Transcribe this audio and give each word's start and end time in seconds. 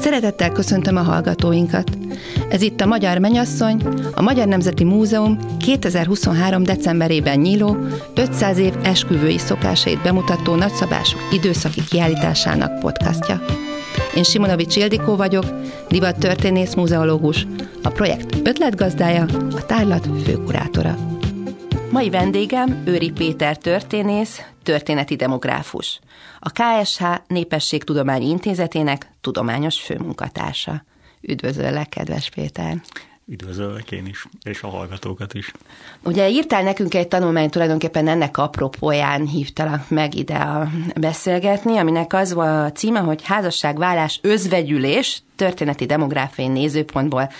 Szeretettel 0.00 0.52
köszöntöm 0.52 0.96
a 0.96 1.02
hallgatóinkat. 1.02 1.90
Ez 2.48 2.62
itt 2.62 2.80
a 2.80 2.86
Magyar 2.86 3.18
Menyasszony, 3.18 3.82
a 4.14 4.22
Magyar 4.22 4.46
Nemzeti 4.46 4.84
Múzeum 4.84 5.38
2023. 5.58 6.62
decemberében 6.62 7.38
nyíló 7.38 7.76
500 8.14 8.58
év 8.58 8.72
esküvői 8.82 9.38
szokásait 9.38 10.02
bemutató 10.02 10.54
nagyszabású 10.54 11.18
időszaki 11.32 11.80
kiállításának 11.90 12.78
podcastja. 12.80 13.44
Én 14.16 14.22
Simonovics 14.22 14.76
Ildikó 14.76 15.16
vagyok, 15.16 15.44
divattörténész 15.88 16.74
múzeológus, 16.74 17.46
a 17.82 17.88
projekt 17.88 18.48
ötletgazdája, 18.48 19.26
a 19.56 19.66
tárlat 19.66 20.08
főkurátora. 20.24 20.96
Mai 21.90 22.10
vendégem 22.10 22.82
Őri 22.84 23.10
Péter 23.10 23.56
történész, 23.56 24.42
történeti 24.70 25.16
demográfus, 25.16 26.00
a 26.38 26.50
KSH 26.50 27.04
Népességtudományi 27.26 28.28
Intézetének 28.28 29.12
tudományos 29.20 29.80
főmunkatársa. 29.80 30.84
Üdvözöllek, 31.20 31.88
kedves 31.88 32.30
Péter! 32.30 32.80
Üdvözöllek 33.26 33.90
én 33.90 34.06
is, 34.06 34.26
és 34.42 34.62
a 34.62 34.68
hallgatókat 34.68 35.34
is. 35.34 35.52
Ugye 36.02 36.28
írtál 36.28 36.62
nekünk 36.62 36.94
egy 36.94 37.08
tanulmányt, 37.08 37.50
tulajdonképpen 37.50 38.08
ennek 38.08 38.36
apropóján 38.36 39.26
hívtalak 39.26 39.88
meg 39.88 40.14
ide 40.14 40.34
a 40.36 40.68
beszélgetni, 40.96 41.76
aminek 41.76 42.12
az 42.12 42.32
volt 42.32 42.48
a 42.48 42.72
címe, 42.72 43.00
hogy 43.00 43.22
házasságvállás 43.24 44.18
özvegyülés 44.22 45.22
történeti 45.36 45.86
demográfiai 45.86 46.48
nézőpontból 46.48 47.30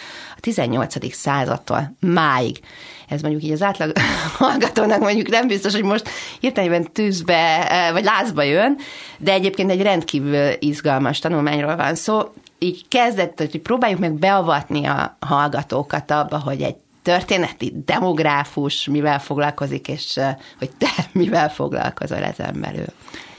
a 0.40 0.42
18. 0.42 1.14
századtól 1.14 1.92
máig. 2.00 2.60
Ez 3.08 3.20
mondjuk 3.20 3.42
így 3.42 3.52
az 3.52 3.62
átlag 3.62 3.92
hallgatónak 4.38 5.00
mondjuk 5.00 5.28
nem 5.28 5.46
biztos, 5.46 5.72
hogy 5.72 5.82
most 5.82 6.08
hirtelenben 6.40 6.92
tűzbe 6.92 7.68
vagy 7.92 8.04
lázba 8.04 8.42
jön, 8.42 8.76
de 9.18 9.32
egyébként 9.32 9.70
egy 9.70 9.82
rendkívül 9.82 10.50
izgalmas 10.58 11.18
tanulmányról 11.18 11.76
van 11.76 11.94
szó 11.94 12.20
így 12.58 12.88
kezdett, 12.88 13.38
hogy 13.38 13.60
próbáljuk 13.60 14.00
meg 14.00 14.12
beavatni 14.12 14.86
a 14.86 15.16
hallgatókat 15.20 16.10
abba, 16.10 16.38
hogy 16.38 16.62
egy 16.62 16.76
történeti 17.02 17.72
demográfus 17.84 18.84
mivel 18.84 19.18
foglalkozik, 19.18 19.88
és 19.88 20.18
hogy 20.58 20.70
te 20.78 20.90
mivel 21.12 21.50
foglalkozol 21.50 22.22
ezen 22.22 22.60
belül. 22.60 22.92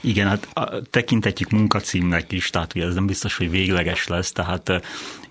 Igen, 0.04 0.28
hát 0.28 0.48
tekintetjük 0.90 1.50
munkacímnek 1.50 2.32
is, 2.32 2.50
tehát 2.50 2.74
ugye 2.74 2.86
ez 2.86 2.94
nem 2.94 3.06
biztos, 3.06 3.36
hogy 3.36 3.50
végleges 3.50 4.06
lesz, 4.06 4.32
tehát 4.32 4.82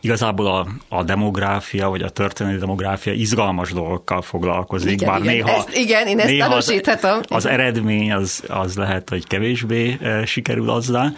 igazából 0.02 0.48
a, 0.48 0.68
a 0.88 1.04
demográfia, 1.04 1.90
vagy 1.90 2.02
a 2.02 2.10
történeti 2.10 2.58
demográfia 2.58 3.14
izgalmas 3.14 3.72
dolgokkal 3.72 4.22
foglalkozik, 4.22 4.92
igen, 4.92 5.10
bár 5.10 5.22
igen, 5.22 5.34
néha, 5.34 5.50
ezt, 5.50 5.78
igen, 5.78 6.08
én 6.08 6.20
ezt 6.20 6.28
néha 6.28 6.56
az, 6.56 6.82
az 7.28 7.46
eredmény 7.46 8.14
az, 8.14 8.44
az 8.48 8.76
lehet, 8.76 9.10
hogy 9.10 9.28
kevésbé 9.28 9.98
e, 10.02 10.26
sikerül 10.26 10.70
azzal. 10.70 11.16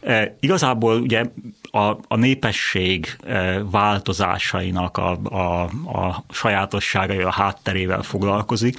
E, 0.00 0.36
igazából 0.40 1.00
ugye 1.00 1.24
a, 1.70 1.84
a 2.08 2.16
népesség 2.16 3.16
e, 3.26 3.62
változásainak 3.70 4.96
a, 4.96 5.18
a, 5.22 5.62
a 5.98 6.24
sajátosságai, 6.30 7.20
a 7.20 7.30
hátterével 7.30 8.02
foglalkozik, 8.02 8.78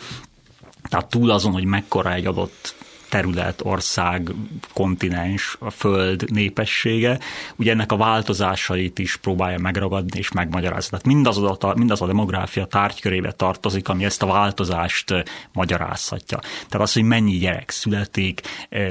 tehát 0.90 1.10
túl 1.10 1.30
azon, 1.32 1.52
hogy 1.52 1.66
mekkora 1.66 2.14
egy 2.14 2.26
adott 2.26 2.76
terület, 3.10 3.62
ország, 3.64 4.32
kontinens, 4.74 5.56
a 5.60 5.70
föld 5.70 6.32
népessége, 6.32 7.20
ugye 7.56 7.72
ennek 7.72 7.92
a 7.92 7.98
változásait 7.98 9.00
is 9.00 9.16
próbálja 9.16 9.60
megragadni 9.60 10.18
és 10.18 10.32
megmagyarázni. 10.32 10.90
Tehát 10.90 11.06
mindaz, 11.06 11.38
a, 11.38 11.74
mindaz 11.76 12.02
a 12.02 12.06
demográfia 12.06 12.66
tárgykörébe 12.66 13.32
tartozik, 13.32 13.90
ami 13.90 14.06
ezt 14.06 14.24
a 14.24 14.28
változást 14.28 15.14
magyarázhatja. 15.54 16.40
Tehát 16.40 16.88
az, 16.88 16.94
hogy 16.94 17.04
mennyi 17.04 17.38
gyerek 17.38 17.70
születik, 17.70 18.42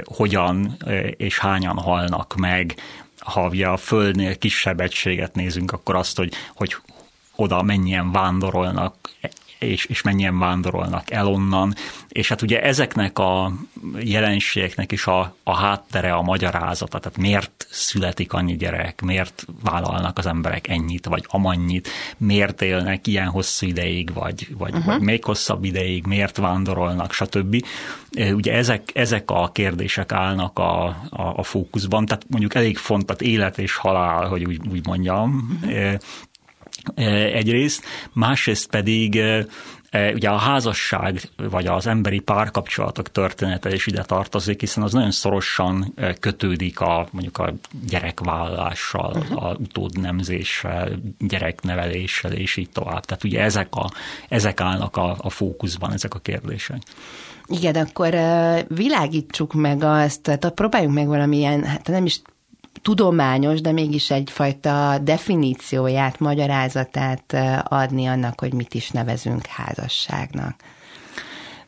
hogyan 0.05 0.77
és 1.17 1.39
hányan 1.39 1.79
halnak 1.79 2.35
meg, 2.37 2.75
ha 3.19 3.49
ugye 3.49 3.67
a 3.67 3.77
Földnél 3.77 4.39
kisebb 4.39 4.81
egységet 4.81 5.35
nézünk, 5.35 5.73
akkor 5.73 5.95
azt, 5.95 6.17
hogy, 6.17 6.33
hogy 6.55 6.77
oda 7.37 7.63
mennyien 7.63 8.13
vándorolnak 8.13 9.11
és, 9.59 9.85
és 9.85 10.03
mennyien 10.03 10.39
vándorolnak 10.39 11.11
el 11.11 11.27
onnan, 11.27 11.75
és 12.09 12.29
hát 12.29 12.43
ugye 12.43 12.63
ezeknek 12.63 13.19
a 13.19 13.53
jelenségeknek 13.99 14.93
is 14.93 15.07
a, 15.07 15.35
a 15.43 15.57
háttere, 15.57 16.13
a 16.13 16.23
magyarázata, 16.23 16.99
tehát 16.99 17.19
miért 17.19 17.67
születik 17.71 18.33
annyi 18.33 18.57
gyerek, 18.57 19.01
miért 19.01 19.47
vállalnak 19.63 20.19
az 20.19 20.27
emberek 20.27 20.69
ennyit, 20.69 21.07
vagy 21.07 21.25
amannyit, 21.29 21.89
miért 22.17 22.63
élnek 22.63 23.07
ilyen 23.07 23.29
hosszú 23.29 23.67
ideig, 23.67 24.13
vagy, 24.13 24.49
vagy, 24.59 24.73
uh-huh. 24.73 24.87
vagy 24.87 25.01
még 25.01 25.25
hosszabb 25.25 25.65
ideig, 25.65 26.07
miért 26.07 26.37
vándorolnak, 26.37 27.13
stb. 27.13 27.65
Ugye 28.33 28.53
ezek, 28.53 28.91
ezek 28.95 29.31
a 29.31 29.51
kérdések 29.53 30.13
állnak 30.13 30.59
a, 30.59 30.87
a, 31.11 31.33
a 31.37 31.43
fókuszban, 31.43 32.07
tehát 32.07 32.25
mondjuk 32.29 32.55
elég 32.55 32.77
fontos, 32.77 33.05
élet 33.19 33.59
és 33.59 33.77
halál, 33.77 34.29
hogy 34.29 34.45
úgy, 34.45 34.61
úgy 34.69 34.87
mondjam, 34.87 35.59
uh-huh 35.63 35.95
egyrészt, 36.95 37.85
másrészt 38.13 38.71
pedig 38.71 39.23
ugye 40.15 40.29
a 40.29 40.37
házasság 40.37 41.21
vagy 41.37 41.67
az 41.67 41.87
emberi 41.87 42.19
párkapcsolatok 42.19 43.11
története 43.11 43.73
is 43.73 43.87
ide 43.87 44.03
tartozik, 44.03 44.61
hiszen 44.61 44.83
az 44.83 44.93
nagyon 44.93 45.11
szorosan 45.11 45.95
kötődik 46.21 46.81
a 46.81 47.09
mondjuk 47.11 47.39
a 47.39 47.53
gyerekvállalással, 47.89 49.17
uh-huh. 49.17 49.45
a 49.45 49.57
utódnemzéssel, 49.59 50.89
gyerekneveléssel 51.19 52.33
és 52.33 52.57
így 52.57 52.71
tovább. 52.71 53.05
Tehát 53.05 53.25
ugye 53.25 53.41
ezek, 53.41 53.75
a, 53.75 53.91
ezek 54.29 54.61
állnak 54.61 54.97
a, 54.97 55.17
a 55.19 55.31
fókuszban, 55.31 55.93
ezek 55.93 56.15
a 56.15 56.19
kérdések. 56.19 56.83
Igen, 57.47 57.75
akkor 57.75 58.15
világítsuk 58.69 59.53
meg 59.53 59.83
azt, 59.83 60.21
tehát 60.21 60.51
próbáljunk 60.55 60.95
meg 60.95 61.07
valamilyen, 61.07 61.65
hát 61.65 61.87
nem 61.89 62.05
is 62.05 62.21
tudományos, 62.83 63.61
de 63.61 63.73
mégis 63.73 64.11
egyfajta 64.11 64.99
definícióját, 65.03 66.21
magyarázatát 66.21 67.37
adni 67.63 68.07
annak, 68.07 68.41
hogy 68.41 68.53
mit 68.53 68.75
is 68.75 68.91
nevezünk 68.91 69.47
házasságnak. 69.47 70.55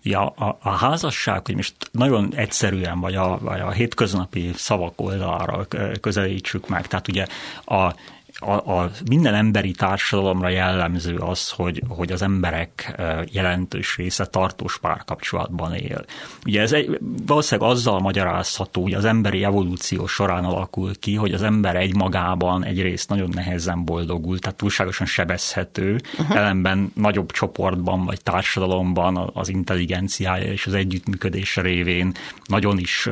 Ja, 0.03 0.27
a, 0.27 0.59
a 0.63 0.71
házasság, 0.71 1.47
hogy 1.47 1.55
most 1.55 1.75
nagyon 1.93 2.33
egyszerűen, 2.35 3.01
vagy 3.01 3.15
a, 3.15 3.39
vagy 3.41 3.61
a 3.61 3.71
hétköznapi 3.71 4.51
szavak 4.55 5.01
oldalára 5.01 5.67
közelítsük 6.01 6.69
meg. 6.69 6.87
Tehát 6.87 7.09
ugye 7.09 7.27
a 7.65 7.95
a, 8.41 8.51
a 8.51 8.91
minden 9.09 9.35
emberi 9.35 9.71
társadalomra 9.71 10.49
jellemző 10.49 11.17
az, 11.17 11.51
hogy, 11.51 11.83
hogy 11.89 12.13
az 12.13 12.23
emberek 12.23 13.01
jelentős 13.31 13.97
része 13.97 14.27
tartós 14.27 14.79
párkapcsolatban 14.79 15.75
él. 15.75 16.05
Ugye 16.47 16.61
ez 16.61 16.73
egy, 16.73 16.99
valószínűleg 17.27 17.71
azzal 17.71 18.01
magyarázható, 18.01 18.83
hogy 18.83 18.95
az 18.95 19.05
emberi 19.05 19.45
evolúció 19.45 20.07
során 20.07 20.45
alakul 20.45 20.99
ki, 20.99 21.15
hogy 21.15 21.33
az 21.33 21.43
ember 21.43 21.77
egy 21.77 21.95
magában 21.95 22.65
egyrészt 22.65 23.09
nagyon 23.09 23.31
nehezen 23.35 23.85
boldogul, 23.85 24.39
tehát 24.39 24.57
túlságosan 24.57 25.07
sebezhető, 25.07 26.01
uh-huh. 26.19 26.37
ellenben 26.37 26.93
nagyobb 26.95 27.33
csoportban 27.33 28.05
vagy 28.05 28.23
társadalomban 28.23 29.31
az 29.35 29.49
intelligenciája 29.49 30.53
és 30.53 30.67
az 30.67 30.75
együttműködés 30.75 31.57
révén 31.57 32.13
nagyon 32.47 32.79
is 32.79 33.09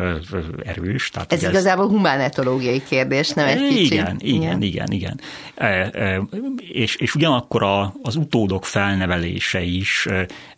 erős. 0.64 1.10
Tehát 1.10 1.32
ez 1.32 1.42
igazából 1.42 1.84
ez... 1.84 1.90
humánetológiai 1.90 2.82
kérdés, 2.82 3.30
nem 3.30 3.46
egy 3.46 3.68
kicsit. 3.68 3.92
Igen, 3.92 4.16
igen, 4.20 4.62
igen, 4.62 4.90
igen. 4.90 5.15
E, 5.54 5.66
e, 5.66 6.22
és, 6.56 6.96
és 6.96 7.14
ugyanakkor 7.14 7.62
a, 7.62 7.94
az 8.02 8.16
utódok 8.16 8.64
felnevelése 8.64 9.62
is 9.62 10.06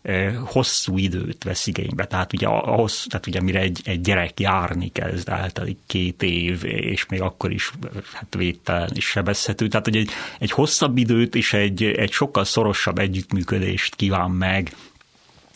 e, 0.01 0.33
hosszú 0.45 0.97
időt 0.97 1.43
vesz 1.43 1.67
igénybe. 1.67 2.05
Tehát 2.05 2.33
ugye, 2.33 2.47
ahhoz, 2.47 3.05
tehát 3.09 3.27
ugye 3.27 3.41
mire 3.41 3.59
egy, 3.59 3.81
egy 3.83 4.01
gyerek 4.01 4.39
járni 4.39 4.91
kezd, 4.91 5.29
eltelik 5.29 5.77
két 5.85 6.23
év, 6.23 6.63
és 6.63 7.05
még 7.05 7.21
akkor 7.21 7.51
is 7.51 7.71
hát 8.13 8.35
védtelen 8.37 8.89
és 8.93 9.05
sebezhető. 9.05 9.67
Tehát 9.67 9.85
hogy 9.85 9.97
egy, 9.97 10.09
egy 10.39 10.51
hosszabb 10.51 10.97
időt 10.97 11.35
és 11.35 11.53
egy, 11.53 11.83
egy 11.83 12.11
sokkal 12.11 12.43
szorosabb 12.43 12.99
együttműködést 12.99 13.95
kíván 13.95 14.31
meg 14.31 14.71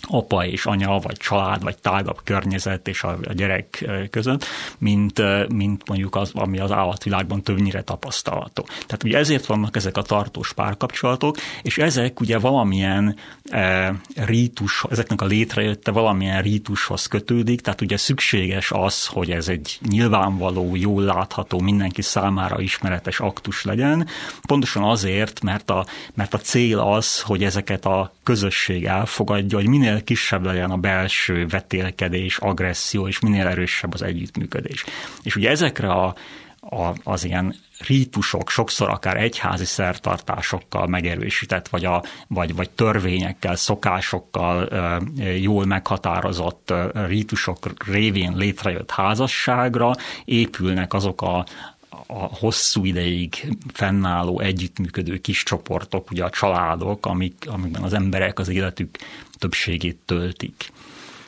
apa 0.08 0.46
és 0.46 0.66
anya, 0.66 1.00
vagy 1.00 1.18
család, 1.18 1.64
vagy 1.64 1.78
tágabb 1.78 2.20
környezet 2.24 2.88
és 2.88 3.04
a, 3.04 3.18
a 3.28 3.34
gyerek 3.34 3.90
között, 4.10 4.46
mint, 4.78 5.22
mint 5.50 5.88
mondjuk 5.88 6.16
az, 6.16 6.32
ami 6.34 6.60
az 6.60 6.72
állatvilágban 6.72 7.42
többnyire 7.42 7.82
tapasztalható. 7.82 8.64
Tehát 8.64 9.04
ugye 9.04 9.18
ezért 9.18 9.46
vannak 9.46 9.76
ezek 9.76 9.98
a 9.98 10.02
tartós 10.02 10.54
párkapcsolatok, 10.54 11.38
és 11.62 11.78
ezek 11.78 12.20
ugye 12.20 12.38
valamilyen 12.38 13.16
e, 13.50 13.94
rítus, 14.16 14.84
ezeknek 14.90 15.22
a 15.22 15.26
létrejötte 15.26 15.92
valamilyen 15.92 16.42
rítushoz 16.42 17.06
kötődik, 17.06 17.62
tehát 17.62 17.82
ugye 17.82 17.98
szükséges 17.98 18.72
az, 18.72 19.06
hogy 19.06 19.32
ez 19.32 19.48
egy 19.48 19.80
nyilvánvaló, 19.90 20.76
jól 20.76 21.04
látható, 21.04 21.60
mindenki 21.60 22.02
számára 22.02 22.62
ismeretes 22.62 23.20
aktus 23.20 23.64
legyen, 23.64 24.08
pontosan 24.48 24.84
azért, 24.84 25.42
mert 25.42 25.70
a, 25.70 25.86
mert 26.14 26.34
a 26.34 26.38
cél 26.38 26.80
az, 26.80 27.22
hogy 27.22 27.44
ezeket 27.44 27.86
a 27.86 28.14
közösség 28.24 28.86
elfogadja, 28.86 29.58
hogy 29.58 29.68
minél 29.68 29.93
minél 29.94 30.06
kisebb 30.06 30.46
legyen 30.46 30.72
a 30.72 30.78
belső 30.78 31.48
vetélkedés, 31.48 32.38
agresszió, 32.38 33.08
és 33.08 33.20
minél 33.20 33.48
erősebb 33.48 33.94
az 33.94 34.02
együttműködés. 34.02 34.84
És 35.24 35.36
ugye 35.36 35.50
ezekre 35.50 35.92
a 35.92 36.16
a, 36.70 36.94
az 37.04 37.24
ilyen 37.24 37.56
rítusok, 37.88 38.50
sokszor 38.50 38.90
akár 38.90 39.18
egyházi 39.18 39.66
szertartásokkal 39.66 40.88
megerősített, 40.88 41.68
vagy, 41.68 41.86
a, 41.86 42.04
vagy, 42.28 42.56
vagy 42.56 42.70
törvényekkel, 42.70 43.56
szokásokkal 43.56 44.70
jól 45.40 45.66
meghatározott 45.66 46.74
rítusok 46.94 47.58
révén 47.86 48.34
létrejött 48.36 48.92
házasságra 48.92 49.96
épülnek 50.26 50.94
azok 50.94 51.22
a, 51.22 51.46
a 52.08 52.36
hosszú 52.40 52.86
ideig 52.86 53.48
fennálló, 53.74 54.40
együttműködő 54.40 55.18
kis 55.18 55.44
csoportok, 55.44 56.12
ugye 56.12 56.24
a 56.24 56.30
családok, 56.30 57.06
amik, 57.06 57.46
amikben 57.48 57.84
az 57.84 57.94
emberek 57.94 58.40
az 58.40 58.50
életük 58.50 58.98
többségét 59.44 59.98
töltik. 60.06 60.72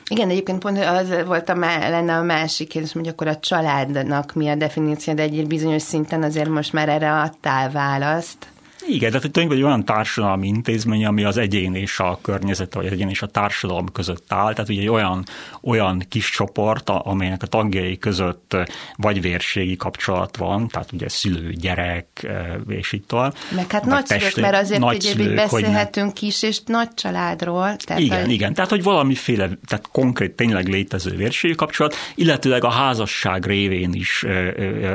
Igen, 0.08 0.30
egyébként 0.30 0.58
pont 0.58 0.78
az 0.78 1.24
volt 1.26 1.48
a, 1.48 1.54
lenne 1.54 2.16
a 2.16 2.22
másik 2.22 2.68
kérdés, 2.68 2.92
hogy 2.92 3.08
akkor 3.08 3.26
a 3.26 3.38
családnak 3.38 4.34
mi 4.34 4.48
a 4.48 4.54
definíció, 4.54 5.14
de 5.14 5.22
egy 5.22 5.46
bizonyos 5.46 5.82
szinten 5.82 6.22
azért 6.22 6.48
most 6.48 6.72
már 6.72 6.88
erre 6.88 7.12
adtál 7.12 7.70
választ. 7.70 8.46
Igen, 8.88 9.10
tehát 9.10 9.30
tulajdonképpen 9.30 9.56
egy 9.56 9.62
olyan 9.62 9.84
társadalmi 9.84 10.46
intézmény, 10.46 11.04
ami 11.04 11.24
az 11.24 11.36
egyén 11.36 11.74
és 11.74 11.98
a 11.98 12.18
környezet, 12.22 12.74
vagy 12.74 12.86
az 12.86 12.92
egyén 12.92 13.08
és 13.08 13.22
a 13.22 13.26
társadalom 13.26 13.92
között 13.92 14.32
áll. 14.32 14.52
Tehát 14.52 14.70
ugye 14.70 14.80
egy 14.80 14.88
olyan, 14.88 15.24
olyan 15.62 16.02
kis 16.08 16.30
csoport, 16.30 16.90
amelynek 16.90 17.42
a 17.42 17.46
tagjai 17.46 17.98
között 17.98 18.56
vagy 18.96 19.20
vérségi 19.20 19.76
kapcsolat 19.76 20.36
van, 20.36 20.68
tehát 20.68 20.92
ugye 20.92 21.08
szülő, 21.08 21.52
gyerek, 21.52 22.26
és 22.68 22.92
itt 22.92 23.08
tovább. 23.08 23.34
Meg 23.54 23.70
hát 23.70 23.84
nagyszülők, 23.84 24.36
mert 24.36 24.56
azért 24.56 24.80
nagyszülők, 24.80 25.34
beszélhetünk 25.34 26.14
kis 26.14 26.42
és 26.42 26.60
nagy 26.66 26.94
családról. 26.94 27.76
Tehát 27.76 28.02
igen, 28.02 28.26
a... 28.26 28.30
igen, 28.30 28.54
tehát 28.54 28.70
hogy 28.70 28.82
valamiféle, 28.82 29.48
tehát 29.66 29.88
konkrét, 29.92 30.36
tényleg 30.36 30.68
létező 30.68 31.16
vérségi 31.16 31.54
kapcsolat, 31.54 31.94
illetőleg 32.14 32.64
a 32.64 32.70
házasság 32.70 33.46
révén 33.46 33.92
is 33.92 34.24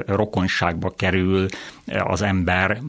rokonságba 0.05 0.93
kerül 0.97 1.45
az 1.99 2.21
ember 2.21 2.81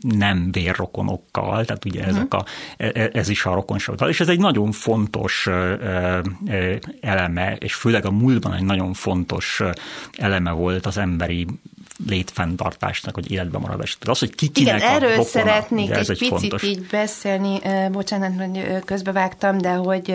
nem 0.00 0.52
vérrokonokkal, 0.52 1.64
tehát 1.64 1.84
ugye 1.84 2.00
uh-huh. 2.00 2.16
ezek 2.16 2.34
a, 2.34 2.44
e, 2.76 2.90
e, 2.94 3.10
ez 3.12 3.28
is 3.28 3.44
a 3.44 3.54
rokonság. 3.54 3.98
És 4.08 4.20
ez 4.20 4.28
egy 4.28 4.38
nagyon 4.38 4.72
fontos 4.72 5.48
eleme, 7.00 7.56
és 7.58 7.74
főleg 7.74 8.04
a 8.04 8.10
múltban 8.10 8.54
egy 8.54 8.64
nagyon 8.64 8.92
fontos 8.92 9.62
eleme 10.16 10.50
volt 10.50 10.86
az 10.86 10.98
emberi 10.98 11.46
létfenntartásnak, 12.08 13.14
hogy 13.14 13.30
életben 13.30 13.60
maradás. 13.60 13.98
Tehát 13.98 14.14
az, 14.14 14.18
hogy 14.18 14.34
ki 14.34 14.48
kinek 14.48 14.76
Igen, 14.76 14.88
erről 14.90 15.08
rokona, 15.08 15.28
szeretnék 15.28 15.90
egy, 15.90 15.98
egy 15.98 16.06
picit 16.06 16.28
fontos. 16.28 16.62
így 16.62 16.86
beszélni, 16.90 17.60
bocsánat, 17.92 18.32
hogy 18.36 18.84
közbevágtam, 18.84 19.58
de 19.58 19.72
hogy 19.72 20.14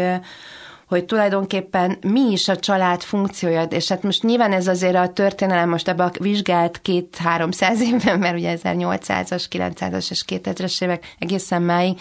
hogy 0.89 1.05
tulajdonképpen 1.05 1.97
mi 2.01 2.31
is 2.31 2.47
a 2.47 2.55
család 2.55 3.01
funkciója, 3.01 3.61
és 3.61 3.87
hát 3.87 4.03
most 4.03 4.23
nyilván 4.23 4.51
ez 4.51 4.67
azért 4.67 4.95
a 4.95 5.13
történelem 5.13 5.69
most 5.69 5.87
ebbe 5.87 6.03
a 6.03 6.11
vizsgált 6.19 6.81
két-háromszáz 6.81 7.81
évben, 7.81 8.19
mert 8.23 8.37
ugye 8.37 8.57
1800-as, 8.63 9.45
900-as 9.51 10.09
és 10.09 10.23
2000-es 10.27 10.83
évek 10.83 11.15
egészen 11.19 11.61
máig, 11.61 11.99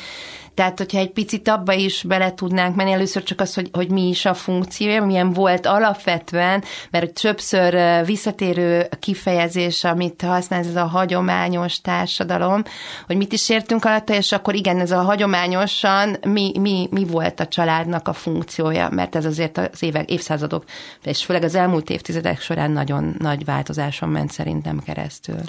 tehát, 0.58 0.78
hogyha 0.78 0.98
egy 0.98 1.10
picit 1.10 1.48
abba 1.48 1.72
is 1.72 2.02
bele 2.02 2.34
tudnánk 2.34 2.76
menni, 2.76 2.92
először 2.92 3.22
csak 3.22 3.40
az, 3.40 3.54
hogy, 3.54 3.68
hogy 3.72 3.90
mi 3.90 4.08
is 4.08 4.24
a 4.24 4.34
funkciója, 4.34 5.04
milyen 5.04 5.32
volt 5.32 5.66
alapvetően, 5.66 6.64
mert 6.90 7.20
többször 7.20 8.04
visszatérő 8.04 8.88
kifejezés, 9.00 9.84
amit 9.84 10.22
használ 10.22 10.60
ez 10.60 10.76
a 10.76 10.84
hagyományos 10.84 11.80
társadalom, 11.80 12.62
hogy 13.06 13.16
mit 13.16 13.32
is 13.32 13.48
értünk 13.48 13.84
alatta, 13.84 14.14
és 14.14 14.32
akkor 14.32 14.54
igen, 14.54 14.80
ez 14.80 14.90
a 14.90 15.00
hagyományosan 15.00 16.16
mi, 16.26 16.52
mi, 16.60 16.88
mi 16.90 17.04
volt 17.04 17.40
a 17.40 17.46
családnak 17.46 18.08
a 18.08 18.12
funkciója, 18.12 18.88
mert 18.90 19.16
ez 19.16 19.24
azért 19.24 19.58
az 19.58 19.82
évek, 19.82 20.10
évszázadok, 20.10 20.64
és 21.02 21.24
főleg 21.24 21.42
az 21.42 21.54
elmúlt 21.54 21.90
évtizedek 21.90 22.40
során 22.40 22.70
nagyon 22.70 23.16
nagy 23.18 23.44
változáson 23.44 24.08
ment 24.08 24.30
szerintem 24.30 24.78
keresztül. 24.78 25.40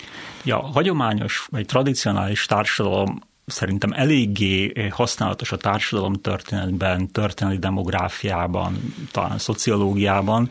Ja, 0.44 0.58
hagyományos 0.58 1.48
vagy 1.52 1.66
tradicionális 1.66 2.46
társadalom 2.46 3.28
szerintem 3.50 3.92
eléggé 3.94 4.90
használatos 4.90 5.52
a 5.52 5.58
társadalom 5.58 6.14
történetben, 6.14 7.12
történeti 7.12 7.58
demográfiában, 7.58 8.94
talán 9.12 9.38
szociológiában. 9.38 10.50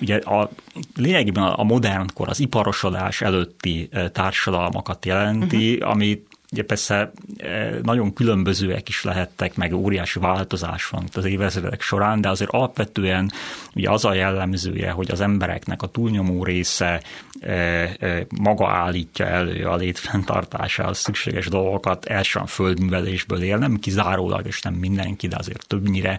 Ugye 0.00 0.16
a, 0.16 0.50
lényegében 0.96 1.44
a 1.44 1.62
modern 1.62 2.06
kor, 2.14 2.28
az 2.28 2.40
iparosodás 2.40 3.20
előtti 3.20 3.88
eh, 3.90 4.08
társadalmakat 4.08 5.06
jelenti, 5.06 5.74
uh-huh. 5.74 5.90
ami 5.90 6.22
Ugye 6.52 6.62
persze 6.62 7.12
e, 7.36 7.70
nagyon 7.82 8.12
különbözőek 8.12 8.88
is 8.88 9.04
lehettek, 9.04 9.56
meg 9.56 9.74
óriási 9.74 10.18
változás 10.18 10.88
van 10.88 11.04
az 11.14 11.24
évezredek 11.24 11.80
során, 11.80 12.20
de 12.20 12.28
azért 12.28 12.50
alapvetően 12.50 13.30
ugye 13.74 13.90
az 13.90 14.04
a 14.04 14.14
jellemzője, 14.14 14.90
hogy 14.90 15.10
az 15.10 15.20
embereknek 15.20 15.82
a 15.82 15.86
túlnyomó 15.86 16.44
része 16.44 17.02
e, 17.40 17.50
e, 17.50 18.26
maga 18.40 18.68
állítja 18.68 19.26
elő 19.26 19.64
a 19.64 19.76
létfenntartásához 19.76 20.98
szükséges 20.98 21.46
dolgokat, 21.46 22.04
elsősorban 22.04 22.50
földművelésből 22.50 23.42
él, 23.42 23.56
nem 23.56 23.76
kizárólag, 23.76 24.46
és 24.46 24.62
nem 24.62 24.74
mindenki, 24.74 25.28
de 25.28 25.36
azért 25.36 25.66
többnyire, 25.66 26.18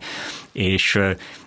és 0.51 0.99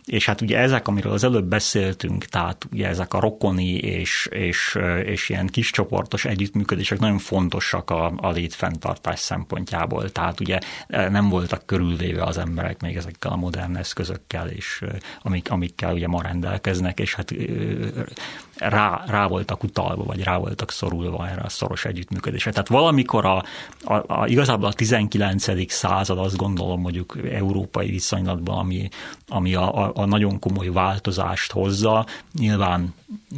és 0.07 0.27
hát 0.27 0.41
ugye 0.41 0.59
ezek, 0.59 0.89
amiről 0.89 1.13
az 1.13 1.25
előbb 1.25 1.45
beszéltünk, 1.45 2.25
tehát 2.25 2.67
ugye 2.73 2.89
ezek 2.89 3.15
a 3.15 3.21
rokoni 3.21 3.75
és, 3.75 4.29
és, 4.31 4.79
és 5.05 5.29
ilyen 5.29 5.47
kis 5.47 5.71
csoportos 5.71 6.25
együttműködések 6.25 6.99
nagyon 6.99 7.19
fontosak 7.19 7.91
a, 7.91 8.13
a 8.17 8.31
létfenntartás 8.31 9.21
szempontjából. 9.21 10.11
Tehát 10.11 10.41
ugye 10.41 10.59
nem 10.89 11.29
voltak 11.29 11.67
körülvéve 11.67 12.23
az 12.23 12.39
emberek 12.39 12.81
még 12.81 12.97
ezekkel 12.97 13.33
a 13.33 13.37
modern 13.37 13.77
eszközökkel, 13.77 14.49
és 14.49 14.85
amik, 15.23 15.51
amikkel 15.51 15.95
ugye 15.95 16.07
ma 16.07 16.23
rendelkeznek, 16.23 16.99
és 16.99 17.15
hát 17.15 17.35
rá, 18.59 19.05
rá 19.07 19.27
voltak 19.27 19.63
utalva, 19.63 20.05
vagy 20.05 20.23
rá 20.23 20.37
voltak 20.37 20.71
szorulva 20.71 21.29
erre 21.29 21.43
a 21.43 21.49
szoros 21.49 21.85
együttműködésre. 21.85 22.51
Tehát 22.51 22.69
valamikor 22.69 23.25
a, 23.25 23.45
a, 23.85 23.95
a, 24.07 24.27
igazából 24.27 24.69
a 24.69 24.73
19. 24.73 25.73
század 25.73 26.19
azt 26.19 26.37
gondolom 26.37 26.81
mondjuk 26.81 27.19
európai 27.33 27.91
viszonylatban, 27.91 28.59
ami, 28.59 28.89
ami 29.29 29.55
a, 29.55 29.85
a, 29.85 29.93
a 29.95 30.05
nagyon 30.05 30.39
komoly 30.39 30.69
változást 30.69 31.53
hozza, 31.53 32.07
nyilván 32.39 32.95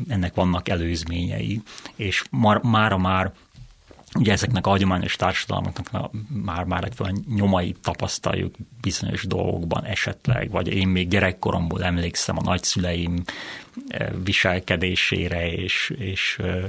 ennek 0.09 0.35
vannak 0.35 0.69
előzményei, 0.69 1.63
és 1.97 2.25
mar, 2.31 2.63
mára 2.63 2.99
már 2.99 3.33
ugye 4.15 4.33
ezeknek 4.33 4.67
a 4.67 4.71
hagyományos 4.71 5.17
társadalmaknak 5.17 6.11
már, 6.45 6.65
már 6.65 6.89
nyomait 7.37 7.79
tapasztaljuk 7.83 8.55
bizonyos 8.81 9.27
dolgokban 9.27 9.85
esetleg, 9.85 10.51
vagy 10.51 10.69
én 10.69 10.89
még 10.89 11.09
gyerekkoromból 11.09 11.85
emlékszem 11.85 12.37
a 12.39 12.43
nagyszüleim 12.43 13.23
eh, 13.89 14.09
viselkedésére 14.25 15.53
és, 15.53 15.95
és 15.99 16.39
eh, 16.43 16.65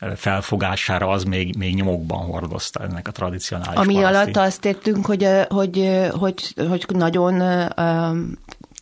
eh, 0.00 0.16
felfogására 0.16 1.08
az 1.08 1.24
még, 1.24 1.56
még 1.56 1.74
nyomokban 1.74 2.24
hordozta 2.24 2.82
ennek 2.82 3.08
a 3.08 3.12
tradicionális 3.12 3.78
Ami 3.78 3.94
paraszti. 3.94 4.14
alatt 4.14 4.36
azt 4.36 4.64
értünk, 4.64 5.06
hogy, 5.06 5.28
hogy, 5.48 6.06
hogy, 6.10 6.54
hogy 6.68 6.84
nagyon 6.88 7.38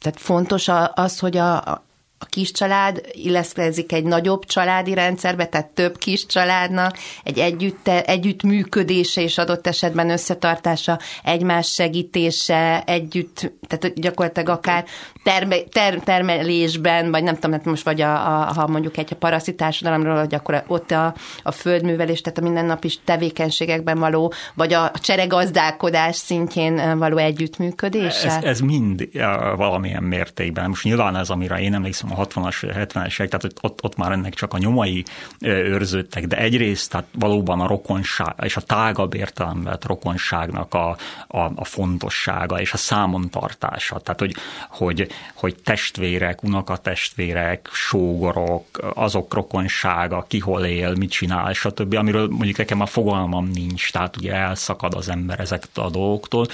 tehát 0.00 0.18
fontos 0.18 0.68
az, 0.94 1.18
hogy 1.18 1.36
a, 1.36 1.84
a 2.24 2.26
kis 2.30 2.50
család 2.50 3.00
illeszkedik 3.12 3.92
egy 3.92 4.04
nagyobb 4.04 4.44
családi 4.44 4.94
rendszerbe, 4.94 5.46
tehát 5.46 5.66
több 5.66 5.98
kis 5.98 6.26
családnak 6.26 6.98
egy 7.24 7.38
együtt, 7.38 7.88
együttműködése 7.88 9.22
és 9.22 9.38
adott 9.38 9.66
esetben 9.66 10.10
összetartása, 10.10 10.98
egymás 11.22 11.72
segítése, 11.72 12.82
együtt, 12.86 13.52
tehát 13.66 14.00
gyakorlatilag 14.00 14.48
akár 14.48 14.84
terme, 15.22 15.56
ter, 15.56 15.94
termelésben, 15.94 17.10
vagy 17.10 17.22
nem 17.22 17.34
tudom, 17.34 17.52
hát 17.52 17.64
most 17.64 17.84
vagy 17.84 18.00
a, 18.00 18.12
a, 18.12 18.52
ha 18.52 18.66
mondjuk 18.66 18.96
egy 18.96 19.08
a 19.10 19.16
paraszti 19.16 19.54
társadalomról, 19.54 20.18
hogy 20.18 20.34
akkor 20.34 20.64
ott 20.66 20.90
a, 20.90 21.14
a 21.42 21.50
földművelés, 21.50 22.20
tehát 22.20 22.38
a 22.38 22.42
mindennapi 22.42 22.90
tevékenységekben 23.04 23.98
való, 23.98 24.32
vagy 24.54 24.72
a 24.72 24.90
cseregazdálkodás 24.94 26.16
szintjén 26.16 26.98
való 26.98 27.16
együttműködés. 27.16 28.24
Ez, 28.24 28.36
ez 28.42 28.60
mind 28.60 29.08
valamilyen 29.56 30.02
mértékben. 30.02 30.68
Most 30.68 30.84
nyilván 30.84 31.16
ez, 31.16 31.30
amire 31.30 31.60
én 31.60 31.74
emlékszem 31.74 32.10
a 32.14 32.26
60-as, 32.26 32.56
70-es 32.62 33.20
évek, 33.20 33.28
tehát 33.28 33.50
ott, 33.60 33.82
ott 33.82 33.96
már 33.96 34.12
ennek 34.12 34.34
csak 34.34 34.52
a 34.52 34.58
nyomai 34.58 35.04
őrződtek, 35.40 36.26
de 36.26 36.36
egyrészt 36.36 36.90
tehát 36.90 37.06
valóban 37.12 37.60
a 37.60 37.66
rokonság, 37.66 38.34
és 38.42 38.56
a 38.56 38.60
tágabb 38.60 39.14
értelemben 39.14 39.78
rokonságnak 39.86 40.74
a, 40.74 40.96
a, 41.26 41.38
a 41.54 41.64
fontossága 41.64 42.60
és 42.60 42.72
a 42.72 42.76
számontartása. 42.76 43.98
Tehát, 43.98 44.20
hogy, 44.20 44.34
hogy 44.68 45.08
hogy 45.44 45.56
testvérek, 45.62 46.42
unokatestvérek, 46.42 47.68
sógorok, 47.72 48.64
azok 48.94 49.34
rokonsága, 49.34 50.24
ki 50.28 50.38
hol 50.38 50.64
él, 50.64 50.94
mit 50.94 51.10
csinál, 51.10 51.52
stb., 51.52 51.94
amiről 51.94 52.28
mondjuk 52.28 52.56
nekem 52.56 52.80
a 52.80 52.86
fogalmam 52.86 53.50
nincs, 53.54 53.92
tehát 53.92 54.16
ugye 54.16 54.32
elszakad 54.32 54.94
az 54.94 55.08
ember 55.08 55.40
ezektől 55.40 55.84
a 55.84 55.90
dolgoktól. 55.90 56.46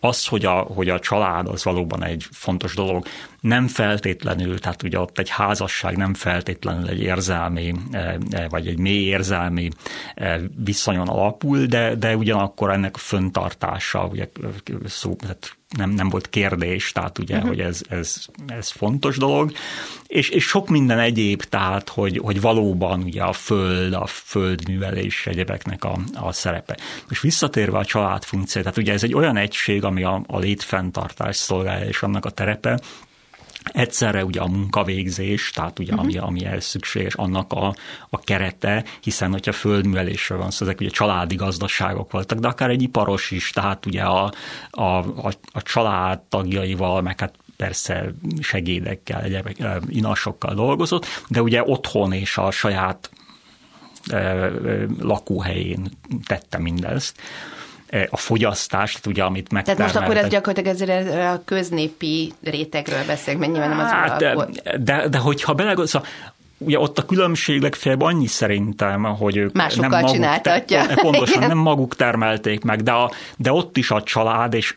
Az, 0.00 0.26
hogy 0.26 0.44
a, 0.44 0.52
hogy 0.52 0.88
a 0.88 0.98
család 0.98 1.46
az 1.46 1.64
valóban 1.64 2.04
egy 2.04 2.26
fontos 2.30 2.74
dolog, 2.74 3.06
nem 3.40 3.66
feltétlenül, 3.66 4.58
tehát 4.58 4.82
ugye 4.82 5.00
ott 5.00 5.18
egy 5.18 5.28
házasság 5.28 5.96
nem 5.96 6.14
feltétlenül 6.14 6.88
egy 6.88 7.00
érzelmi, 7.00 7.74
vagy 8.48 8.66
egy 8.66 8.78
mély 8.78 9.04
érzelmi 9.04 9.68
viszonyon 10.64 11.08
alapul, 11.08 11.66
de, 11.66 11.94
de 11.94 12.16
ugyanakkor 12.16 12.70
ennek 12.70 12.94
a 12.94 12.98
föntartása, 12.98 14.04
ugye 14.04 14.28
szó, 14.84 15.14
tehát 15.14 15.56
nem, 15.76 15.90
nem 15.90 16.08
volt 16.08 16.28
kérdés, 16.28 16.92
tehát 16.92 17.18
ugye, 17.18 17.34
uh-huh. 17.34 17.48
hogy 17.50 17.60
ez, 17.60 17.80
ez, 17.88 18.26
ez 18.46 18.70
fontos 18.70 19.16
dolog, 19.16 19.52
és, 20.06 20.28
és 20.28 20.44
sok 20.44 20.68
minden 20.68 20.98
egyéb, 20.98 21.42
tehát, 21.42 21.88
hogy, 21.88 22.18
hogy 22.18 22.40
valóban 22.40 23.02
ugye 23.02 23.22
a 23.22 23.32
föld, 23.32 23.92
a 23.92 24.06
földművelés 24.06 25.26
egyebeknek 25.26 25.84
a, 25.84 25.98
a 26.14 26.32
szerepe. 26.32 26.76
És 27.10 27.20
visszatérve 27.20 27.78
a 27.78 27.84
családfunkció, 27.84 28.62
tehát 28.62 28.78
ugye 28.78 28.92
ez 28.92 29.02
egy 29.02 29.14
olyan 29.14 29.36
egység, 29.36 29.84
ami 29.84 30.04
a, 30.04 30.22
a 30.26 30.38
létfenntartás 30.38 31.36
szolgálja, 31.36 31.86
és 31.86 32.02
annak 32.02 32.24
a 32.24 32.30
terepe, 32.30 32.80
Egyszerre 33.72 34.24
ugye 34.24 34.40
a 34.40 34.46
munkavégzés, 34.46 35.50
tehát 35.50 35.78
ugye 35.78 35.92
uh-huh. 35.92 36.06
ami, 36.06 36.18
ami 36.18 36.44
ehhez 36.44 36.64
szükséges, 36.64 37.14
annak 37.14 37.52
a, 37.52 37.74
a 38.10 38.20
kerete, 38.20 38.84
hiszen 39.00 39.32
hogyha 39.32 39.52
földművelésről 39.52 40.38
van 40.38 40.50
szó, 40.50 40.66
ezek 40.66 40.80
ugye 40.80 40.90
családi 40.90 41.34
gazdaságok 41.34 42.12
voltak, 42.12 42.38
de 42.38 42.48
akár 42.48 42.70
egy 42.70 42.82
iparos 42.82 43.30
is, 43.30 43.50
tehát 43.50 43.86
ugye 43.86 44.02
a, 44.02 44.32
a, 44.70 44.82
a, 44.82 45.32
a 45.52 45.62
család 45.62 46.20
tagjaival, 46.20 47.02
meg 47.02 47.20
hát 47.20 47.34
persze 47.56 48.12
segédekkel, 48.40 49.20
egyébek, 49.20 49.56
inasokkal 49.88 50.54
dolgozott, 50.54 51.06
de 51.28 51.42
ugye 51.42 51.62
otthon 51.64 52.12
és 52.12 52.36
a 52.36 52.50
saját 52.50 53.10
lakóhelyén 55.00 55.90
tette 56.26 56.58
mindezt 56.58 57.20
a 58.10 58.16
fogyasztást, 58.16 59.06
ugye, 59.06 59.22
amit 59.22 59.52
megtermeltek. 59.52 59.92
Tehát 59.92 60.08
most 60.08 60.18
akkor 60.18 60.24
ez 60.24 60.30
gyakorlatilag 60.30 60.74
ezért 60.74 61.34
a 61.34 61.42
köznépi 61.44 62.32
rétegről 62.42 63.04
beszélünk, 63.06 63.44
mennyivel 63.44 63.68
nem 63.68 63.78
az 63.78 63.90
hát, 63.90 64.18
de, 64.18 64.48
de, 64.78 65.08
de 65.08 65.18
hogyha 65.18 65.54
belegondolsz, 65.54 65.90
szóval 65.90 66.08
ugye 66.58 66.78
ott 66.78 66.98
a 66.98 67.04
különbség 67.04 67.60
legfeljebb 67.60 68.00
annyi 68.00 68.26
szerintem, 68.26 69.02
hogy 69.02 69.36
ők 69.36 69.52
Másokkal 69.52 69.88
nem 69.88 70.00
maguk, 70.00 70.14
csináltatja. 70.14 70.86
Pontosan, 70.94 71.46
nem 71.46 71.58
maguk 71.58 71.96
termelték 71.96 72.64
meg, 72.64 72.82
de, 72.82 72.92
a, 72.92 73.10
de 73.36 73.52
ott 73.52 73.76
is 73.76 73.90
a 73.90 74.02
család, 74.02 74.54
és 74.54 74.74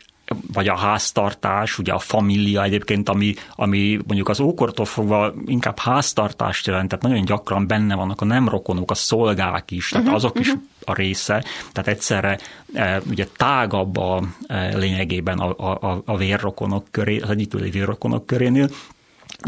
vagy 0.53 0.67
a 0.67 0.77
háztartás, 0.77 1.77
ugye 1.77 1.93
a 1.93 1.99
família 1.99 2.63
egyébként, 2.63 3.09
ami, 3.09 3.33
ami 3.55 3.99
mondjuk 4.07 4.29
az 4.29 4.39
ókortól 4.39 4.85
fogva 4.85 5.33
inkább 5.45 5.79
háztartást 5.79 6.67
jelent, 6.67 6.89
tehát 6.89 7.03
nagyon 7.03 7.25
gyakran 7.25 7.67
benne 7.67 7.95
vannak 7.95 8.21
a 8.21 8.25
nem 8.25 8.49
rokonok, 8.49 8.91
a 8.91 8.95
szolgák 8.95 9.71
is, 9.71 9.89
tehát 9.89 10.05
uh-huh, 10.05 10.17
azok 10.23 10.35
uh-huh. 10.35 10.45
is 10.45 10.53
mhm. 10.53 10.63
A 10.85 10.93
része, 10.93 11.43
tehát 11.71 11.89
egyszerre 11.89 12.37
e, 12.73 13.01
ugye 13.09 13.27
tágabb 13.37 13.97
a 13.97 14.23
e, 14.47 14.77
lényegében 14.77 15.39
a, 15.39 15.77
a, 15.91 16.01
a 16.05 16.17
vérrokonok 16.17 16.85
köré, 16.91 17.19
az 17.19 17.29
együttőli 17.29 17.69
vérrokonok 17.69 18.25
körénél, 18.25 18.69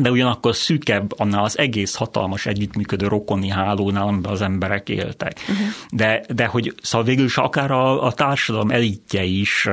de 0.01 0.11
ugyanakkor 0.11 0.55
szűkebb 0.55 1.19
annál 1.19 1.43
az 1.43 1.57
egész 1.57 1.95
hatalmas 1.95 2.45
együttműködő 2.45 3.07
rokoni 3.07 3.49
hálónál, 3.49 4.07
amiben 4.07 4.31
az 4.31 4.41
emberek 4.41 4.89
éltek. 4.89 5.39
Uh-huh. 5.41 5.67
De, 5.89 6.23
de 6.29 6.45
hogy 6.45 6.75
szóval 6.81 7.07
végül 7.07 7.25
is 7.25 7.37
akár 7.37 7.71
a, 7.71 8.03
a 8.03 8.13
társadalom 8.13 8.71
elitje 8.71 9.23
is 9.23 9.69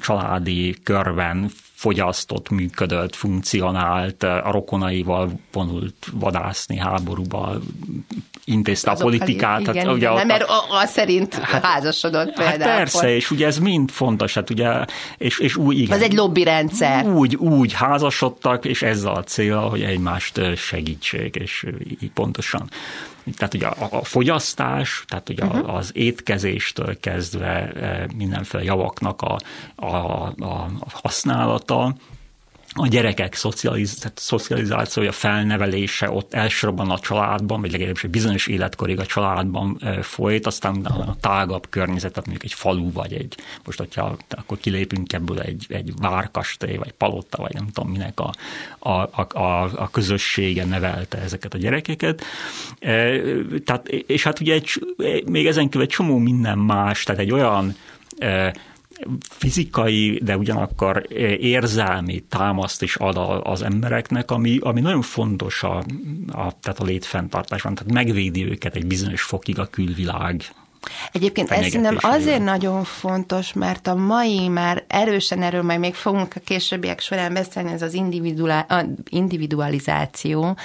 családi 0.00 0.76
körben 0.82 1.50
fogyasztott, 1.84 2.50
működött, 2.50 3.14
funkcionált, 3.14 4.22
a 4.22 4.50
rokonaival 4.50 5.30
vonult 5.52 5.94
vadászni 6.12 6.76
háborúba, 6.76 7.58
intézte 8.44 8.90
a 8.90 8.94
politikát. 8.94 9.60
Igen, 9.60 9.86
hát, 9.86 9.94
ugye 9.94 10.12
nem, 10.12 10.26
mert 10.26 10.44
az 10.82 10.90
szerint 10.90 11.34
hát, 11.34 11.64
házasodott 11.64 12.36
hát 12.36 12.48
például. 12.48 12.70
Hát 12.70 12.78
persze, 12.78 13.14
és 13.14 13.30
ugye 13.30 13.46
ez 13.46 13.58
mind 13.58 13.90
fontos, 13.90 14.34
hát 14.34 14.50
ugye, 14.50 14.84
és, 15.18 15.38
és 15.38 15.56
úgy, 15.56 15.78
igen. 15.78 15.96
Ez 15.96 16.02
egy 16.02 16.12
lobby 16.12 16.44
rendszer. 16.44 17.06
Úgy, 17.06 17.36
úgy 17.36 17.72
házasodtak, 17.72 18.64
és 18.64 18.82
ezzel 18.82 19.14
a 19.14 19.22
cél, 19.22 19.58
hogy 19.58 19.82
egymást 19.82 20.40
segítsék, 20.56 21.36
és 21.36 21.66
így 22.00 22.10
pontosan 22.10 22.70
tehát 23.36 23.54
ugye 23.54 23.66
a, 23.66 23.88
a 23.90 24.04
fogyasztás, 24.04 25.04
tehát 25.08 25.28
ugye 25.28 25.44
uh-huh. 25.44 25.74
az 25.74 25.90
étkezéstől 25.94 27.00
kezdve 27.00 27.72
mindenféle 28.16 28.64
javaknak 28.64 29.22
a, 29.22 29.38
a, 29.74 29.96
a 30.26 30.70
használata, 30.88 31.94
a 32.76 32.86
gyerekek 32.86 33.34
szocializ, 33.34 34.12
szocializációja, 34.14 35.12
felnevelése 35.12 36.10
ott 36.10 36.34
elsősorban 36.34 36.90
a 36.90 36.98
családban, 36.98 37.60
vagy 37.60 37.72
legalábbis 37.72 38.04
egy 38.04 38.10
bizonyos 38.10 38.46
életkorig 38.46 39.00
a 39.00 39.06
családban 39.06 39.78
folyt, 40.02 40.46
aztán 40.46 40.84
a 40.84 41.16
tágabb 41.20 41.66
környezetet, 41.68 42.26
mondjuk 42.26 42.44
egy 42.44 42.52
falu, 42.52 42.92
vagy 42.92 43.12
egy, 43.12 43.36
most 43.64 43.78
hogyha 43.78 44.16
akkor 44.30 44.58
kilépünk 44.58 45.12
ebből 45.12 45.40
egy, 45.40 45.66
egy 45.68 45.92
várkastély, 45.96 46.76
vagy 46.76 46.92
palotta, 46.92 47.42
vagy 47.42 47.54
nem 47.54 47.66
tudom 47.66 47.90
minek 47.90 48.20
a, 48.20 48.32
a, 48.78 48.90
a, 49.38 49.62
a 49.62 49.90
közössége 49.90 50.64
nevelte 50.64 51.18
ezeket 51.18 51.54
a 51.54 51.58
gyerekeket. 51.58 52.22
Tehát, 53.64 53.88
és 53.88 54.22
hát 54.22 54.40
ugye 54.40 54.54
egy, 54.54 54.70
még 55.26 55.46
ezen 55.46 55.64
kívül 55.64 55.82
egy 55.82 55.88
csomó 55.88 56.18
minden 56.18 56.58
más, 56.58 57.02
tehát 57.02 57.20
egy 57.20 57.32
olyan 57.32 57.76
fizikai, 59.20 60.20
de 60.22 60.36
ugyanakkor 60.36 61.06
érzelmi 61.40 62.20
támaszt 62.20 62.82
is 62.82 62.96
ad 62.96 63.40
az 63.42 63.62
embereknek, 63.62 64.30
ami, 64.30 64.58
ami 64.60 64.80
nagyon 64.80 65.02
fontos 65.02 65.62
a, 65.62 65.76
a, 66.26 66.58
tehát 66.60 66.78
a 66.78 66.84
létfenntartásban, 66.84 67.74
tehát 67.74 67.92
megvédi 67.92 68.44
őket 68.44 68.76
egy 68.76 68.86
bizonyos 68.86 69.22
fokig 69.22 69.58
a 69.58 69.66
külvilág 69.66 70.42
Egyébként 71.12 71.50
ez 71.50 71.72
nem 71.72 71.96
azért 72.00 72.44
nagyon 72.44 72.84
fontos, 72.84 73.52
mert 73.52 73.86
a 73.86 73.94
mai 73.94 74.48
már 74.48 74.84
erősen 74.88 75.42
erről 75.42 75.62
majd 75.62 75.78
még 75.78 75.94
fogunk 75.94 76.32
a 76.36 76.40
későbbiek 76.44 77.00
során 77.00 77.32
beszélni, 77.32 77.72
ez 77.72 77.82
az 77.82 77.98
individualizáció, 79.10 80.56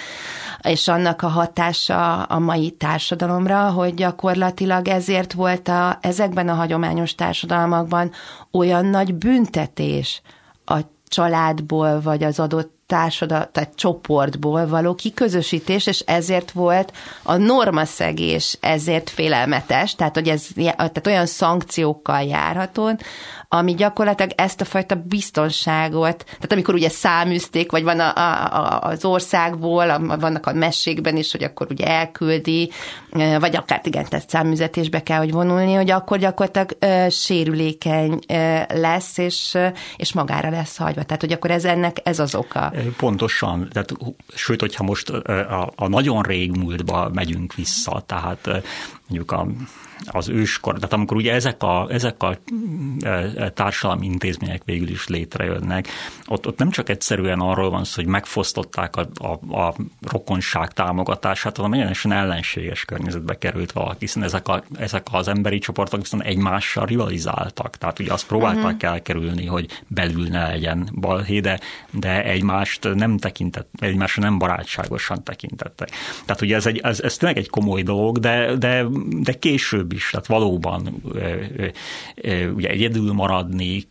és 0.62 0.88
annak 0.88 1.22
a 1.22 1.28
hatása 1.28 2.24
a 2.24 2.40
mai 2.40 2.72
társadalomra, 2.72 3.70
hogy 3.70 3.94
gyakorlatilag 3.94 4.88
ezért 4.88 5.34
volt 5.34 5.68
a, 5.68 5.98
ezekben 6.02 6.50
a 6.50 6.54
hagyományos 6.54 7.16
társadalmakban 7.16 8.12
olyan 8.52 8.86
nagy 8.86 9.14
büntetés 9.14 10.22
a 10.66 10.80
családból, 11.08 12.02
vagy 12.02 12.24
az 12.24 12.40
adott 12.40 12.79
társadal, 12.90 13.50
tehát 13.52 13.76
csoportból 13.76 14.68
való 14.68 14.96
kiközösítés, 14.96 15.88
és 15.88 16.00
ezért 16.00 16.52
volt 16.52 16.94
a 17.24 17.36
normaszegés 17.36 18.58
ezért 18.62 19.10
félelmetes, 19.10 19.96
tehát 19.96 20.16
hogy 20.16 20.28
ez 20.28 20.48
tehát 20.56 21.08
olyan 21.08 21.26
szankciókkal 21.26 22.22
járható, 22.22 22.92
ami 23.52 23.74
gyakorlatilag 23.74 24.32
ezt 24.36 24.62
a 24.62 24.66
fajta 24.66 24.96
biztonságot, 24.96 26.24
tehát 26.24 26.52
amikor 26.52 26.74
ugye 26.74 26.90
száműzték, 26.90 27.72
vagy 27.72 27.84
van 27.84 28.00
a, 28.00 28.14
a, 28.16 28.82
az 28.82 29.06
országból, 29.06 29.90
a, 29.90 30.18
vannak 30.18 30.46
a 30.46 30.54
mesékben 30.54 31.18
is, 31.18 31.32
hogy 31.32 31.44
akkor 31.44 31.68
ugye 31.70 31.86
elküldi, 31.86 32.72
vagy 33.40 33.56
akár 33.56 33.82
igen, 33.84 34.06
tehát 34.10 34.30
száműzetésbe 34.30 35.04
kell, 35.04 35.18
hogy 35.18 35.32
vonulni, 35.32 35.74
hogy 35.74 35.92
akkor 35.92 36.18
gyakorlatilag 36.18 36.78
ö, 36.80 37.10
sérülékeny 37.10 38.20
ö, 38.28 38.60
lesz, 38.74 39.18
és, 39.18 39.58
és 39.96 40.14
magára 40.14 40.50
lesz 40.50 40.78
hagyva. 40.78 41.04
Tehát, 41.04 41.22
hogy 41.22 41.32
akkor 41.32 41.52
ez 41.52 41.66
ennek 41.66 41.98
ez 42.04 42.20
az 42.20 42.36
oka. 42.36 42.72
Pontosan, 42.98 43.70
tehát, 43.70 43.92
sőt, 44.36 44.60
hogyha 44.60 44.84
most 44.84 45.10
a, 45.10 45.74
a 45.76 45.88
nagyon 45.88 46.22
régmúltba 46.22 47.10
megyünk 47.14 47.54
vissza, 47.54 48.04
tehát 48.06 48.50
mondjuk 49.08 49.32
a 49.32 49.48
az 50.06 50.30
őskor, 50.30 50.76
tehát 50.76 50.94
amikor 50.94 51.18
ugye 51.18 51.34
ezek 51.34 51.64
a, 51.64 51.88
ezek 51.90 52.24
a 52.24 52.38
e, 53.00 53.10
e, 53.10 53.50
társadalmi 53.50 54.06
intézmények 54.06 54.62
végül 54.66 54.90
is 54.90 55.08
létrejönnek, 55.08 55.88
ott, 56.26 56.48
ott 56.48 56.58
nem 56.58 56.70
csak 56.70 56.90
egyszerűen 56.90 57.40
arról 57.40 57.70
van 57.70 57.84
szó, 57.84 58.02
hogy 58.02 58.12
megfosztották 58.12 58.96
a, 58.96 59.10
a, 59.14 59.58
a 59.62 59.76
rokonság 60.02 60.72
támogatását, 60.72 61.58
hanem 61.58 61.74
egyenesen 61.74 62.12
ellenséges 62.12 62.86
környezetbe 62.86 63.38
került 63.38 63.72
valaki, 63.72 63.98
hiszen 64.00 64.24
ezek, 64.24 64.48
a, 64.48 64.64
ezek 64.78 65.08
az 65.12 65.28
emberi 65.28 65.60
csoportok 65.60 66.00
viszont 66.00 66.24
egymással 66.24 66.86
rivalizáltak. 66.86 67.78
Tehát 67.78 68.00
ugye 68.00 68.14
azt 68.14 68.28
próbálták 68.28 68.74
uh-huh. 68.74 68.90
elkerülni, 68.90 69.46
hogy 69.46 69.84
belül 69.88 70.28
ne 70.28 70.48
legyen 70.48 70.90
balhé, 71.00 71.40
de, 71.40 71.60
de 71.92 72.24
egymást 72.24 72.94
nem 72.94 73.18
tekintett, 73.18 73.70
egymásra 73.80 74.22
nem 74.22 74.38
barátságosan 74.38 75.24
tekintettek. 75.24 75.90
Tehát 76.26 76.42
ugye 76.42 76.56
ez, 76.56 76.66
egy, 76.66 76.78
ez, 76.78 77.00
ez 77.00 77.18
tényleg 77.18 77.38
egy 77.38 77.50
komoly 77.50 77.82
dolog, 77.82 78.20
de, 78.20 78.56
de, 78.56 78.86
de 79.10 79.34
később 79.34 79.89
is, 79.94 80.10
tehát 80.10 80.28
valóban 80.28 81.02
ugye 82.56 82.70
egyedül 82.70 83.14
maradni, 83.14 83.88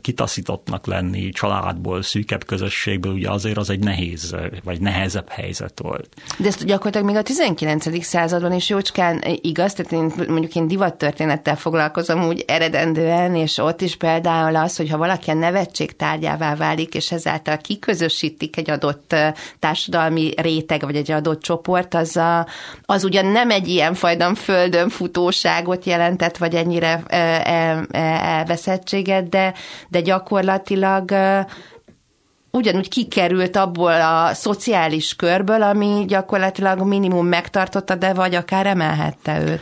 kitaszítottnak 0.00 0.86
lenni 0.86 1.30
családból, 1.30 2.02
szűkebb 2.02 2.44
közösségből, 2.44 3.12
ugye 3.12 3.30
azért 3.30 3.56
az 3.56 3.70
egy 3.70 3.78
nehéz, 3.78 4.36
vagy 4.64 4.80
nehezebb 4.80 5.28
helyzet 5.28 5.80
volt. 5.82 6.08
De 6.38 6.46
ezt 6.46 6.64
gyakorlatilag 6.64 7.06
még 7.06 7.16
a 7.16 7.22
19. 7.22 8.04
században 8.04 8.52
is 8.52 8.68
jócskán 8.68 9.22
igaz, 9.40 9.72
tehát 9.72 9.92
én 9.92 10.26
mondjuk 10.28 10.54
én 10.54 10.68
divattörténettel 10.68 11.56
foglalkozom 11.56 12.26
úgy 12.26 12.44
eredendően, 12.46 13.34
és 13.34 13.58
ott 13.58 13.80
is 13.80 13.96
például 13.96 14.56
az, 14.56 14.76
hogy 14.76 14.90
ha 14.90 14.96
valaki 14.96 15.30
a 15.30 15.34
nevetség 15.34 15.96
tárgyává 15.96 16.54
válik, 16.54 16.94
és 16.94 17.12
ezáltal 17.12 17.56
kiközösítik 17.56 18.56
egy 18.56 18.70
adott 18.70 19.14
társadalmi 19.58 20.32
réteg, 20.36 20.80
vagy 20.80 20.96
egy 20.96 21.10
adott 21.10 21.42
csoport, 21.42 21.94
az, 21.94 22.16
a, 22.16 22.46
az 22.82 23.04
ugyan 23.04 23.26
nem 23.26 23.50
egy 23.50 23.68
ilyen 23.68 23.94
fajdan 23.94 24.34
földön 24.34 24.88
futó 24.88 25.25
valóságot 25.26 25.84
jelentett, 25.84 26.36
vagy 26.36 26.54
ennyire 26.54 27.02
elveszettséget, 27.90 29.28
de, 29.28 29.54
de 29.88 30.00
gyakorlatilag 30.00 31.12
ugyanúgy 32.56 32.88
kikerült 32.88 33.56
abból 33.56 34.00
a 34.00 34.34
szociális 34.34 35.16
körből, 35.16 35.62
ami 35.62 36.04
gyakorlatilag 36.06 36.82
minimum 36.86 37.26
megtartotta, 37.26 37.94
de 37.94 38.14
vagy 38.14 38.34
akár 38.34 38.66
emelhette 38.66 39.40
őt. 39.40 39.60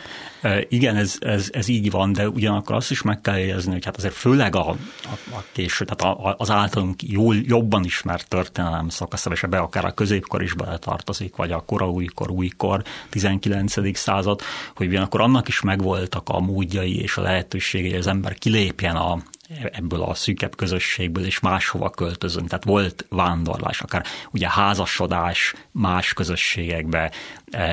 Igen, 0.69 0.95
ez, 0.95 1.15
ez, 1.19 1.49
ez 1.51 1.67
így 1.67 1.91
van, 1.91 2.13
de 2.13 2.29
ugyanakkor 2.29 2.75
azt 2.75 2.91
is 2.91 3.01
meg 3.01 3.21
kell 3.21 3.37
jegyezni, 3.37 3.71
hogy 3.71 3.85
hát 3.85 3.97
azért 3.97 4.13
főleg 4.13 4.55
a, 4.55 4.69
a, 4.69 4.75
a 5.31 5.43
késő, 5.51 5.85
tehát 5.85 6.17
a, 6.17 6.35
az 6.37 6.51
általunk 6.51 7.03
jól, 7.03 7.35
jobban 7.35 7.83
ismert 7.83 8.27
történelem 8.27 8.89
szakasz, 8.89 9.25
és 9.31 9.43
ebbe 9.43 9.57
akár 9.57 9.85
a 9.85 9.91
középkor 9.91 10.41
is 10.41 10.53
beletartozik, 10.53 11.35
vagy 11.35 11.51
a 11.51 11.63
kora 11.65 11.89
újkor, 11.89 12.29
újkor, 12.29 12.83
19. 13.09 13.97
század, 13.97 14.41
hogy 14.75 14.87
ugyanakkor 14.87 15.21
annak 15.21 15.47
is 15.47 15.61
megvoltak 15.61 16.29
a 16.29 16.39
módjai 16.39 17.01
és 17.01 17.17
a 17.17 17.21
lehetőségei, 17.21 17.89
hogy 17.89 17.99
az 17.99 18.07
ember 18.07 18.33
kilépjen 18.33 18.95
a, 18.95 19.17
ebből 19.71 20.01
a 20.01 20.13
szűkebb 20.13 20.55
közösségből, 20.55 21.25
és 21.25 21.39
máshova 21.39 21.89
költözön. 21.89 22.45
Tehát 22.45 22.63
volt 22.63 23.05
vándorlás, 23.09 23.81
akár 23.81 24.05
ugye 24.31 24.49
házasodás 24.49 25.53
más 25.71 26.13
közösségekbe, 26.13 27.11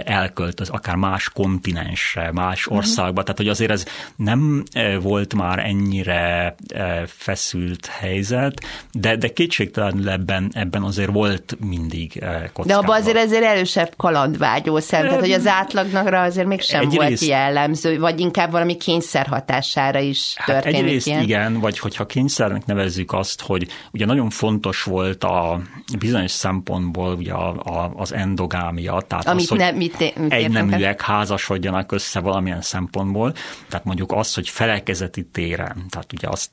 elköltöz, 0.05 0.69
akár 0.69 0.97
más 0.97 1.29
kontinensre, 1.29 2.31
más 2.33 2.67
mhm. 2.67 2.77
országba. 2.77 3.23
Tehát, 3.23 3.37
hogy 3.37 3.49
azért 3.49 3.71
ez 3.71 3.85
nem 4.17 4.63
e, 4.73 4.99
volt 4.99 5.35
már 5.35 5.59
ennyire 5.59 6.55
e, 6.69 7.05
feszült 7.07 7.87
helyzet, 7.87 8.61
de, 8.93 9.17
de 9.17 9.29
kétségtelenül 9.29 10.09
ebben, 10.09 10.51
ebben 10.55 10.83
azért 10.83 11.11
volt 11.11 11.57
mindig 11.61 12.13
kockázat. 12.53 12.67
De 12.67 12.75
abban 12.75 13.01
azért 13.01 13.17
ezért 13.17 13.45
erősebb 13.45 13.95
kalandvágyó 13.97 14.79
szem, 14.79 15.03
tehát 15.03 15.21
hogy 15.21 15.33
az 15.33 15.47
átlagnak 15.47 16.13
azért 16.13 16.47
mégsem 16.47 16.81
egyrészt, 16.81 16.99
volt 16.99 17.21
jellemző, 17.21 17.99
vagy 17.99 18.21
inkább 18.21 18.51
valami 18.51 18.77
kényszer 18.77 19.27
hatására 19.27 19.99
is 19.99 20.35
történik 20.45 20.75
hát 20.77 20.85
egyrészt 20.85 21.07
ilyen. 21.07 21.23
igen, 21.23 21.61
vagy 21.61 21.79
hogyha 21.79 22.07
kényszernek 22.07 22.67
nevezzük 22.67 23.13
azt, 23.13 23.41
hogy 23.41 23.67
ugye 23.93 24.07
nagyon 24.07 24.31
fontos 24.31 24.83
volt 24.83 25.25
a 25.25 25.61
bizonyos 25.99 26.31
szempontból 26.31 27.15
ugye 27.15 27.33
a, 27.33 27.49
a, 27.49 27.93
az 27.97 28.13
endogámia, 28.13 29.03
tehát 29.09 29.29
Amit 29.29 29.43
az, 29.43 29.49
hogy 29.49 29.62
ne, 29.63 29.71
mit, 29.71 30.19
mit 30.19 30.33
egy 30.33 30.51
neműek 30.51 31.01
házasodjanak 31.01 31.93
össze 31.93 32.21
valamilyen 32.21 32.63
szempontból, 32.63 33.35
tehát 33.69 33.85
mondjuk 33.85 34.13
az, 34.13 34.35
hogy 34.35 34.49
felekezeti 34.49 35.25
téren, 35.25 35.87
tehát 35.89 36.13
ugye 36.13 36.29
azt 36.29 36.51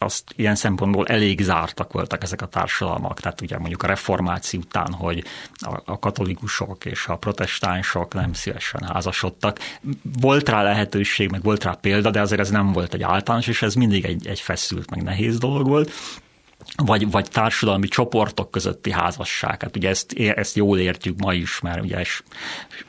azt 0.00 0.32
ilyen 0.36 0.54
szempontból 0.54 1.06
elég 1.06 1.40
zártak 1.40 1.92
voltak 1.92 2.22
ezek 2.22 2.42
a 2.42 2.46
társadalmak. 2.46 3.20
Tehát 3.20 3.40
ugye 3.40 3.58
mondjuk 3.58 3.82
a 3.82 3.86
reformáció 3.86 4.60
után, 4.60 4.92
hogy 4.92 5.24
a, 5.54 5.80
a 5.84 5.98
katolikusok 5.98 6.84
és 6.84 7.06
a 7.06 7.16
protestánsok 7.16 8.14
nem 8.14 8.32
szívesen 8.32 8.82
házasodtak. 8.92 9.58
Volt 10.20 10.48
rá 10.48 10.62
lehetőség, 10.62 11.30
meg 11.30 11.42
volt 11.42 11.64
rá 11.64 11.72
példa, 11.80 12.10
de 12.10 12.20
azért 12.20 12.40
ez 12.40 12.50
nem 12.50 12.72
volt 12.72 12.94
egy 12.94 13.02
általános, 13.02 13.46
és 13.46 13.62
ez 13.62 13.74
mindig 13.74 14.04
egy, 14.04 14.26
egy 14.26 14.40
feszült, 14.40 14.90
meg 14.90 15.02
nehéz 15.02 15.38
dolog 15.38 15.66
volt 15.66 15.92
vagy, 16.76 17.10
vagy 17.10 17.28
társadalmi 17.30 17.88
csoportok 17.88 18.50
közötti 18.50 18.90
házasság. 18.90 19.62
Hát 19.62 19.76
ugye 19.76 19.88
ezt, 19.88 20.12
ezt 20.34 20.56
jól 20.56 20.78
értjük 20.78 21.18
ma 21.18 21.32
is, 21.32 21.60
mert 21.60 21.80
ugye 21.80 22.00
és, 22.00 22.22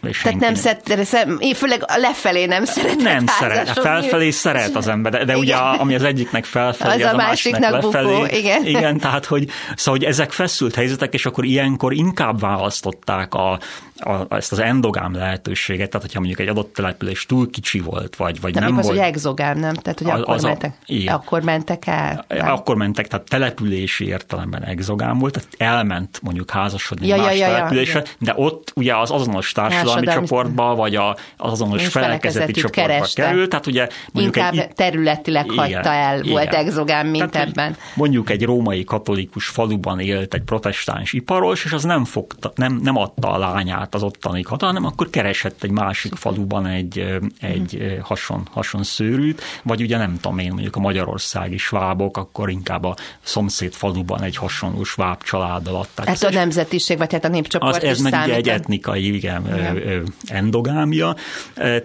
és 0.01 0.21
Tehát 0.21 0.39
nem 0.39 0.55
szeret, 0.55 1.38
én 1.39 1.53
főleg 1.53 1.83
lefelé 1.95 2.45
nem 2.45 2.65
szeret. 2.65 2.95
Nem 2.95 3.25
szeret, 3.27 3.69
felfelé 3.69 4.29
szeret 4.29 4.75
az 4.75 4.88
ember, 4.88 5.12
de, 5.12 5.25
de 5.25 5.38
ugye 5.38 5.55
ami 5.55 5.95
az 5.95 6.03
egyiknek 6.03 6.45
felfelé, 6.45 7.03
az, 7.03 7.07
az 7.07 7.13
a, 7.13 7.15
másiknak, 7.15 7.62
másiknak 7.62 7.83
lefelé. 7.83 8.13
Bukó, 8.13 8.36
igen. 8.36 8.65
igen, 8.65 8.98
tehát 8.98 9.25
hogy, 9.25 9.50
szóval, 9.75 10.00
hogy 10.00 10.09
ezek 10.09 10.31
feszült 10.31 10.75
helyzetek, 10.75 11.13
és 11.13 11.25
akkor 11.25 11.45
ilyenkor 11.45 11.93
inkább 11.93 12.39
választották 12.39 13.33
a, 13.33 13.59
a, 14.00 14.36
ezt 14.36 14.51
az 14.51 14.59
endogám 14.59 15.13
lehetőséget, 15.13 15.89
tehát 15.89 16.05
hogyha 16.05 16.19
mondjuk 16.19 16.39
egy 16.39 16.48
adott 16.48 16.74
település 16.74 17.25
túl 17.25 17.50
kicsi 17.50 17.79
volt, 17.79 18.15
vagy, 18.15 18.41
vagy 18.41 18.53
nem, 18.53 18.63
nem 18.63 18.74
volt. 18.74 18.86
az, 18.86 18.89
hogy 18.89 19.00
exogám, 19.00 19.57
nem? 19.59 19.74
Tehát, 19.74 20.00
hogy 20.00 20.09
akkor, 20.09 20.36
az 20.36 20.43
mentek, 20.43 20.74
a, 20.88 21.12
akkor 21.12 21.43
mentek 21.43 21.88
el? 21.88 22.25
Nem? 22.27 22.51
Akkor 22.51 22.75
mentek, 22.75 23.07
tehát 23.07 23.29
települési 23.69 24.07
értelemben 24.07 24.63
exogám 24.63 25.17
volt, 25.17 25.33
tehát 25.33 25.75
elment 25.75 26.19
mondjuk 26.21 26.51
házasodni 26.51 27.07
ja, 27.07 27.17
más 27.17 27.25
ja, 27.25 27.47
ja, 27.47 27.53
településre, 27.53 27.99
ja. 27.99 28.11
de 28.19 28.33
ott 28.35 28.71
ugye 28.75 28.97
az 28.97 29.11
azonos 29.11 29.51
társadalmi 29.51 30.05
csoportba, 30.05 30.75
vagy 30.75 30.95
a, 30.95 31.17
az 31.38 31.51
azonos 31.51 31.88
felekezeti 31.88 32.51
csoportba 32.51 32.81
kereste. 32.81 33.47
tehát 33.47 33.67
ugye 33.67 33.88
mondjuk 34.11 34.35
Inkább 34.35 34.53
egy, 34.53 34.73
területileg 34.75 35.45
igen, 35.45 35.57
hagyta 35.57 35.91
el, 35.91 36.19
igen. 36.19 36.31
volt 36.31 36.53
exogám, 36.53 37.07
mint 37.07 37.31
tehát, 37.31 37.47
ebben. 37.47 37.75
Mondjuk 37.95 38.29
egy 38.29 38.43
római 38.43 38.83
katolikus 38.83 39.45
faluban 39.45 39.99
élt 39.99 40.33
egy 40.33 40.41
protestáns 40.41 41.13
iparos, 41.13 41.65
és 41.65 41.71
az 41.71 41.83
nem, 41.83 42.05
fogta, 42.05 42.51
nem, 42.55 42.79
nem 42.83 42.97
adta 42.97 43.31
a 43.31 43.38
lányát 43.38 43.79
át 43.79 43.95
az 43.95 44.03
ottani 44.03 44.41
kata, 44.41 44.65
hanem 44.65 44.85
akkor 44.85 45.09
keresett 45.09 45.63
egy 45.63 45.71
másik 45.71 46.15
faluban 46.15 46.65
egy, 46.65 47.19
egy 47.39 47.99
hason, 48.03 48.47
hason 48.51 48.83
szőrűt, 48.83 49.41
vagy 49.63 49.81
ugye 49.81 49.97
nem 49.97 50.17
tudom 50.21 50.38
én, 50.38 50.51
mondjuk 50.51 50.75
a 50.75 50.79
magyarországi 50.79 51.57
svábok, 51.57 52.17
akkor 52.17 52.49
inkább 52.49 52.83
a 52.83 52.95
szomszéd 53.21 53.58
faluban 53.67 54.21
egy 54.21 54.35
hasonló 54.35 54.83
sváb 54.83 55.23
családdal 55.23 55.75
adták. 55.75 56.07
Hát 56.07 56.23
a 56.23 56.29
nemzetiség, 56.29 56.97
vagy 56.97 57.11
hát 57.11 57.25
a 57.25 57.27
népcsoport 57.27 57.75
az, 57.75 57.83
Ez 57.83 57.99
meg 57.99 58.13
ugye 58.23 58.35
egy 58.35 58.49
etnikai, 58.49 59.15
igen, 59.15 59.45
igen. 59.47 60.13
endogámia. 60.25 61.15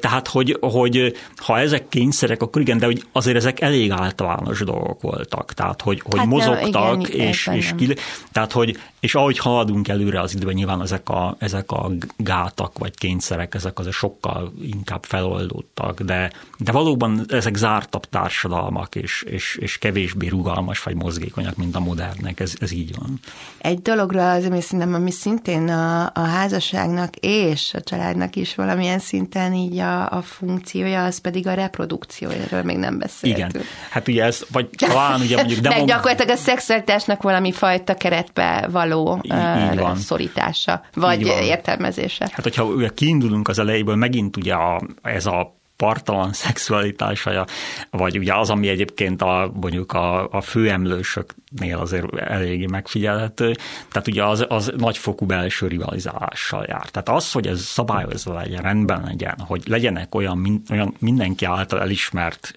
Tehát, 0.00 0.28
hogy, 0.28 0.56
hogy 0.60 1.16
ha 1.36 1.58
ezek 1.58 1.88
kényszerek, 1.88 2.42
akkor 2.42 2.62
igen, 2.62 2.78
de 2.78 2.86
hogy 2.86 3.02
azért 3.12 3.36
ezek 3.36 3.60
elég 3.60 3.90
általános 3.90 4.60
dolgok 4.60 5.00
voltak. 5.00 5.52
Tehát, 5.52 5.82
hogy, 5.82 6.00
hogy 6.04 6.18
hát 6.18 6.26
mozogtak, 6.26 6.90
nem, 6.90 7.00
igen, 7.00 7.26
és, 7.26 7.50
és, 7.52 7.72
ki, 7.76 7.94
tehát, 8.32 8.52
hogy, 8.52 8.78
és 9.00 9.14
ahogy 9.14 9.38
haladunk 9.38 9.88
előre 9.88 10.20
az 10.20 10.34
időben, 10.34 10.54
nyilván 10.54 10.82
ezek 10.82 11.08
a, 11.08 11.36
ezek 11.38 11.72
a 11.72 11.90
gátak 12.16 12.78
vagy 12.78 12.94
kényszerek, 12.94 13.54
ezek 13.54 13.78
azért 13.78 13.94
sokkal 13.94 14.52
inkább 14.62 15.04
feloldódtak, 15.04 16.00
de, 16.00 16.32
de 16.58 16.72
valóban 16.72 17.24
ezek 17.28 17.54
zártabb 17.56 18.04
társadalmak, 18.04 18.94
és, 18.94 19.22
és, 19.22 19.56
és 19.60 19.78
kevésbé 19.78 20.26
rugalmas 20.26 20.82
vagy 20.82 20.94
mozgékonyak, 20.94 21.56
mint 21.64 21.76
a 21.76 21.80
modernek, 21.80 22.40
ez, 22.40 22.54
ez 22.60 22.72
így 22.72 22.94
van. 22.98 23.20
Egy 23.58 23.82
dologra 23.82 24.30
az, 24.30 24.44
ami 24.44 24.60
szerintem, 24.60 24.94
ami 24.94 25.10
szintén 25.10 25.68
a, 25.68 26.04
a 26.14 26.20
házasságnak 26.20 27.16
és 27.20 27.74
a 27.74 27.80
családnak 27.80 28.36
is 28.36 28.54
valamilyen 28.54 28.98
szinten 28.98 29.52
így 29.54 29.78
a, 29.78 30.10
a 30.10 30.22
funkciója, 30.22 31.04
az 31.04 31.18
pedig 31.18 31.46
a 31.46 31.54
reprodukció, 31.54 32.28
erről 32.28 32.62
még 32.62 32.76
nem 32.76 32.98
beszéltünk. 32.98 33.50
Igen, 33.50 33.64
hát 33.90 34.08
ugye 34.08 34.24
ez, 34.24 34.44
vagy 34.52 34.68
talán 34.76 35.20
ugye 35.20 35.36
mondjuk... 35.36 35.60
De 35.60 35.68
Meg 35.68 35.84
gyakorlatilag 35.84 36.36
a 36.36 36.40
szexualitásnak 36.40 37.22
valami 37.22 37.52
fajta 37.52 37.94
keretbe 37.94 38.68
való 38.70 39.20
így, 39.22 39.32
így 39.72 39.78
van. 39.78 39.96
szorítása, 39.96 40.82
vagy 40.94 41.26
értelme 41.26 41.82
értelmezése. 41.84 42.28
Hát, 42.32 42.42
hogyha 42.42 42.88
kiindulunk 42.94 43.48
az 43.48 43.58
elejéből, 43.58 43.96
megint 43.96 44.36
ugye 44.36 44.54
a, 44.54 44.82
ez 45.02 45.26
a 45.26 45.62
partalan 45.76 46.32
szexualitása, 46.44 47.46
vagy 47.90 48.18
ugye 48.18 48.34
az, 48.34 48.50
ami 48.50 48.68
egyébként 48.68 49.22
a, 49.22 49.52
mondjuk 49.60 49.92
a, 49.92 50.28
a 50.30 50.40
főemlősöknél 50.40 51.78
azért 51.78 52.18
eléggé 52.18 52.66
megfigyelhető, 52.66 53.56
tehát 53.92 54.08
ugye 54.08 54.24
az, 54.24 54.44
az 54.48 54.72
nagyfokú 54.76 55.26
belső 55.26 55.66
rivalizálással 55.66 56.64
jár. 56.68 56.88
Tehát 56.88 57.08
az, 57.08 57.32
hogy 57.32 57.46
ez 57.46 57.60
szabályozva 57.60 58.34
legyen, 58.34 58.62
rendben 58.62 59.02
legyen, 59.04 59.34
hogy 59.38 59.62
legyenek 59.66 60.14
olyan, 60.14 60.62
olyan 60.70 60.94
mindenki 60.98 61.44
által 61.44 61.80
elismert 61.80 62.54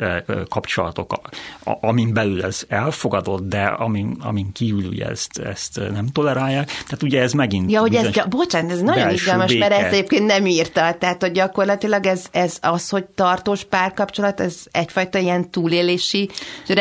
kapcsolatok, 0.49 1.19
amin 1.63 2.13
belül 2.13 2.43
ez 2.43 2.63
elfogadott, 2.67 3.47
de 3.47 3.63
amin, 3.63 4.17
amin 4.19 4.51
kívül 4.51 4.85
ugye 4.85 5.05
ezt, 5.05 5.39
ezt 5.39 5.79
nem 5.91 6.07
tolerálják. 6.07 6.65
Tehát 6.67 7.03
ugye 7.03 7.21
ez 7.21 7.33
megint... 7.33 7.71
Ja, 7.71 7.79
hogy 7.79 7.95
ez, 7.95 8.09
bocsánat, 8.29 8.71
ez 8.71 8.81
nagyon 8.81 9.09
izgalmas, 9.09 9.53
mert 9.53 9.73
ezt 9.73 9.93
egyébként 9.93 10.25
nem 10.25 10.45
írta. 10.45 10.95
Tehát, 10.99 11.21
hogy 11.21 11.31
gyakorlatilag 11.31 12.05
ez, 12.05 12.25
ez 12.31 12.57
az, 12.61 12.89
hogy 12.89 13.06
tartós 13.15 13.63
párkapcsolat, 13.63 14.39
ez 14.39 14.63
egyfajta 14.71 15.17
ilyen 15.17 15.49
túlélési 15.49 16.29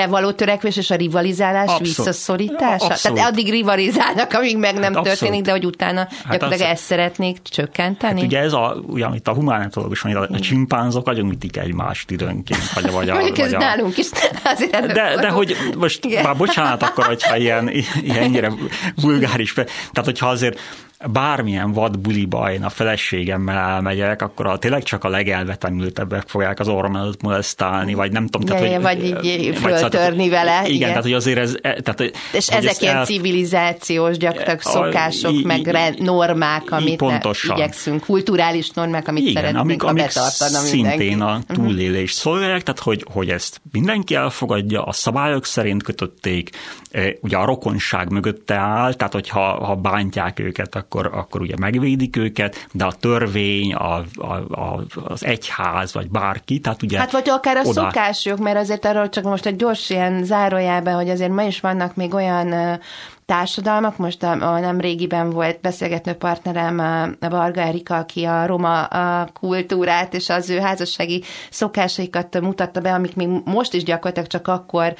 való 0.09 0.31
törekvés 0.31 0.77
és 0.77 0.91
a 0.91 0.95
rivalizálás 0.95 1.62
abszolút. 1.62 1.87
visszaszorítása? 1.87 2.87
Abszolút. 2.87 3.19
Tehát 3.19 3.33
addig 3.33 3.51
rivalizálnak, 3.51 4.33
amíg 4.33 4.57
meg 4.57 4.75
nem 4.79 4.95
hát 4.95 5.03
történik, 5.03 5.43
de 5.43 5.51
hogy 5.51 5.65
utána 5.65 6.01
hát 6.01 6.31
gyakorlatilag 6.31 6.71
ezt 6.71 6.85
szeretnék 6.85 7.43
csökkenteni? 7.43 8.21
Hát 8.21 8.29
ugye 8.29 8.39
ez 8.39 8.53
a, 8.53 8.77
ugye, 8.87 9.05
amit 9.05 9.29
a 9.29 9.35
humánetológus 9.35 10.03
mondja, 10.03 10.37
a 10.37 10.41
csimpánzok 10.41 11.11
ütik 11.17 11.57
egymást 11.57 12.11
időnként, 12.11 12.73
vagy, 12.75 12.91
vagy 12.91 13.09
a, 13.09 13.15
Mondjuk 13.21 13.39
ez 13.39 13.53
a... 13.53 13.59
nálunk 13.59 13.99
is 13.99 14.07
azért 14.45 14.93
de, 14.93 15.17
de 15.21 15.29
hogy 15.29 15.57
most 15.79 16.05
Igen. 16.05 16.23
már 16.23 16.37
bocsánat 16.37 16.83
akkor, 16.83 17.05
hogyha 17.05 17.37
ilyen, 17.37 17.71
ilyennyire 18.03 18.53
vulgáris, 18.95 19.53
tehát 19.53 20.05
hogyha 20.05 20.27
azért 20.27 20.61
bármilyen 21.05 21.73
vadbuliba 21.73 22.53
én 22.53 22.63
a 22.63 22.69
feleségemmel 22.69 23.57
elmegyek, 23.57 24.23
akkor 24.23 24.47
a, 24.47 24.59
tényleg 24.59 24.83
csak 24.83 25.05
a 25.05 25.09
legelvetemültebbek 25.09 26.29
fogják 26.29 26.61
az 26.61 26.69
orromat 26.69 27.23
molesztálni, 27.23 27.95
vagy 27.95 28.13
nem 28.13 28.27
tudom. 28.27 28.47
Tehát, 28.47 28.73
hogy, 28.73 28.83
vagy 28.83 29.25
így 29.25 29.57
föltörni 29.57 30.29
vele. 30.29 30.61
Igen, 30.61 30.75
igen, 30.75 30.89
tehát 30.89 31.03
hogy 31.03 31.13
azért 31.13 31.39
ez... 31.39 31.55
E, 31.63 31.81
tehát, 31.81 32.13
És 32.33 32.49
ezek 32.49 32.81
ilyen 32.81 32.97
el... 32.97 33.05
civilizációs 33.05 34.17
gyakorlatilag 34.17 34.61
szokások, 34.61 35.35
a, 35.45 35.47
meg 35.47 35.67
re, 35.67 35.95
normák, 35.99 36.71
amit 36.71 36.97
pontosan. 36.97 37.57
igyekszünk, 37.57 38.05
kulturális 38.05 38.71
normák, 38.71 39.09
amit 39.09 39.23
igen, 39.23 39.35
szeretnénk 39.35 39.65
amik, 39.65 39.83
amik 39.83 40.03
betartani 40.03 40.67
szintén 40.67 41.21
a 41.21 41.33
mhm. 41.49 41.53
túlélés 41.53 42.13
szolgálják, 42.13 42.63
tehát 42.63 42.81
hogy, 42.81 43.07
hogy 43.13 43.31
ezt 43.31 43.61
mindenki 43.73 44.15
elfogadja, 44.15 44.83
a 44.83 44.93
szabályok 44.93 45.45
szerint 45.45 45.83
kötötték, 45.83 46.51
e, 46.91 47.15
ugye 47.21 47.37
a 47.37 47.45
rokonság 47.45 48.11
mögötte 48.11 48.55
áll, 48.55 48.95
tehát 48.95 49.13
hogyha 49.13 49.65
ha 49.65 49.75
bántják 49.75 50.39
őket, 50.39 50.86
akkor, 50.87 51.11
akkor 51.12 51.40
ugye 51.40 51.55
megvédik 51.59 52.16
őket, 52.16 52.68
de 52.72 52.85
a 52.85 52.92
törvény, 52.92 53.75
a, 53.75 54.05
a, 54.16 54.35
a, 54.61 54.85
az 55.05 55.25
egyház, 55.25 55.92
vagy 55.92 56.11
bárki, 56.11 56.59
tehát 56.59 56.83
ugye 56.83 56.99
Hát 56.99 57.12
vagy 57.12 57.29
akár 57.29 57.57
a 57.57 57.61
oda... 57.61 57.72
szokások, 57.72 58.38
mert 58.38 58.57
azért 58.57 58.85
arról 58.85 59.09
csak 59.09 59.25
most 59.25 59.46
egy 59.46 59.57
gyors 59.57 59.90
ilyen 59.90 60.25
zárójában, 60.25 60.94
hogy 60.94 61.09
azért 61.09 61.33
ma 61.33 61.42
is 61.42 61.61
vannak 61.61 61.94
még 61.96 62.14
olyan 62.14 62.79
társadalmak. 63.27 63.97
Most 63.97 64.23
a, 64.23 64.55
a 64.55 64.59
nem 64.59 64.81
régiben 64.81 65.31
volt 65.31 65.61
beszélgető 65.61 66.12
partnerem 66.12 66.79
a 67.21 67.29
Varga 67.29 67.61
Erika, 67.61 67.97
aki 67.97 68.25
a 68.25 68.47
roma 68.47 68.85
a 68.85 69.29
kultúrát 69.41 70.15
és 70.15 70.29
az 70.29 70.51
ő 70.51 70.59
házassági 70.59 71.23
szokásaikat 71.51 72.41
mutatta 72.41 72.81
be, 72.81 72.93
amik 72.93 73.17
még 73.17 73.29
most 73.45 73.75
is 73.75 73.83
gyakorlatilag 73.83 74.29
csak 74.29 74.49
akkor 74.49 74.95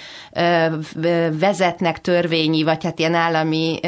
vezetnek 1.39 2.01
törvényi, 2.01 2.63
vagy 2.63 2.85
hát 2.85 2.99
ilyen 2.99 3.15
állami 3.15 3.81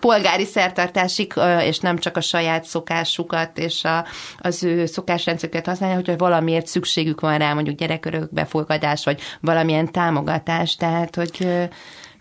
polgári 0.00 0.44
szertartásig, 0.44 1.32
és 1.60 1.78
nem 1.78 1.98
csak 1.98 2.16
a 2.16 2.20
saját 2.20 2.64
szokásukat 2.64 3.58
és 3.58 3.84
a, 3.84 4.04
az 4.38 4.64
ő 4.64 4.86
szokásrendszerüket 4.86 5.66
használja, 5.66 5.94
hogyha 5.94 6.16
valamiért 6.16 6.66
szükségük 6.66 7.20
van 7.20 7.38
rá, 7.38 7.54
mondjuk 7.54 7.78
gyerekörök 7.78 8.32
befogadás, 8.32 9.04
vagy 9.04 9.20
valamilyen 9.40 9.92
támogatás. 9.92 10.76
Tehát, 10.76 11.16
hogy 11.16 11.68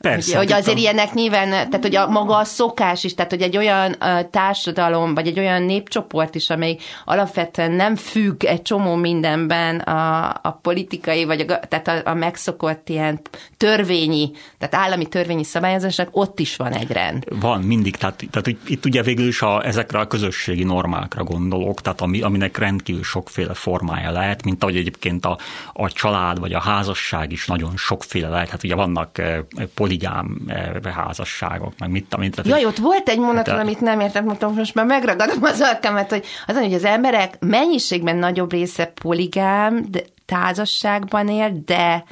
Persze. 0.10 0.38
Hogy, 0.38 0.52
hogy 0.52 0.60
azért 0.60 0.78
a... 0.78 0.80
ilyenek 0.80 1.14
nyilván, 1.14 1.50
tehát 1.50 1.82
hogy 1.82 1.96
a 1.96 2.08
maga 2.10 2.38
a 2.38 2.44
szokás 2.44 3.04
is, 3.04 3.14
tehát 3.14 3.32
hogy 3.32 3.42
egy 3.42 3.58
olyan 3.58 3.96
társadalom, 4.32 5.14
vagy 5.14 5.28
egy 5.28 5.40
olyan 5.40 5.64
népcsoport 5.64 6.36
is, 6.36 6.50
amely 6.50 6.78
alapvetően 7.06 7.72
nem 7.72 7.96
függ 7.96 8.44
egy 8.44 8.62
csomó 8.62 8.96
mindenben 8.96 9.80
a, 9.80 10.30
a 10.42 10.60
politikai, 10.62 11.26
vagy 11.26 11.40
a, 11.40 11.60
tehát 11.60 11.88
a, 11.88 12.10
a 12.10 12.14
megszokott 12.14 12.90
ilyen 12.90 13.20
törvényi, 13.58 14.32
tehát 14.58 14.76
állami 14.76 15.06
törvényi 15.06 15.44
szabályozásnak, 15.44 16.08
ott 16.12 16.40
is 16.40 16.56
van 16.56 16.74
egy 16.74 16.92
rend. 16.92 17.24
Van, 17.30 17.62
mindig. 17.62 17.96
Tehát, 17.96 18.24
tehát 18.32 18.48
itt, 18.48 18.70
itt 18.70 18.86
ugye 18.86 19.02
végül 19.02 19.28
is 19.28 19.42
a, 19.42 19.66
ezekre 19.66 20.00
a 20.00 20.08
közösségi 20.08 20.64
normákra 20.64 21.24
gondolok, 21.24 21.82
tehát 21.82 22.02
ami, 22.02 22.22
aminek 22.22 22.58
rendkívül 22.58 23.04
sokféle 23.04 23.54
formája 23.54 24.12
lehet, 24.12 24.44
mint 24.44 24.64
ahogy 24.64 24.76
egyébként 24.76 25.26
a, 25.26 25.38
a 25.74 25.92
család 25.92 26.40
vagy 26.40 26.54
a 26.54 26.60
házasság 26.60 27.32
is 27.32 27.48
nagyon 27.48 27.78
sokféle 27.78 28.30
lehet. 28.30 28.50
Hát 28.50 28.64
ugye 28.64 28.76
vannak 28.76 29.22
politikai 29.74 29.92
poligám 29.94 30.38
eh, 30.48 30.94
házasságok, 30.94 31.74
meg 31.80 31.90
mit 31.90 32.14
amit. 32.14 32.42
Jaj, 32.44 32.66
ott 32.66 32.78
volt 32.78 33.10
egy 33.10 33.20
mondat, 33.20 33.48
hát, 33.48 33.60
amit 33.60 33.82
nem 33.82 34.00
értem, 34.00 34.26
mondtam, 34.26 34.54
most 34.54 34.76
már 34.76 34.86
megragadom 34.86 35.44
az 35.44 35.62
alkalmat, 35.62 36.10
hogy 36.10 36.26
az, 36.48 36.58
hogy 36.58 36.74
az 36.74 36.86
emberek 36.86 37.38
mennyiségben 37.40 38.16
nagyobb 38.16 38.52
része 38.52 38.86
poligám, 38.86 39.86
de 39.90 40.02
házasságban 40.28 41.28
él, 41.28 41.62
de 41.66 42.04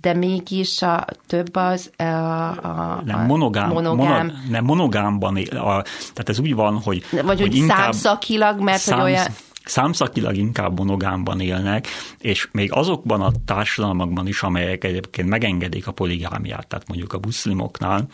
de 0.00 0.14
mégis 0.14 0.82
a 0.82 1.04
több 1.26 1.56
az 1.56 1.90
a, 1.96 2.02
a, 2.02 3.02
nem, 3.04 3.26
monogám, 3.26 3.68
monogám. 3.68 4.26
Mono, 4.26 4.32
nem, 4.50 4.64
monogámban 4.64 5.36
él, 5.36 5.56
a, 5.56 5.82
tehát 5.82 6.28
ez 6.28 6.38
úgy 6.38 6.54
van, 6.54 6.80
hogy 6.84 7.04
Vagy 7.10 7.24
hogy, 7.24 7.40
hogy 7.40 7.54
inkább 7.54 7.78
számszakilag, 7.78 8.60
mert 8.60 8.80
szám, 8.80 9.00
hogy 9.00 9.10
olyan 9.10 9.26
számszakilag 9.64 10.36
inkább 10.36 10.78
monogámban 10.78 11.40
élnek, 11.40 11.86
és 12.18 12.48
még 12.52 12.72
azokban 12.72 13.20
a 13.20 13.32
társadalmakban 13.44 14.26
is, 14.26 14.42
amelyek 14.42 14.84
egyébként 14.84 15.28
megengedik 15.28 15.86
a 15.86 15.92
poligámiát, 15.92 16.66
tehát 16.66 16.88
mondjuk 16.88 17.12
a 17.12 17.18
buszlimoknál, 17.18 18.08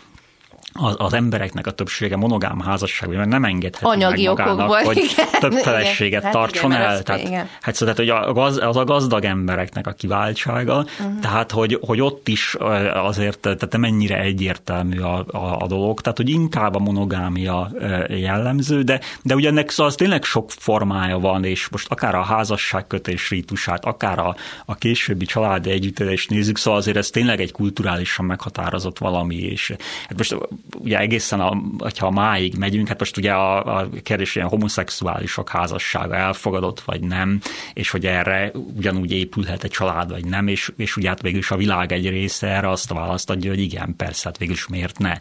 az, 0.73 0.95
az 0.99 1.13
embereknek 1.13 1.67
a 1.67 1.71
többsége 1.71 2.17
monogám 2.17 2.61
házasságban, 2.61 3.19
mert 3.19 3.29
nem 3.29 3.45
engedheti 3.45 3.85
Anyagi 3.85 4.27
meg 4.27 4.31
magának, 4.31 4.55
okokból, 4.55 4.83
hogy 4.83 4.97
igen, 4.97 5.27
több 5.41 5.53
feleséget 5.53 6.21
igen, 6.21 6.33
tartson 6.33 6.71
hát 6.71 6.81
el. 6.81 7.03
Tehát, 7.03 7.23
igen. 7.23 7.49
hát 7.61 7.75
szóval, 7.75 7.95
hogy 7.97 8.09
a 8.09 8.33
gaz, 8.33 8.59
az 8.63 8.77
a 8.77 8.85
gazdag 8.85 9.25
embereknek 9.25 9.87
a 9.87 9.93
kiváltsága, 9.93 10.77
uh-huh. 10.77 11.21
tehát 11.21 11.51
hogy, 11.51 11.79
hogy 11.81 12.01
ott 12.01 12.29
is 12.29 12.57
azért 12.95 13.39
tehát 13.39 13.73
nem 13.73 13.85
ennyire 13.85 14.21
egyértelmű 14.21 15.01
a, 15.01 15.25
a, 15.31 15.57
a 15.59 15.67
dolog, 15.67 16.01
tehát 16.01 16.17
hogy 16.17 16.29
inkább 16.29 16.75
a 16.75 16.79
monogámia 16.79 17.71
jellemző, 18.09 18.83
de, 18.83 19.01
de 19.23 19.35
ugye 19.35 19.49
ennek 19.49 19.71
szóval 19.71 19.87
az 19.87 19.95
tényleg 19.95 20.25
sok 20.25 20.51
formája 20.51 21.19
van, 21.19 21.45
és 21.45 21.69
most 21.69 21.91
akár 21.91 22.15
a 22.15 22.23
házasságkötés 22.23 23.31
rítusát, 23.31 23.85
akár 23.85 24.19
a, 24.19 24.37
a 24.65 24.75
későbbi 24.75 25.25
családi 25.25 25.71
együttélést 25.71 26.31
nézzük, 26.31 26.59
szóval 26.59 26.79
azért 26.79 26.97
ez 26.97 27.11
tényleg 27.11 27.41
egy 27.41 27.53
kulturálisan 27.53 28.25
meghatározott 28.25 28.99
valami, 28.99 29.37
és 29.37 29.75
hát 30.09 30.17
most 30.17 30.37
ugye 30.79 30.99
egészen, 30.99 31.41
a, 31.41 31.63
hogyha 31.79 32.07
a 32.07 32.11
máig 32.11 32.57
megyünk, 32.57 32.89
hát 32.89 32.99
most 32.99 33.17
ugye 33.17 33.33
a, 33.33 33.79
a 33.79 33.89
kérdés 34.03 34.35
ilyen 34.35 34.49
homoszexuálisok 34.49 35.49
házassága 35.49 36.15
elfogadott, 36.15 36.81
vagy 36.81 37.01
nem, 37.01 37.41
és 37.73 37.91
hogy 37.91 38.07
erre 38.07 38.51
ugyanúgy 38.77 39.13
épülhet 39.13 39.65
egy 39.65 39.71
család, 39.71 40.11
vagy 40.11 40.25
nem, 40.25 40.47
és, 40.49 40.73
és 40.77 40.97
ugye 40.97 41.09
hát 41.09 41.23
végül 41.23 41.39
is 41.39 41.51
a 41.51 41.57
világ 41.57 41.93
egy 41.93 42.09
része 42.09 42.47
erre 42.47 42.71
azt 42.71 42.91
a 42.91 42.95
választ 42.95 43.31
adja, 43.31 43.51
hogy 43.51 43.61
igen, 43.61 43.97
persze, 43.97 44.23
hát 44.25 44.39
végül 44.39 44.55
is 44.55 44.67
miért 44.67 44.99
ne. 44.99 45.17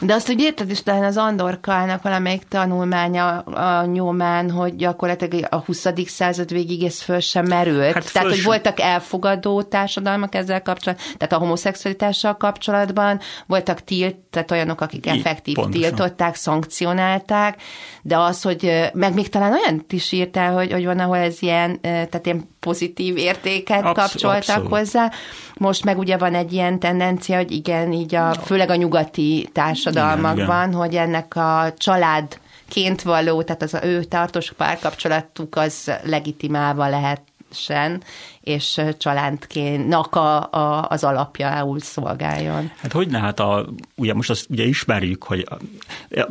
De 0.00 0.14
azt 0.14 0.30
úgy 0.30 0.40
érted 0.40 0.70
is 0.70 0.82
talán 0.82 1.04
az 1.04 1.16
Andorkalnak 1.16 2.02
valamelyik 2.02 2.42
tanulmánya 2.48 3.38
a 3.38 3.84
nyomán, 3.84 4.50
hogy 4.50 4.76
gyakorlatilag 4.76 5.46
a 5.50 5.56
20. 5.56 5.86
század 6.06 6.52
végig 6.52 6.82
ez 6.82 7.00
föl 7.00 7.20
sem 7.20 7.46
merült. 7.46 7.92
Hát 7.92 8.12
Tehát, 8.12 8.28
hogy 8.28 8.36
sem. 8.36 8.46
voltak 8.46 8.80
elfogadó 8.80 9.62
társadalmak 9.62 10.34
ezzel 10.34 10.62
kapcsolatban, 10.62 11.06
tehát 11.16 11.32
a 11.32 11.38
homoszexualitással 11.38 12.36
kapcsolatban 12.36 13.20
voltak 13.46 13.84
tilt, 13.84 14.16
tehát 14.30 14.50
olyanok, 14.50 14.80
akik 14.80 15.06
effektív 15.06 15.54
Pontosan. 15.54 15.80
tiltották, 15.80 16.34
szankcionálták, 16.34 17.62
de 18.02 18.18
az, 18.18 18.42
hogy 18.42 18.90
meg 18.92 19.14
még 19.14 19.28
talán 19.28 19.52
olyan 19.52 19.84
is 19.88 20.12
írtál, 20.12 20.52
hogy, 20.52 20.72
hogy 20.72 20.84
van, 20.84 20.98
ahol 20.98 21.16
ez 21.16 21.42
ilyen, 21.42 21.80
tehát 21.80 22.26
ilyen 22.26 22.48
pozitív 22.60 23.16
értéket 23.16 23.84
abszolút, 23.84 23.98
kapcsoltak 23.98 24.56
abszolút. 24.56 24.70
hozzá. 24.70 25.12
Most 25.56 25.84
meg 25.84 25.98
ugye 25.98 26.16
van 26.16 26.34
egy 26.34 26.52
ilyen 26.52 26.78
tendencia, 26.78 27.36
hogy 27.36 27.50
igen, 27.50 27.92
így 27.92 28.14
a, 28.14 28.32
főleg 28.32 28.70
a 28.70 28.74
nyugati 28.74 29.48
társadalmakban, 29.90 30.68
igen, 30.68 30.80
hogy 30.80 30.94
ennek 30.94 31.36
a 31.36 31.74
család 31.76 32.38
ként 32.68 33.02
való, 33.02 33.42
tehát 33.42 33.62
az 33.62 33.78
ő 33.82 34.04
tartós 34.04 34.52
párkapcsolatuk 34.52 35.56
az 35.56 35.92
legitimálva 36.02 36.88
lehet 36.88 37.22
sen, 37.52 38.02
és 38.48 38.80
családként 38.98 39.94
a, 39.94 40.50
a, 40.50 40.86
az 40.88 41.04
alapjául 41.04 41.80
szolgáljon. 41.80 42.70
Hát 42.76 42.92
hogy 42.92 43.08
ne, 43.08 43.18
hát 43.18 43.40
a, 43.40 43.66
ugye 43.96 44.14
most 44.14 44.30
azt 44.30 44.46
ugye 44.50 44.64
ismerjük, 44.64 45.22
hogy 45.24 45.48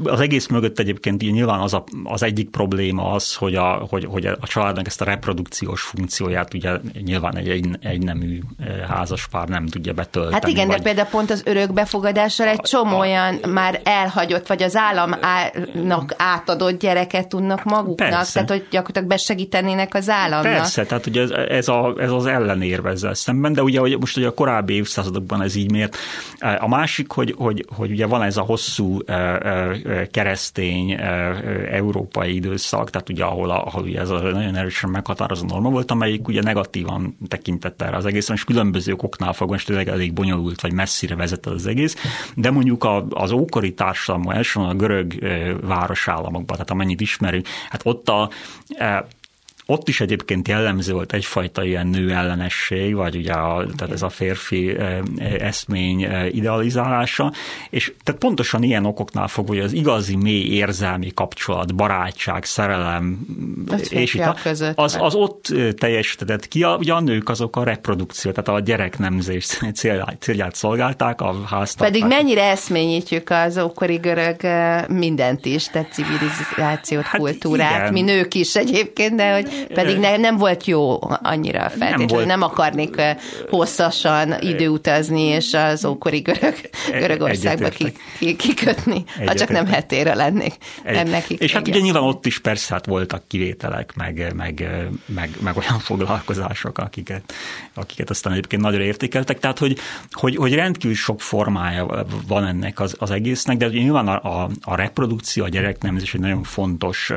az 0.04 0.20
egész 0.20 0.48
mögött 0.48 0.80
egyébként 0.80 1.22
nyilván 1.22 1.60
az, 1.60 1.74
a, 1.74 1.84
az 2.04 2.24
egyik 2.24 2.50
probléma 2.50 3.12
az, 3.12 3.36
hogy 3.36 3.56
a, 3.56 3.86
hogy, 3.90 4.06
hogy 4.06 4.26
a 4.26 4.48
családnak 4.48 4.88
ezt 4.88 5.02
a 5.02 5.06
reprodukciós 5.06 5.82
funkcióját 5.82 6.54
ugye 6.54 6.72
nyilván 7.04 7.38
egy, 7.38 7.50
egy, 7.50 7.68
egy 7.82 8.04
nemű 8.04 8.40
házaspár 8.88 9.48
nem 9.48 9.68
tudja 9.68 9.94
betölteni. 9.94 10.34
Hát 10.34 10.48
igen, 10.48 10.68
vagy... 10.68 10.78
de 10.78 10.84
például 10.84 11.08
pont 11.08 11.32
az 11.32 11.42
örökbefogadással 11.46 12.48
egy 12.48 12.62
csomó 12.62 12.98
olyan 12.98 13.40
már 13.48 13.82
elhagyott, 13.84 14.48
vagy 14.48 14.64
az 14.64 14.76
államnak 14.76 16.14
átadott 16.18 16.80
gyereket 16.80 17.28
tudnak 17.28 17.64
maguknak, 17.64 18.10
Persze. 18.10 18.34
tehát 18.34 18.50
hogy 18.50 18.68
gyakorlatilag 18.72 19.08
besegítenének 19.08 19.94
az 19.94 20.10
államnak. 20.10 20.52
Persze, 20.52 20.86
tehát 20.86 21.06
ugye 21.06 21.22
ez, 21.22 21.30
ez 21.30 21.68
a, 21.68 21.94
ez 22.08 22.14
az 22.14 22.26
ellenérve 22.26 22.90
ezzel 22.90 23.14
szemben, 23.14 23.54
de 23.54 23.64
ugye 23.64 23.80
hogy 23.80 24.00
most 24.00 24.18
ugye 24.18 24.28
a 24.28 24.34
korábbi 24.34 24.74
évszázadokban 24.74 25.42
ez 25.42 25.56
így 25.56 25.72
miért. 25.72 25.98
A 26.60 26.68
másik, 26.68 27.12
hogy, 27.12 27.34
hogy, 27.38 27.66
hogy 27.76 27.92
ugye 27.92 28.06
van 28.06 28.22
ez 28.22 28.38
a 28.38 28.42
hosszú 28.42 29.00
keresztény 30.12 30.92
európai 31.72 32.36
időszak, 32.36 32.90
tehát 32.90 33.10
ugye 33.10 33.24
ahol, 33.24 33.50
ahol 33.50 33.84
ugye 33.84 34.00
ez 34.00 34.10
a 34.10 34.20
nagyon 34.20 34.56
erősen 34.56 34.90
meghatározó 34.90 35.46
norma 35.46 35.70
volt, 35.70 35.92
amelyik 35.92 36.28
ugye 36.28 36.42
negatívan 36.42 37.18
tekintett 37.28 37.82
erre 37.82 37.96
az 37.96 38.06
egészre, 38.06 38.34
és 38.34 38.44
különböző 38.44 38.94
okoknál 38.94 39.34
fogva, 39.34 39.56
és 39.56 39.64
tényleg 39.64 39.88
elég 39.88 40.14
bonyolult, 40.14 40.62
vagy 40.62 40.74
messzire 40.74 41.16
vezet 41.16 41.46
az 41.46 41.68
egész, 41.68 41.96
de 42.36 42.52
mondjuk 42.52 42.88
az 43.10 43.32
ókori 43.32 43.74
társadalom, 43.74 44.30
elsősorban 44.30 44.72
a 44.72 44.76
görög 44.76 45.14
városállamokban, 45.62 46.56
tehát 46.56 46.72
amennyit 46.72 47.02
ismerünk, 47.02 47.48
hát 47.70 47.82
ott 47.84 48.10
a 48.10 48.30
ott 49.70 49.88
is 49.88 50.02
egyébként 50.02 50.48
jellemző 50.48 50.94
volt 50.94 51.14
egyfajta 51.14 51.64
ilyen 51.64 51.88
nő 51.88 52.12
ellenesség, 52.12 52.96
vagy 52.96 53.16
ugye 53.16 53.34
a, 53.34 53.66
tehát 53.76 53.94
ez 53.94 54.02
a 54.02 54.10
férfi 54.10 54.78
eszmény 55.40 56.08
idealizálása, 56.32 57.34
és 57.70 57.94
tehát 58.04 58.22
pontosan 58.22 58.64
ilyen 58.64 58.86
okoknál 58.86 59.28
fogva, 59.28 59.54
hogy 59.54 59.64
az 59.64 59.74
igazi 59.74 60.16
mély 60.16 60.46
érzelmi 60.46 61.12
kapcsolat, 61.14 61.76
barátság, 61.76 62.44
szerelem, 62.44 63.20
az 63.68 63.94
és 63.94 64.14
itt 64.14 64.22
a, 64.22 64.36
az, 64.76 64.98
az 65.00 65.16
ott 65.16 65.54
teljesített 65.78 66.48
ki, 66.48 66.64
a, 66.64 66.76
ugye 66.76 66.94
a 66.94 67.00
nők 67.00 67.30
azok 67.30 67.56
a 67.56 67.64
reprodukció, 67.64 68.32
tehát 68.32 68.60
a 68.60 68.64
gyereknemzés 68.64 69.46
célját, 69.74 70.16
célját 70.20 70.56
szolgálták, 70.56 71.22
a 71.22 71.36
háztartás. 71.46 72.00
Pedig 72.00 72.06
mennyire 72.06 72.44
eszményítjük 72.44 73.30
az 73.30 73.58
ókori 73.58 73.96
görög 73.96 74.36
mindent 74.90 75.46
is, 75.46 75.68
tehát 75.68 75.94
civilizációt, 75.94 77.04
hát 77.04 77.20
kultúrát, 77.20 77.80
igen. 77.80 77.94
mi 77.94 78.02
nők 78.02 78.34
is 78.34 78.56
egyébként, 78.56 79.16
de 79.16 79.34
hogy 79.34 79.57
pedig 79.74 79.98
ne, 79.98 80.18
nem 80.18 80.38
volt 80.38 80.66
jó 80.66 81.00
annyira 81.22 81.60
feltétlenül. 81.60 82.06
Nem, 82.06 82.08
volt. 82.08 82.26
nem 82.26 82.42
akarnék 82.42 83.02
hosszasan 83.50 84.36
időutazni, 84.40 85.22
és 85.22 85.54
az 85.54 85.86
ókori 85.86 86.20
görög, 86.20 86.56
Görögországba 86.92 87.70
kikötni, 88.20 89.04
ha 89.26 89.34
csak 89.34 89.50
nem 89.50 89.66
hetére 89.66 90.16
lennék. 90.16 90.54
Nem 90.84 91.08
nekik. 91.08 91.40
És 91.40 91.54
hát 91.54 91.68
ugye 91.68 91.80
nyilván 91.80 92.04
ott 92.04 92.26
is 92.26 92.40
persze 92.40 92.74
hát 92.74 92.86
voltak 92.86 93.28
kivételek, 93.28 93.96
meg, 93.96 94.34
meg, 94.36 94.70
meg, 95.06 95.30
meg 95.40 95.58
olyan 95.58 95.80
foglalkozások, 95.90 96.78
akiket, 96.78 97.34
akiket 97.74 98.10
aztán 98.10 98.34
egyébként 98.34 98.62
nagyon 98.62 98.82
értékeltek. 98.82 99.40
Tehát, 99.40 99.60
hogy, 99.60 99.78
hogy, 100.12 100.36
hogy 100.36 100.54
rendkívül 100.54 100.96
sok 100.96 101.22
formája 101.22 102.06
van 102.28 102.46
ennek 102.46 102.80
az, 102.80 102.96
az 103.00 103.12
egésznek, 103.12 103.58
de 103.58 103.68
nyilván 103.68 104.08
a, 104.08 104.44
a, 104.44 104.50
a 104.62 104.76
reprodukció, 104.76 105.44
a 105.44 105.50
gyereknemzés 105.50 106.14
egy 106.14 106.20
nagyon 106.20 106.44
fontos 106.44 107.12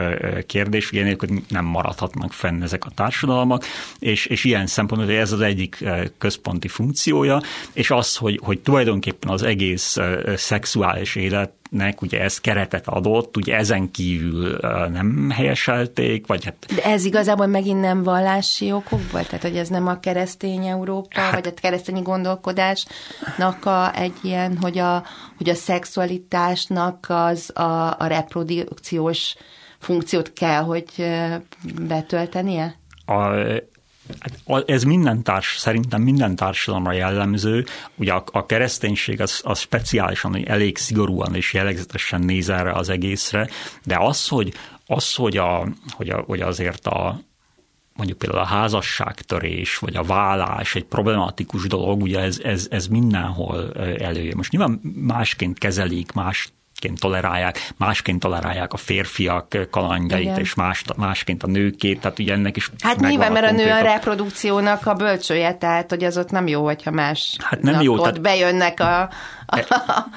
kérdés, 0.47 0.93
ugye 0.93 1.03
nélkül 1.03 1.29
nem 1.49 1.65
maradhatnak 1.65 2.30
állnak 2.31 2.33
fenn 2.33 2.63
ezek 2.63 2.85
a 2.85 2.91
társadalmak, 2.95 3.65
és, 3.99 4.27
és 4.27 4.45
ilyen 4.45 4.67
szempontból 4.67 5.15
ez 5.15 5.33
az 5.33 5.41
egyik 5.41 5.85
központi 6.19 6.69
funkciója, 6.69 7.41
és 7.73 7.91
az, 7.91 8.17
hogy, 8.17 8.41
hogy 8.43 8.61
tulajdonképpen 8.61 9.31
az 9.31 9.43
egész 9.43 9.97
szexuális 10.37 11.17
élet 11.17 11.53
nek 11.71 12.03
ugye 12.03 12.21
ez 12.21 12.41
keretet 12.41 12.89
adott, 12.89 13.37
ugye 13.37 13.57
ezen 13.57 13.91
kívül 13.91 14.59
nem 14.93 15.31
helyeselték, 15.31 16.27
vagy 16.27 16.45
hát... 16.45 16.55
De 16.75 16.83
ez 16.83 17.05
igazából 17.05 17.47
megint 17.47 17.81
nem 17.81 18.03
vallási 18.03 18.73
okok 18.73 19.11
volt? 19.11 19.27
Tehát, 19.27 19.43
hogy 19.43 19.57
ez 19.57 19.69
nem 19.69 19.87
a 19.87 20.01
keresztény 20.01 20.67
Európa, 20.67 21.21
hát... 21.21 21.35
vagy 21.35 21.47
a 21.47 21.61
keresztény 21.61 22.03
gondolkodásnak 22.03 23.65
a, 23.65 23.97
egy 23.97 24.13
ilyen, 24.23 24.59
hogy 24.61 24.79
a, 24.79 25.05
hogy 25.37 25.49
a 25.49 25.55
szexualitásnak 25.55 27.07
az 27.09 27.51
a, 27.55 27.97
a 27.99 28.07
reprodukciós 28.07 29.37
funkciót 29.81 30.33
kell, 30.33 30.63
hogy 30.63 30.85
betöltenie? 31.81 32.79
A, 33.07 33.35
ez 34.67 34.83
minden 34.83 35.23
társ, 35.23 35.57
szerintem 35.59 36.03
minden 36.03 36.37
társadalomra 36.37 36.93
jellemző. 36.93 37.65
Ugye 37.97 38.13
a, 38.13 38.25
a 38.33 38.47
kereszténység 38.47 39.21
az, 39.21 39.41
az 39.45 39.59
speciálisan, 39.59 40.49
elég 40.49 40.77
szigorúan 40.77 41.35
és 41.35 41.53
jellegzetesen 41.53 42.21
néz 42.21 42.49
erre 42.49 42.73
az 42.73 42.89
egészre, 42.89 43.49
de 43.85 43.97
az, 43.99 44.29
hogy, 44.29 44.55
az, 44.87 45.15
hogy, 45.15 45.37
a, 45.37 45.69
hogy, 45.91 46.09
a, 46.09 46.21
hogy 46.27 46.41
azért 46.41 46.87
a, 46.87 47.21
mondjuk 47.95 48.19
például 48.19 48.43
a 48.43 48.47
házasságtörés, 48.47 49.79
vagy 49.79 49.97
a 49.97 50.03
vállás 50.03 50.75
egy 50.75 50.85
problematikus 50.85 51.67
dolog, 51.67 52.03
ugye 52.03 52.21
ez, 52.21 52.41
ez, 52.43 52.67
ez 52.71 52.87
mindenhol 52.87 53.73
előjön. 53.99 54.37
Most 54.37 54.53
nyilván 54.53 54.81
másként 54.95 55.59
kezelik, 55.59 56.13
más 56.13 56.53
másként 56.81 57.01
tolerálják, 57.01 57.73
másként 57.77 58.21
tolerálják 58.21 58.73
a 58.73 58.77
férfiak 58.77 59.69
kalandjait, 59.71 60.25
Igen. 60.25 60.39
és 60.39 60.55
más, 60.55 60.85
másként 60.97 61.43
a 61.43 61.47
nőkét, 61.47 62.01
tehát 62.01 62.19
ugye 62.19 62.33
ennek 62.33 62.57
is 62.57 62.71
Hát 62.79 63.01
nyilván, 63.01 63.33
mert 63.33 63.47
a 63.47 63.51
nő 63.51 63.71
a 63.71 63.81
reprodukciónak 63.81 64.87
a 64.87 64.95
bölcsője, 64.95 65.55
tehát 65.55 65.91
hogy 65.91 66.05
az 66.05 66.19
ott 66.19 66.31
nem 66.31 66.47
jó, 66.47 66.65
hogyha 66.65 66.91
más 66.91 67.37
hát 67.41 67.63
nem 67.63 67.81
jó, 67.81 67.99
tehát... 67.99 68.21
bejönnek 68.21 68.81
a, 68.81 69.01
a, 69.47 69.59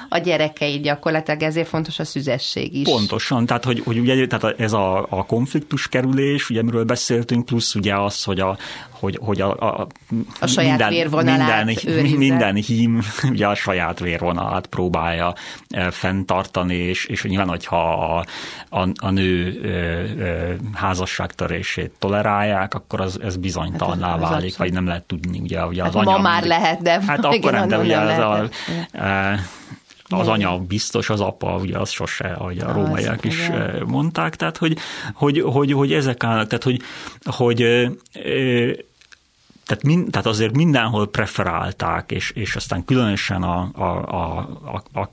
a 0.08 0.18
gyerekeid 0.18 0.82
gyakorlatilag, 0.82 1.42
ezért 1.42 1.68
fontos 1.68 1.98
a 1.98 2.04
szüzesség 2.04 2.74
is. 2.74 2.88
Pontosan, 2.88 3.46
tehát 3.46 3.64
hogy, 3.64 3.82
hogy 3.84 3.98
ugye 3.98 4.26
tehát 4.26 4.60
ez 4.60 4.72
a, 4.72 5.06
a 5.10 5.26
konfliktus 5.26 5.88
kerülés, 5.88 6.50
ugye 6.50 6.60
amiről 6.60 6.84
beszéltünk, 6.84 7.44
plusz 7.44 7.74
ugye 7.74 7.94
az, 7.94 8.22
hogy 8.22 8.40
a, 8.40 8.56
hogy, 9.00 9.18
hogy 9.22 9.40
a, 9.40 9.50
a, 9.58 9.86
a 10.40 10.46
saját 10.46 10.90
minden, 10.90 11.64
minden, 11.64 12.16
minden 12.16 12.54
hím 12.54 13.02
ugye 13.32 13.46
a 13.46 13.54
saját 13.54 13.98
vérvonalát 13.98 14.66
próbálja 14.66 15.34
e, 15.68 15.90
fenntartani, 15.90 16.74
és, 16.74 17.04
és 17.04 17.22
nyilván, 17.22 17.48
hogyha 17.48 17.92
a, 17.92 18.24
a, 18.68 18.88
a 18.94 19.10
nő 19.10 19.60
ö, 19.62 19.68
ö, 20.22 20.54
házasságtörését 20.72 21.92
tolerálják, 21.98 22.74
akkor 22.74 23.00
az, 23.00 23.20
ez 23.22 23.36
bizonytalanná 23.36 24.08
hát 24.08 24.20
válik, 24.20 24.56
vagy 24.56 24.72
nem 24.72 24.86
lehet 24.86 25.02
tudni. 25.02 25.40
Ugye, 25.40 25.66
ugye 25.66 25.82
az 25.82 25.94
hát 25.94 26.06
anya, 26.06 26.16
ma 26.16 26.22
már 26.22 26.44
lehet, 26.44 26.82
de 26.82 27.00
hát 27.06 27.24
akkor 27.34 27.52
nem, 27.52 27.68
de 27.68 27.78
ugye 27.78 27.98
ez 28.00 28.18
a, 28.18 28.48
e, 28.92 29.40
az 30.08 30.28
anya 30.28 30.58
biztos, 30.58 31.10
az 31.10 31.20
apa, 31.20 31.56
ugye 31.56 31.78
az 31.78 31.90
sose, 31.90 32.28
ahogy 32.28 32.58
a 32.58 32.72
rómaiak 32.72 33.24
is 33.24 33.48
igen. 33.48 33.82
mondták, 33.86 34.36
tehát 34.36 34.56
hogy, 34.56 34.78
hogy, 35.14 35.40
hogy, 35.40 35.72
hogy 35.72 35.92
ezek 35.92 36.24
állnak, 36.24 36.46
tehát 36.46 36.64
hogy, 36.64 36.80
hogy 37.24 37.56
tehát, 39.66 39.82
mind, 39.82 40.10
tehát 40.10 40.26
azért 40.26 40.56
mindenhol 40.56 41.10
preferálták, 41.10 42.10
és, 42.10 42.30
és 42.30 42.56
aztán 42.56 42.84
különösen 42.84 43.42
a, 43.42 43.70
a, 43.74 43.82
a, 43.82 44.38
a, 44.92 45.00
a 45.00 45.08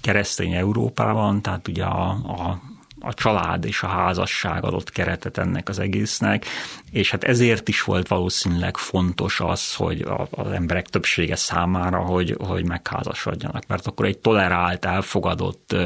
keresztény 0.00 0.52
Európában, 0.52 1.42
tehát 1.42 1.68
ugye 1.68 1.84
a, 1.84 2.08
a 2.10 2.60
a 3.00 3.14
család 3.14 3.64
és 3.64 3.82
a 3.82 3.86
házasság 3.86 4.64
adott 4.64 4.90
keretet 4.90 5.38
ennek 5.38 5.68
az 5.68 5.78
egésznek, 5.78 6.44
és 6.90 7.10
hát 7.10 7.24
ezért 7.24 7.68
is 7.68 7.82
volt 7.82 8.08
valószínűleg 8.08 8.76
fontos 8.76 9.40
az, 9.40 9.74
hogy 9.74 10.06
az 10.30 10.50
emberek 10.50 10.88
többsége 10.88 11.36
számára, 11.36 11.98
hogy, 11.98 12.36
hogy 12.38 12.66
megházasodjanak, 12.66 13.66
mert 13.66 13.86
akkor 13.86 14.06
egy 14.06 14.18
tolerált, 14.18 14.84
elfogadott 14.84 15.76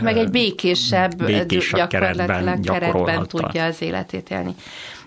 meg 0.00 0.16
egy 0.16 0.30
békésebb, 0.30 1.24
békésebb 1.24 1.88
keretben, 1.88 2.62
keretben 2.62 3.26
tudja 3.26 3.64
az 3.64 3.82
életét 3.82 4.30
élni. 4.30 4.54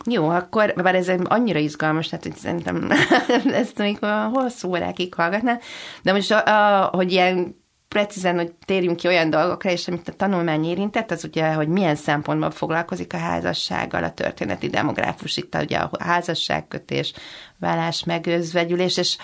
Jó, 0.06 0.30
akkor, 0.30 0.74
bár 0.76 0.96
ez 0.96 1.12
annyira 1.24 1.60
izgalmas, 1.60 2.08
tehát 2.08 2.24
hogy 2.24 2.36
szerintem 2.36 2.92
ezt 3.62 3.78
még 3.78 3.98
hosszú 4.34 4.70
órákig 4.70 5.14
hallgatná, 5.14 5.60
de 6.02 6.14
most, 6.14 6.32
a, 6.32 6.44
a, 6.46 6.90
hogy 6.94 7.12
ilyen 7.12 7.56
precízen, 7.90 8.36
hogy 8.36 8.52
térjünk 8.66 8.98
ki 8.98 9.08
olyan 9.08 9.30
dolgokra, 9.30 9.72
és 9.72 9.88
amit 9.88 10.08
a 10.08 10.14
tanulmány 10.14 10.66
érintett, 10.66 11.12
az 11.12 11.24
ugye, 11.24 11.54
hogy 11.54 11.68
milyen 11.68 11.96
szempontból 11.96 12.52
foglalkozik 12.52 13.14
a 13.14 13.18
házassággal, 13.18 14.04
a 14.04 14.14
történeti 14.14 14.68
demográfus, 14.68 15.38
itt 15.38 15.56
ugye 15.56 15.78
a 15.78 15.90
házasságkötés, 16.00 17.14
vállás, 17.60 18.04
megőzvegyülés, 18.04 18.98
és 18.98 19.18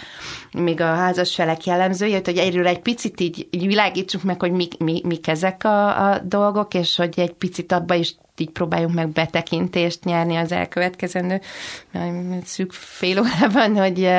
még 0.52 0.82
a 0.82 0.96
házasfelek 0.96 1.66
jellemzője, 1.66 2.22
hogy 2.24 2.38
erről 2.38 2.68
egy 2.68 2.80
picit 2.80 3.20
így, 3.20 3.48
így 3.52 3.68
világítsuk 3.68 4.24
meg, 4.24 4.40
hogy 4.40 4.52
mik, 4.52 4.78
mi, 4.78 5.02
mik 5.04 5.28
ezek 5.28 5.64
a, 5.64 6.10
a 6.10 6.20
dolgok, 6.20 6.74
és 6.74 6.96
hogy 6.96 7.20
egy 7.20 7.34
picit 7.34 7.72
abba 7.72 7.94
is 7.94 8.16
így 8.38 8.50
próbáljunk 8.50 8.94
meg 8.94 9.10
betekintést 9.10 10.04
nyerni 10.04 10.36
az 10.36 10.52
elkövetkezendő 10.52 11.42
szűk 12.44 12.72
fél 12.72 13.20
órában, 13.20 13.78
hogy, 13.78 14.10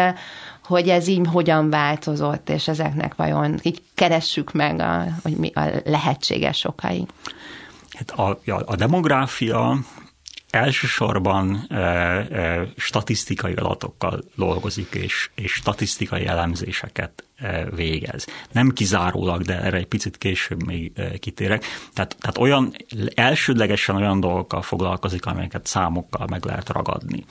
hogy 0.67 0.89
ez 0.89 1.07
így 1.07 1.27
hogyan 1.27 1.71
változott, 1.71 2.49
és 2.49 2.69
ezeknek 2.69 3.15
vajon 3.15 3.59
így 3.63 3.83
keressük 3.95 4.53
meg, 4.53 4.81
a, 4.81 5.05
hogy 5.23 5.37
mi 5.37 5.51
a 5.55 5.83
lehetséges 5.85 6.65
okai. 6.65 7.07
Hát 7.91 8.11
a, 8.11 8.39
a 8.65 8.77
demográfia 8.77 9.79
elsősorban 10.51 11.67
e, 11.69 11.77
e, 11.77 12.69
statisztikai 12.77 13.53
adatokkal 13.53 14.25
dolgozik, 14.35 14.95
és, 14.95 15.31
és 15.35 15.53
statisztikai 15.53 16.27
elemzéseket 16.27 17.25
e, 17.37 17.65
végez. 17.71 18.27
Nem 18.53 18.71
kizárólag, 18.71 19.43
de 19.43 19.61
erre 19.61 19.77
egy 19.77 19.87
picit 19.87 20.19
később 20.19 20.67
még 20.67 20.93
e, 20.95 21.19
kitérek. 21.19 21.65
Tehát, 21.93 22.17
tehát 22.21 22.39
olyan 22.39 22.75
elsődlegesen 23.15 23.97
olyan 23.97 24.21
dolgokkal 24.21 24.63
foglalkozik, 24.63 25.27
amelyeket 25.27 25.67
számokkal 25.67 26.27
meg 26.31 26.45
lehet 26.45 26.69
ragadni. 26.69 27.25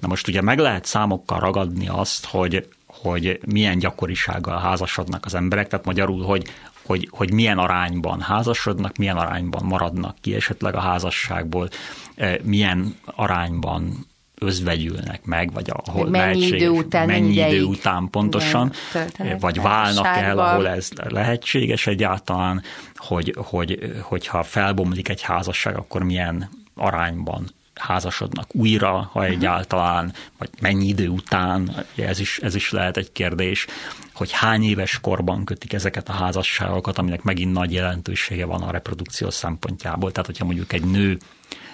Na 0.00 0.08
most 0.08 0.28
ugye 0.28 0.42
meg 0.42 0.58
lehet 0.58 0.84
számokkal 0.84 1.40
ragadni 1.40 1.88
azt, 1.88 2.26
hogy 2.26 2.68
hogy 3.02 3.40
milyen 3.46 3.78
gyakorisággal 3.78 4.58
házasodnak 4.58 5.24
az 5.24 5.34
emberek, 5.34 5.68
tehát 5.68 5.84
magyarul, 5.84 6.24
hogy, 6.24 6.46
hogy, 6.82 7.08
hogy 7.10 7.32
milyen 7.32 7.58
arányban 7.58 8.20
házasodnak, 8.20 8.96
milyen 8.96 9.16
arányban 9.16 9.64
maradnak 9.64 10.16
ki 10.20 10.34
esetleg 10.34 10.74
a 10.74 10.80
házasságból, 10.80 11.68
eh, 12.14 12.36
milyen 12.42 12.96
arányban 13.04 14.06
özvegyülnek 14.40 15.24
meg, 15.24 15.52
vagy 15.52 15.70
ahol 15.84 16.08
mennyi 16.08 16.46
idő 16.46 16.68
után, 16.68 17.06
mennyi 17.06 17.34
idő 17.34 17.62
után 17.62 18.08
pontosan, 18.10 18.72
igen, 19.18 19.38
vagy 19.38 19.60
válnak 19.60 20.06
el, 20.06 20.38
ahol 20.38 20.68
ez 20.68 20.90
lehetséges 20.96 21.86
egyáltalán, 21.86 22.62
hogy, 22.96 23.34
hogy, 23.36 23.92
hogyha 24.02 24.42
felbomlik 24.42 25.08
egy 25.08 25.22
házasság, 25.22 25.76
akkor 25.76 26.02
milyen 26.02 26.50
arányban 26.74 27.50
házasodnak 27.78 28.54
újra, 28.54 29.10
ha 29.12 29.24
egyáltalán, 29.24 30.12
vagy 30.38 30.48
mennyi 30.60 30.86
idő 30.86 31.08
után, 31.08 31.84
ez 31.96 32.20
is, 32.20 32.38
ez 32.38 32.54
is 32.54 32.70
lehet 32.70 32.96
egy 32.96 33.12
kérdés, 33.12 33.66
hogy 34.12 34.32
hány 34.32 34.62
éves 34.62 35.00
korban 35.00 35.44
kötik 35.44 35.72
ezeket 35.72 36.08
a 36.08 36.12
házasságokat, 36.12 36.98
aminek 36.98 37.22
megint 37.22 37.52
nagy 37.52 37.72
jelentősége 37.72 38.44
van 38.44 38.62
a 38.62 38.70
reprodukció 38.70 39.30
szempontjából. 39.30 40.12
Tehát, 40.12 40.26
hogyha 40.26 40.44
mondjuk 40.44 40.72
egy 40.72 40.84
nő 40.84 41.18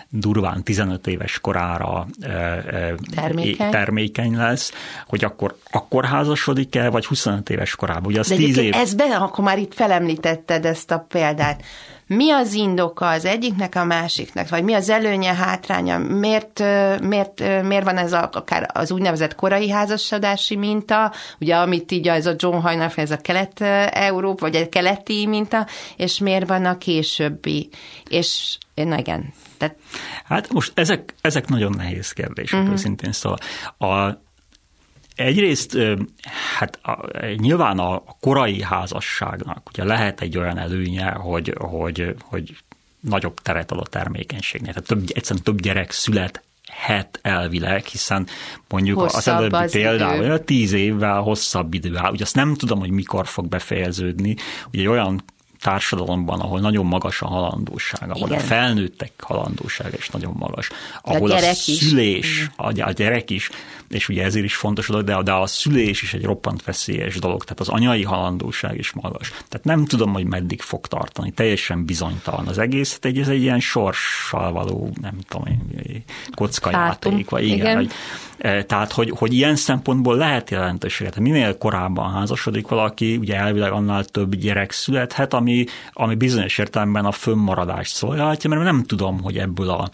durván 0.08 0.62
15 0.62 1.06
éves 1.06 1.38
korára 1.38 2.06
termékeny, 3.14 3.70
termékeny 3.70 4.36
lesz, 4.36 4.72
hogy 5.06 5.24
akkor, 5.24 5.56
akkor 5.70 6.04
házasodik 6.04 6.74
el, 6.74 6.90
vagy 6.90 7.06
25 7.06 7.50
éves 7.50 7.76
korában. 7.76 8.06
Ugye 8.06 8.18
az 8.18 8.28
De 8.28 8.36
10 8.36 8.56
év... 8.56 8.74
ez 8.74 8.94
be, 8.94 9.04
akkor 9.04 9.44
már 9.44 9.58
itt 9.58 9.74
felemlítetted 9.74 10.64
ezt 10.64 10.90
a 10.90 11.06
példát 11.08 11.62
mi 12.16 12.30
az 12.30 12.52
indoka 12.52 13.08
az 13.08 13.24
egyiknek, 13.24 13.74
a 13.74 13.84
másiknak, 13.84 14.48
vagy 14.48 14.64
mi 14.64 14.72
az 14.72 14.88
előnye, 14.88 15.34
hátránya, 15.34 15.98
miért, 15.98 16.58
miért, 17.00 17.62
miért 17.62 17.84
van 17.84 17.96
ez 17.96 18.12
a, 18.12 18.28
akár 18.32 18.70
az 18.72 18.90
úgynevezett 18.90 19.34
korai 19.34 19.70
házasodási 19.70 20.56
minta, 20.56 21.12
ugye 21.40 21.56
amit 21.56 21.92
így 21.92 22.08
ez 22.08 22.26
a 22.26 22.34
John 22.36 22.56
Hajnaf, 22.56 22.98
ez 22.98 23.10
a 23.10 23.16
kelet-európa, 23.16 24.40
vagy 24.40 24.56
a 24.56 24.68
keleti 24.68 25.26
minta, 25.26 25.66
és 25.96 26.18
miért 26.18 26.48
van 26.48 26.64
a 26.64 26.78
későbbi, 26.78 27.68
és 28.08 28.58
na 28.74 28.98
igen. 28.98 29.32
Tehát... 29.58 29.76
Hát 30.24 30.52
most 30.52 30.72
ezek, 30.74 31.14
ezek 31.20 31.48
nagyon 31.48 31.74
nehéz 31.76 32.12
kérdések, 32.12 32.58
uh-huh. 32.58 32.74
őszintén 32.74 33.12
szóval. 33.12 33.38
A, 33.78 34.22
Egyrészt, 35.14 35.78
hát 36.58 36.80
nyilván 37.36 37.78
a 37.78 38.02
korai 38.20 38.62
házasságnak 38.62 39.68
ugye 39.72 39.84
lehet 39.84 40.20
egy 40.20 40.38
olyan 40.38 40.58
előnye, 40.58 41.10
hogy, 41.10 41.54
hogy, 41.58 42.14
hogy 42.22 42.56
nagyobb 43.00 43.40
teret 43.40 43.70
ad 43.70 43.78
a 43.78 43.88
termékenységnek. 43.90 44.72
Tehát 44.72 44.88
több, 44.88 45.02
egyszerűen 45.14 45.44
több 45.44 45.60
gyerek 45.60 45.90
szület 45.90 46.42
het 46.72 47.18
elvileg, 47.22 47.84
hiszen 47.86 48.26
mondjuk 48.68 49.00
hosszabb 49.00 49.18
az 49.18 49.28
előbbi 49.28 49.70
például 49.70 50.44
tíz 50.44 50.72
évvel 50.72 51.20
hosszabb 51.20 51.74
idő 51.74 51.96
áll. 51.96 52.12
Ugye 52.12 52.22
azt 52.22 52.34
nem 52.34 52.54
tudom, 52.54 52.78
hogy 52.78 52.90
mikor 52.90 53.26
fog 53.26 53.46
befejeződni. 53.46 54.36
Ugye 54.72 54.88
olyan 54.88 55.22
társadalomban, 55.64 56.40
ahol 56.40 56.60
nagyon 56.60 56.86
magas 56.86 57.22
a 57.22 57.26
halandóság, 57.26 58.10
ahol 58.10 58.28
Igen. 58.28 58.38
a 58.38 58.42
felnőttek 58.42 59.12
halandósága 59.18 59.96
is 59.96 60.08
nagyon 60.08 60.34
magas, 60.38 60.70
ahol 61.02 61.30
a, 61.30 61.36
a 61.36 61.54
szülés, 61.54 62.18
is. 62.18 62.50
A, 62.56 62.80
a 62.80 62.92
gyerek 62.92 63.30
is, 63.30 63.50
és 63.88 64.08
ugye 64.08 64.24
ezért 64.24 64.44
is 64.44 64.56
fontos 64.56 64.86
dolog, 64.86 65.04
de, 65.04 65.22
de 65.22 65.32
a 65.32 65.46
szülés 65.46 66.02
is 66.02 66.14
egy 66.14 66.24
roppant 66.24 66.64
veszélyes 66.64 67.18
dolog, 67.18 67.44
tehát 67.44 67.60
az 67.60 67.68
anyai 67.68 68.02
halandóság 68.02 68.78
is 68.78 68.92
magas. 68.92 69.28
Tehát 69.28 69.64
nem 69.64 69.84
tudom, 69.84 70.12
hogy 70.12 70.24
meddig 70.24 70.60
fog 70.60 70.86
tartani, 70.86 71.30
teljesen 71.30 71.84
bizonytalan 71.84 72.46
az 72.46 72.58
egész, 72.58 72.98
hát 73.02 73.16
ez 73.16 73.28
egy 73.28 73.42
ilyen 73.42 73.60
sorssal 73.60 74.52
való, 74.52 74.92
nem 75.00 75.18
tudom 75.28 75.44
kockajáték, 76.34 77.30
vagy 77.30 77.44
igen, 77.44 77.56
igen. 77.56 77.74
Vagy, 77.74 77.92
tehát, 78.66 78.92
hogy, 78.92 79.10
hogy 79.10 79.32
ilyen 79.32 79.56
szempontból 79.56 80.16
lehet 80.16 80.50
jelentőséget. 80.50 81.20
Minél 81.20 81.58
korábban 81.58 82.12
házasodik 82.12 82.68
valaki, 82.68 83.16
ugye 83.16 83.36
elvileg 83.36 83.72
annál 83.72 84.04
több 84.04 84.34
gyerek 84.34 84.70
születhet, 84.70 85.34
ami, 85.34 85.64
ami 85.92 86.14
bizonyos 86.14 86.58
értelemben 86.58 87.04
a 87.04 87.12
fönnmaradást 87.12 87.94
szolgálhatja, 87.94 88.50
mert 88.50 88.62
nem 88.62 88.82
tudom, 88.82 89.22
hogy 89.22 89.38
ebből 89.38 89.68
a 89.70 89.90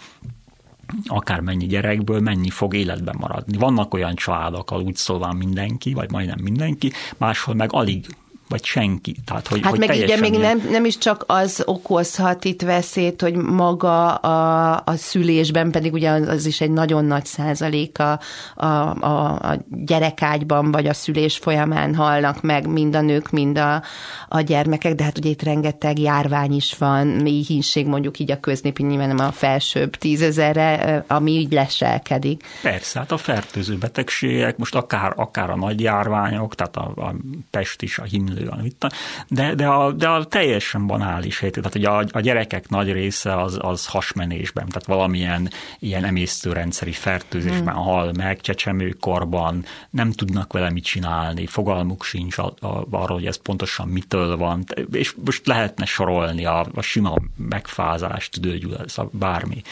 akármennyi 1.06 1.66
gyerekből 1.66 2.20
mennyi 2.20 2.50
fog 2.50 2.74
életben 2.74 3.14
maradni. 3.18 3.56
Vannak 3.58 3.94
olyan 3.94 4.14
családok, 4.14 4.70
ahol 4.70 4.82
úgy 4.82 4.96
szólván 4.96 5.36
mindenki, 5.36 5.94
vagy 5.94 6.10
majdnem 6.10 6.38
mindenki, 6.42 6.92
máshol 7.16 7.54
meg 7.54 7.72
alig 7.72 8.06
vagy 8.50 8.64
senki. 8.64 9.16
Tehát, 9.24 9.46
hogy, 9.46 9.60
hát 9.62 9.70
hogy 9.70 9.78
meg 9.78 9.96
igen, 9.96 10.18
még 10.18 10.32
nem, 10.32 10.62
nem 10.70 10.84
is 10.84 10.98
csak 10.98 11.24
az 11.26 11.62
okozhat 11.66 12.44
itt 12.44 12.62
veszélyt, 12.62 13.20
hogy 13.20 13.34
maga 13.34 14.14
a, 14.14 14.72
a 14.84 14.96
szülésben 14.96 15.70
pedig 15.70 15.92
ugye 15.92 16.10
az 16.10 16.46
is 16.46 16.60
egy 16.60 16.70
nagyon 16.70 17.04
nagy 17.04 17.24
százalék 17.24 17.98
a, 17.98 18.20
a, 18.54 18.66
a, 19.00 19.32
a 19.32 19.64
gyerekágyban, 19.68 20.70
vagy 20.70 20.86
a 20.86 20.94
szülés 20.94 21.36
folyamán 21.36 21.94
halnak 21.94 22.42
meg 22.42 22.66
mind 22.66 22.96
a 22.96 23.00
nők, 23.00 23.30
mind 23.30 23.58
a, 23.58 23.82
a 24.28 24.40
gyermekek, 24.40 24.94
de 24.94 25.04
hát 25.04 25.18
ugye 25.18 25.30
itt 25.30 25.42
rengeteg 25.42 25.98
járvány 25.98 26.52
is 26.52 26.74
van, 26.78 27.06
méhínség 27.06 27.86
mondjuk 27.86 28.18
így 28.18 28.30
a 28.30 28.40
köznépi 28.40 28.82
nyilván 28.82 29.08
nem 29.08 29.26
a 29.26 29.32
felsőbb 29.32 29.96
tízezerre, 29.96 31.04
ami 31.06 31.30
így 31.30 31.52
leselkedik. 31.52 32.44
Persze, 32.62 32.98
hát 32.98 33.12
a 33.12 33.16
fertőző 33.16 33.76
betegségek, 33.76 34.56
most 34.56 34.74
akár, 34.74 35.12
akár 35.16 35.50
a 35.50 35.56
nagy 35.56 35.80
járványok, 35.80 36.54
tehát 36.54 36.76
a, 36.76 36.92
a 36.96 37.14
pest 37.50 37.82
is, 37.82 37.98
a 37.98 38.04
himlő 38.04 38.39
van 38.44 38.64
itt, 38.64 38.86
de, 39.28 39.54
de, 39.54 39.66
a, 39.66 39.92
de 39.92 40.08
a 40.08 40.24
teljesen 40.24 40.86
banális 40.86 41.38
helyzet, 41.38 41.58
tehát 41.58 41.74
ugye 41.74 41.88
a, 41.88 42.04
a 42.18 42.20
gyerekek 42.20 42.68
nagy 42.68 42.92
része 42.92 43.42
az, 43.42 43.58
az 43.60 43.86
hasmenésben, 43.86 44.66
tehát 44.66 44.86
valamilyen 44.86 45.50
ilyen 45.78 46.04
emésztőrendszeri 46.04 46.92
fertőzésben 46.92 47.74
hmm. 47.74 47.82
hal 47.82 48.12
meg, 48.16 48.40
csecsemőkorban, 48.40 49.64
nem 49.90 50.12
tudnak 50.12 50.52
vele 50.52 50.70
mit 50.70 50.84
csinálni, 50.84 51.46
fogalmuk 51.46 52.04
sincs 52.04 52.38
a, 52.38 52.54
a, 52.60 52.86
arról, 52.90 53.16
hogy 53.16 53.26
ez 53.26 53.36
pontosan 53.36 53.88
mitől 53.88 54.36
van, 54.36 54.64
és 54.92 55.14
most 55.24 55.46
lehetne 55.46 55.84
sorolni 55.84 56.44
a, 56.44 56.66
a 56.74 56.80
sima 56.80 57.14
megfázást, 57.36 58.32
tüdőgyullasz, 58.32 58.98
bármi. 59.10 59.62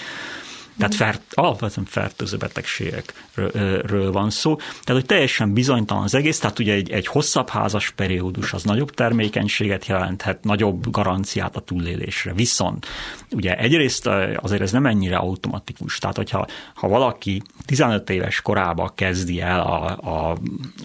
Tehát 0.78 0.94
fert, 0.94 1.22
alapvetően 1.30 1.86
fertőző 1.86 2.36
betegségekről 2.36 4.12
van 4.12 4.30
szó. 4.30 4.56
Tehát, 4.56 5.00
hogy 5.00 5.06
teljesen 5.06 5.52
bizonytalan 5.52 6.02
az 6.02 6.14
egész, 6.14 6.38
tehát 6.38 6.58
ugye 6.58 6.72
egy, 6.72 6.90
egy 6.90 7.06
hosszabb 7.06 7.48
házas 7.48 7.90
periódus 7.90 8.52
az 8.52 8.62
nagyobb 8.62 8.90
termékenységet 8.90 9.86
jelenthet, 9.86 10.44
nagyobb 10.44 10.90
garanciát 10.90 11.56
a 11.56 11.60
túlélésre. 11.60 12.32
Viszont 12.32 12.86
ugye 13.30 13.56
egyrészt 13.56 14.06
azért 14.36 14.62
ez 14.62 14.72
nem 14.72 14.86
ennyire 14.86 15.16
automatikus. 15.16 15.98
Tehát, 15.98 16.16
hogyha 16.16 16.46
ha 16.74 16.88
valaki 16.88 17.42
15 17.64 18.10
éves 18.10 18.40
korába 18.40 18.92
kezdi 18.94 19.40
el 19.40 19.60
a, 19.60 19.98
a, 20.00 20.38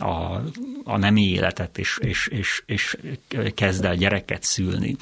a, 0.05 0.41
a 0.83 0.97
nemi 0.97 1.21
életet, 1.21 1.77
és, 1.77 1.99
és, 2.01 2.27
és, 2.27 2.63
és 2.65 2.97
kezd 3.55 3.85
el 3.85 3.95
gyereket 3.95 4.43
szülni, 4.43 4.95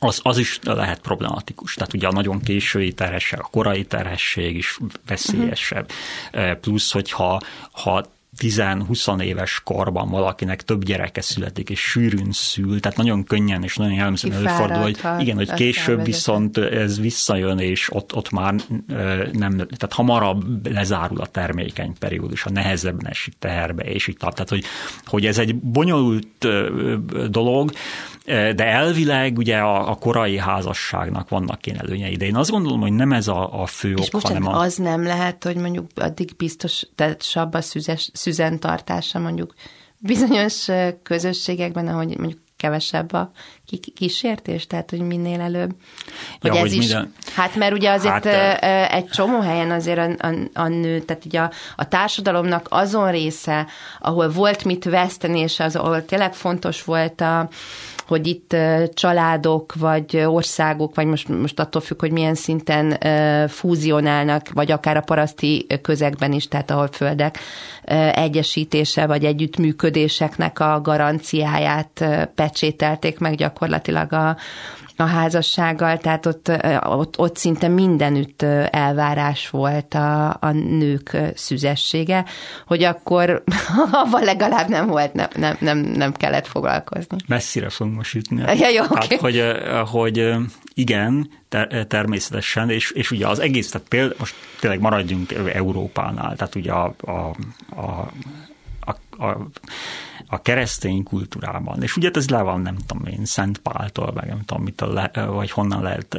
az, 0.00 0.20
az 0.22 0.38
is 0.38 0.58
lehet 0.62 1.00
problematikus. 1.00 1.74
Tehát 1.74 1.94
ugye 1.94 2.06
a 2.06 2.12
nagyon 2.12 2.40
késői 2.40 2.92
terhesség, 2.92 3.38
a 3.38 3.48
korai 3.50 3.84
terhesség 3.84 4.56
is 4.56 4.78
veszélyesebb. 5.06 5.90
Uh-huh. 6.32 6.54
Plusz, 6.54 6.92
hogyha 6.92 7.40
ha 7.72 8.04
10-20 8.38 9.22
éves 9.22 9.60
korban 9.64 10.08
valakinek 10.08 10.62
több 10.62 10.84
gyereke 10.84 11.20
születik, 11.20 11.70
és 11.70 11.80
sűrűn 11.80 12.32
szül, 12.32 12.80
tehát 12.80 12.96
nagyon 12.96 13.24
könnyen 13.24 13.62
és 13.62 13.76
nagyon 13.76 13.92
jellemzően 13.92 14.34
előfordul, 14.34 14.80
hogy 14.80 14.98
igen, 15.18 15.36
hogy 15.36 15.52
később 15.52 16.04
viszont 16.04 16.58
ez 16.58 17.00
visszajön, 17.00 17.58
és 17.58 17.92
ott, 17.92 18.14
ott 18.14 18.30
már 18.30 18.54
nem, 19.32 19.56
tehát 19.56 19.92
hamarabb 19.92 20.66
lezárul 20.72 21.20
a 21.20 21.26
termékeny 21.26 21.94
periódus, 21.98 22.44
a 22.44 22.50
nehezebben 22.50 23.10
esik 23.10 23.34
teherbe, 23.38 23.82
és 23.82 24.06
így 24.06 24.16
Tehát, 24.16 24.48
hogy, 24.48 24.64
hogy 25.04 25.26
ez 25.26 25.38
egy 25.38 25.56
bonyolult 25.56 26.46
dolog, 27.30 27.72
de 28.30 28.64
elvileg 28.64 29.38
ugye 29.38 29.56
a, 29.56 29.90
a 29.90 29.94
korai 29.94 30.38
házasságnak 30.38 31.28
vannak 31.28 31.66
ilyen 31.66 31.78
előnyei, 31.78 32.16
de 32.16 32.24
én 32.24 32.36
azt 32.36 32.50
gondolom, 32.50 32.80
hogy 32.80 32.92
nem 32.92 33.12
ez 33.12 33.28
a, 33.28 33.62
a 33.62 33.66
fő 33.66 33.94
és 33.94 34.08
ok, 34.12 34.22
hanem 34.22 34.46
a... 34.46 34.60
az 34.60 34.76
nem 34.76 35.02
lehet, 35.02 35.44
hogy 35.44 35.56
mondjuk 35.56 35.86
addig 35.94 36.30
biztos, 36.36 36.86
tehát 36.94 37.22
a 37.50 37.60
szüzes, 37.60 38.10
szüzentartása 38.12 39.18
mondjuk 39.18 39.54
bizonyos 39.98 40.68
közösségekben, 41.02 41.88
ahogy 41.88 42.18
mondjuk 42.18 42.40
kevesebb 42.56 43.12
a 43.12 43.30
kísértés, 43.94 44.66
tehát 44.66 44.90
hogy 44.90 45.00
minél 45.00 45.40
előbb. 45.40 45.70
Hogy 46.40 46.54
ja, 46.54 46.56
ez 46.56 46.60
hogy 46.60 46.72
is, 46.72 46.78
minden... 46.78 47.12
Hát 47.34 47.56
mert 47.56 47.72
ugye 47.72 47.90
azért 47.90 48.24
hát, 48.24 48.90
egy 48.92 49.06
csomó 49.06 49.40
helyen 49.40 49.70
azért 49.70 49.98
a, 49.98 50.26
a, 50.26 50.34
a 50.54 50.68
nő, 50.68 51.00
tehát 51.00 51.24
ugye 51.24 51.40
a, 51.40 51.50
a 51.76 51.88
társadalomnak 51.88 52.66
azon 52.70 53.10
része, 53.10 53.66
ahol 53.98 54.28
volt 54.28 54.64
mit 54.64 54.84
veszteni, 54.84 55.40
és 55.40 55.60
az, 55.60 55.76
ahol 55.76 56.04
tényleg 56.04 56.34
fontos 56.34 56.84
volt 56.84 57.20
a, 57.20 57.48
hogy 58.10 58.26
itt 58.26 58.56
családok, 58.94 59.74
vagy 59.74 60.22
országok, 60.26 60.94
vagy 60.94 61.06
most, 61.06 61.28
most 61.28 61.60
attól 61.60 61.80
függ, 61.82 62.00
hogy 62.00 62.12
milyen 62.12 62.34
szinten 62.34 62.98
fúzionálnak, 63.48 64.48
vagy 64.52 64.70
akár 64.70 64.96
a 64.96 65.00
paraszti 65.00 65.66
közegben 65.82 66.32
is, 66.32 66.48
tehát 66.48 66.70
ahol 66.70 66.88
földek 66.92 67.38
egyesítése, 68.12 69.06
vagy 69.06 69.24
együttműködéseknek 69.24 70.60
a 70.60 70.80
garanciáját 70.80 72.04
pecsételték 72.34 73.18
meg 73.18 73.34
gyakorlatilag 73.34 74.12
a, 74.12 74.36
a 75.00 75.06
házassággal, 75.06 75.98
tehát 75.98 76.26
ott, 76.26 76.52
ott, 76.82 77.18
ott 77.18 77.36
szinte 77.36 77.68
mindenütt 77.68 78.42
elvárás 78.70 79.50
volt 79.50 79.94
a, 79.94 80.28
a 80.28 80.50
nők 80.52 81.16
szüzessége, 81.34 82.24
hogy 82.66 82.82
akkor 82.82 83.42
avval 84.02 84.24
legalább 84.24 84.68
nem 84.68 84.86
volt, 84.86 85.12
nem, 85.12 85.28
nem, 85.34 85.56
nem, 85.60 85.78
nem 85.78 86.12
kellett 86.12 86.46
foglalkozni. 86.46 87.16
Messzire 87.26 87.68
fogunk 87.68 87.96
most 87.96 88.14
jutni. 88.14 88.42
Ja, 88.60 88.68
jó, 88.68 88.84
okay. 88.84 89.06
hát, 89.08 89.20
hogy, 89.20 89.44
hogy 89.86 90.34
igen, 90.74 91.30
ter- 91.48 91.88
természetesen, 91.88 92.70
és, 92.70 92.90
és 92.90 93.10
ugye 93.10 93.26
az 93.26 93.38
egész, 93.38 93.70
tehát 93.70 93.88
például 93.88 94.14
most 94.18 94.34
tényleg 94.60 94.80
maradjunk 94.80 95.32
Európánál, 95.52 96.36
tehát 96.36 96.54
ugye 96.54 96.72
a, 96.72 96.94
a, 97.00 97.10
a, 97.76 98.10
a, 98.80 99.26
a 99.26 99.36
a 100.32 100.42
keresztény 100.42 101.02
kultúrában. 101.02 101.82
És 101.82 101.96
ugye 101.96 102.10
ez 102.12 102.28
le 102.28 102.42
van, 102.42 102.60
nem 102.60 102.76
tudom 102.86 103.06
én, 103.06 103.24
Szent 103.24 103.58
Páltól, 103.58 104.12
meg 104.14 104.26
nem 104.26 104.42
tudom 104.44 104.62
mitől, 104.62 104.92
le, 104.92 105.10
vagy 105.26 105.50
honnan 105.50 105.82
lehet 105.82 106.14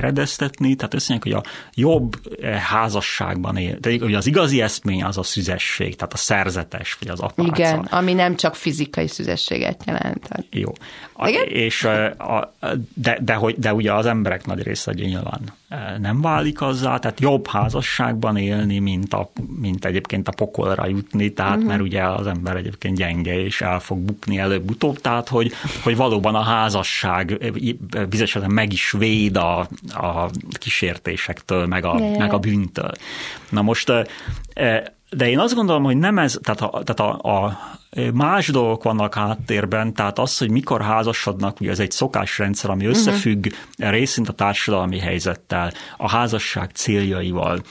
redeztetni. 0.00 0.74
Tehát 0.74 0.94
összenek, 0.94 1.22
hogy 1.22 1.32
a 1.32 1.42
jobb 1.74 2.20
házasságban 2.44 3.56
él, 3.56 3.80
tehát 3.80 4.02
ugye 4.02 4.16
az 4.16 4.26
igazi 4.26 4.60
eszmény 4.60 5.04
az 5.04 5.18
a 5.18 5.22
szüzesség, 5.22 5.96
tehát 5.96 6.12
a 6.12 6.16
szerzetes, 6.16 6.96
vagy 7.00 7.08
az 7.08 7.20
apáca. 7.20 7.48
Igen, 7.48 7.78
ami 7.78 8.12
nem 8.12 8.36
csak 8.36 8.54
fizikai 8.54 9.08
szüzességet 9.08 9.82
jelent. 9.86 10.28
Jó. 10.50 10.72
Igen? 11.24 11.46
És, 11.46 11.84
a, 11.84 12.54
de, 12.94 13.18
de, 13.22 13.34
hogy, 13.34 13.58
de 13.58 13.74
ugye 13.74 13.92
az 13.92 14.06
emberek 14.06 14.46
nagy 14.46 14.62
része 14.62 14.92
nyilván 14.92 15.58
nem 15.98 16.20
válik 16.20 16.60
azzá, 16.60 16.98
tehát 16.98 17.20
jobb 17.20 17.46
házasságban 17.46 18.36
élni, 18.36 18.78
mint, 18.78 19.14
a, 19.14 19.30
mint 19.60 19.84
egyébként 19.84 20.28
a 20.28 20.32
pokolra 20.32 20.86
jutni, 20.86 21.32
tehát 21.32 21.54
uh-huh. 21.54 21.68
mert 21.68 21.82
ugye 21.82 22.02
az 22.02 22.26
ember 22.26 22.56
egyébként 22.56 22.96
gyenge 22.96 23.44
és 23.44 23.60
el 23.60 23.80
fog 23.80 23.98
bukni 23.98 24.38
előbb-utóbb, 24.38 25.00
tehát 25.00 25.28
hogy, 25.28 25.52
hogy 25.82 25.96
valóban 25.96 26.34
a 26.34 26.42
házasság 26.42 27.52
bizonyos 28.08 28.38
meg 28.46 28.72
is 28.72 28.90
véd 28.90 29.36
a, 29.36 29.58
a 29.88 30.30
kísértésektől, 30.52 31.66
meg 31.66 31.84
a, 31.84 32.16
meg 32.18 32.32
a 32.32 32.38
bűntől. 32.38 32.92
Na 33.48 33.62
most 33.62 33.92
de 35.10 35.28
én 35.28 35.38
azt 35.38 35.54
gondolom, 35.54 35.82
hogy 35.82 35.96
nem 35.96 36.18
ez, 36.18 36.38
tehát 36.42 36.60
a, 36.60 36.82
tehát 36.84 37.12
a, 37.22 37.44
a 37.44 37.58
más 38.12 38.48
dolgok 38.48 38.82
vannak 38.82 39.14
háttérben, 39.14 39.94
tehát 39.94 40.18
az, 40.18 40.38
hogy 40.38 40.50
mikor 40.50 40.82
házasodnak, 40.82 41.60
ugye 41.60 41.70
ez 41.70 41.80
egy 41.80 41.90
szokásrendszer, 41.90 42.70
ami 42.70 42.84
összefügg 42.86 43.46
uh-huh. 43.46 43.90
részint 43.90 44.28
a 44.28 44.32
társadalmi 44.32 44.98
helyzettel, 44.98 45.72
a 45.96 46.08
házasság 46.08 46.70
céljaival, 46.74 47.62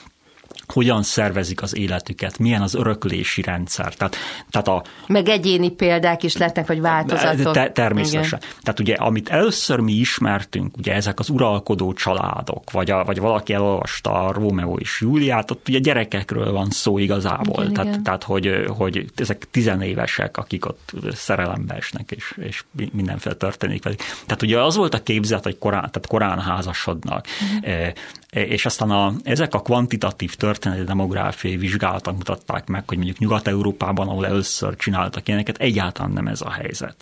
hogyan 0.74 1.04
szervezik 1.04 1.62
az 1.62 1.76
életüket, 1.76 2.38
milyen 2.38 2.62
az 2.62 2.76
öröklési 2.76 3.42
rendszer. 3.42 3.94
Tehát, 3.94 4.16
tehát 4.50 4.68
a, 4.68 4.84
Meg 5.08 5.30
egyéni 5.30 5.70
példák 5.70 6.24
is 6.24 6.38
lehetnek, 6.38 6.68
vagy 6.68 6.82
változatok. 6.82 7.54
Te, 7.54 7.72
természetesen. 7.72 8.40
Igen. 8.42 8.54
Tehát 8.64 8.80
ugye, 8.80 8.96
amit 8.96 9.30
először 9.30 9.80
mi 9.80 9.92
ismertünk, 9.92 10.78
ugye 10.78 10.94
ezek 10.94 11.20
az 11.20 11.30
uralkodó 11.30 11.94
családok, 11.94 12.72
vagy, 12.72 12.92
a, 12.92 13.04
vagy 13.04 13.20
valaki 13.20 13.54
elolvasta 13.54 14.12
a 14.12 14.32
Rómeó 14.32 14.78
és 14.78 15.02
Júliát, 15.02 15.52
ott 15.52 15.68
ugye 15.68 15.80
gyerekekről 15.80 16.52
van 16.52 16.70
szó 16.70 16.98
igazából. 16.98 17.64
Igen, 17.64 17.74
tehát, 17.74 17.90
igen. 17.90 18.04
tehát 18.04 18.24
hogy, 18.24 18.66
hogy 18.78 19.06
ezek 19.16 19.48
tizenévesek, 19.52 20.38
akik 20.38 20.66
ott 20.66 20.92
szerelembe 21.12 21.76
esnek, 21.76 22.12
és, 22.12 22.38
és 22.42 22.64
mindenféle 22.92 23.36
történik 23.36 23.84
velük. 23.84 24.00
Tehát 24.00 24.42
ugye 24.42 24.62
az 24.62 24.76
volt 24.76 24.94
a 24.94 25.04
képzet, 25.04 25.44
hogy 25.44 25.58
korán, 25.58 25.80
tehát 25.92 26.08
korán 26.08 26.40
házasodnak. 26.40 27.26
Igen. 27.62 27.94
És 28.30 28.66
aztán 28.66 28.90
a, 28.90 29.14
ezek 29.24 29.54
a 29.54 29.60
kvantitatív 29.60 30.36
történeti 30.36 30.84
demográfiai 30.84 31.58
vizsgálatok 31.58 32.14
mutatták 32.14 32.68
meg, 32.68 32.84
hogy 32.88 32.98
mondjuk 32.98 33.18
Nyugat-Európában, 33.18 34.08
ahol 34.08 34.26
először 34.26 34.76
csináltak 34.76 35.28
ilyeneket, 35.28 35.58
egyáltalán 35.58 36.12
nem 36.12 36.28
ez 36.28 36.42
a 36.42 36.52
helyzet. 36.52 36.96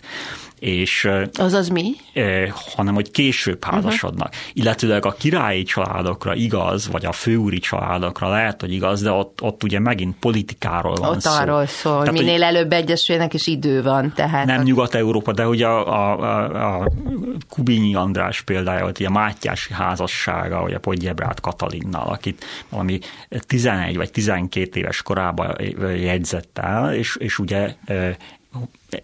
És, 0.60 1.10
az 1.40 1.54
az 1.54 1.68
mi? 1.68 1.92
Eh, 2.14 2.50
hanem, 2.76 2.94
hogy 2.94 3.12
később 3.12 3.64
házasodnak. 3.64 4.28
Uh-huh. 4.28 4.44
Illetőleg 4.54 5.06
a 5.06 5.12
királyi 5.12 5.64
családokra 5.64 6.36
igaz, 6.36 6.88
vagy 6.88 7.06
a 7.06 7.12
főúri 7.12 7.60
családokra 7.60 8.30
lehet, 8.30 8.62
hogy 8.62 8.74
igaz, 8.74 9.02
de 9.02 9.12
ott, 9.12 9.42
ott 9.42 9.64
ugye 9.64 9.80
megint 9.80 10.16
politikáról 10.20 10.96
van 10.96 11.10
ott 11.10 11.22
szó. 11.22 11.32
Ott 11.32 11.38
arról 11.38 11.66
szól, 11.66 11.98
hogy 11.98 12.12
minél 12.12 12.32
hogy 12.32 12.42
előbb 12.42 12.72
egyesülnek, 12.72 13.34
és 13.34 13.48
idő 13.48 13.82
van. 13.84 14.14
Tehát 14.16 14.46
nem 14.46 14.60
a... 14.60 14.64
Nyugat-Európa, 14.64 15.32
de 15.32 15.48
ugye 15.48 15.68
a, 15.68 15.88
a, 15.88 16.20
a, 16.20 16.80
a 16.80 16.92
Kubinyi 17.50 17.96
András 17.96 18.42
példája, 18.42 18.84
hogy 18.84 19.06
a 19.06 19.10
Mátyási 19.10 19.74
házassága, 19.74 20.62
vagy 20.62 20.74
a 20.74 20.80
Podjebrát 21.18 21.40
Katalinnal, 21.40 22.08
akit 22.08 22.46
valami 22.70 23.00
11 23.48 23.96
vagy 23.96 24.12
12 24.12 24.80
éves 24.80 25.02
korában 25.02 25.56
jegyzett 25.96 26.58
el, 26.58 26.94
és, 26.94 27.16
és 27.16 27.40
ugye 27.40 27.76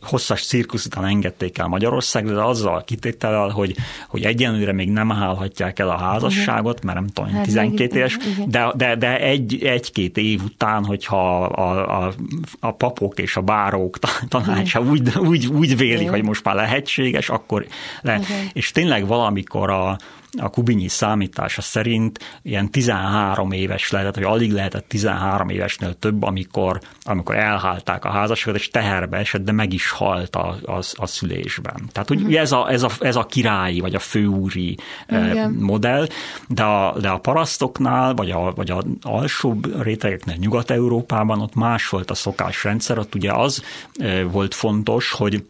hosszas 0.02 0.46
cirkusz 0.46 0.86
után 0.86 1.06
engedték 1.06 1.58
el 1.58 1.68
Magyarországra, 1.68 2.34
de 2.34 2.42
azzal 2.42 2.84
kitétellel, 2.84 3.50
hogy, 3.50 3.76
hogy 4.08 4.24
egyenlőre 4.24 4.72
még 4.72 4.90
nem 4.90 5.12
állhatják 5.12 5.80
el 5.80 5.90
a 5.90 5.98
házasságot, 5.98 6.84
mert 6.84 6.98
nem 6.98 7.08
tudom, 7.08 7.32
hát 7.32 7.46
12 7.46 7.98
éves, 7.98 8.18
de, 8.46 8.72
de, 8.76 8.96
de 8.96 9.20
egy, 9.20 9.64
egy-két 9.64 10.18
év 10.18 10.44
után, 10.44 10.86
hogyha 10.86 11.44
a, 11.44 12.06
a, 12.06 12.14
a 12.60 12.72
papok 12.72 13.20
és 13.20 13.36
a 13.36 13.42
bárók 13.42 14.00
tanácsa 14.28 14.82
úgy, 14.82 15.18
úgy, 15.18 15.48
úgy 15.48 15.78
vélik, 15.78 16.10
hogy 16.10 16.24
most 16.24 16.44
már 16.44 16.56
lehetséges, 16.56 17.30
akkor 17.30 17.66
lehet. 18.02 18.26
És 18.54 18.72
tényleg 18.72 19.08
valamikor 19.08 19.70
a, 19.70 19.98
a 20.38 20.50
Kubinyi 20.50 20.88
számítása 20.88 21.62
szerint 21.62 22.40
ilyen 22.42 22.72
13 22.72 23.52
éves 23.52 23.92
lehetett, 23.92 24.16
vagy 24.16 24.24
alig 24.24 24.52
lehetett 24.52 24.88
13 24.88 25.50
évesnél 25.50 25.94
több, 25.94 26.24
amikor, 26.24 26.80
amikor 27.04 27.36
elhálták 27.36 28.06
a 28.06 28.10
házasságot, 28.10 28.60
és 28.60 28.68
teherbe 28.68 29.18
esett, 29.18 29.44
de 29.44 29.52
meg 29.52 29.73
is 29.74 29.90
halt 29.90 30.36
a, 30.36 30.58
a, 30.66 30.82
a 30.94 31.06
szülésben. 31.06 31.90
Tehát 31.92 32.08
hogy 32.08 32.22
uh-huh. 32.22 32.40
ez, 32.40 32.52
a, 32.52 32.72
ez, 32.72 32.84
a, 32.84 32.90
ez 33.00 33.16
a 33.16 33.26
királyi, 33.26 33.80
vagy 33.80 33.96
a 33.96 34.00
főúri 34.00 34.78
eh, 35.06 35.30
Igen. 35.30 35.52
modell, 35.52 36.08
de 36.48 36.64
a, 36.64 37.00
de 37.00 37.10
a 37.10 37.18
parasztoknál, 37.18 38.14
vagy 38.14 38.32
a, 38.32 38.54
vagy 38.56 38.72
a 38.72 38.84
alsóbb 39.02 39.82
rétegeknél 39.84 40.36
Nyugat-Európában 40.40 41.42
ott 41.42 41.56
más 41.56 41.90
volt 41.90 42.12
a 42.12 42.14
szokásrendszer, 42.14 42.98
ott 42.98 43.16
ugye 43.16 43.32
az 43.32 43.64
eh, 43.96 44.24
volt 44.32 44.54
fontos, 44.54 45.12
hogy 45.12 45.44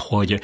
hogy 0.00 0.40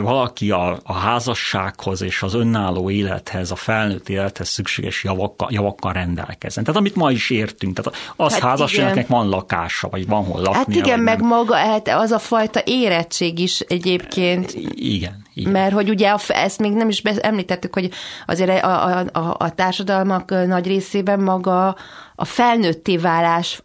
valaki 0.00 0.50
a, 0.50 0.78
a 0.82 0.92
házassághoz 0.92 2.02
és 2.02 2.22
az 2.22 2.34
önálló 2.34 2.90
élethez, 2.90 3.50
a 3.50 3.56
felnőtt 3.56 4.08
élethez 4.08 4.48
szükséges 4.48 5.04
javakkal, 5.04 5.48
javakkal 5.52 5.92
rendelkezzen. 5.92 6.64
Tehát 6.64 6.80
amit 6.80 6.96
ma 6.96 7.10
is 7.10 7.30
értünk, 7.30 7.76
tehát 7.76 7.98
az 8.16 8.32
hát 8.32 8.42
házasságnak 8.42 9.06
van 9.06 9.28
lakása, 9.28 9.88
vagy 9.88 10.06
van 10.06 10.24
hol 10.24 10.40
laknia. 10.40 10.56
Hát 10.56 10.86
igen, 10.86 11.00
meg 11.00 11.18
nem. 11.20 11.28
maga, 11.28 11.54
hát 11.54 11.88
az 11.88 12.10
a 12.10 12.18
fajta 12.18 12.60
érettség 12.64 13.38
is 13.38 13.60
egyébként. 13.60 14.52
Igen. 14.70 15.26
igen. 15.34 15.52
Mert 15.52 15.72
hogy 15.72 15.88
ugye 15.88 16.14
ezt 16.28 16.58
még 16.58 16.72
nem 16.72 16.88
is 16.88 16.98
említettük, 17.00 17.74
hogy 17.74 17.90
azért 18.26 18.62
a, 18.62 18.98
a, 19.12 19.36
a 19.38 19.54
társadalmak 19.54 20.30
nagy 20.46 20.66
részében 20.66 21.20
maga 21.20 21.76
a 22.14 22.24
felnőtté 22.24 22.96
válás 22.96 23.62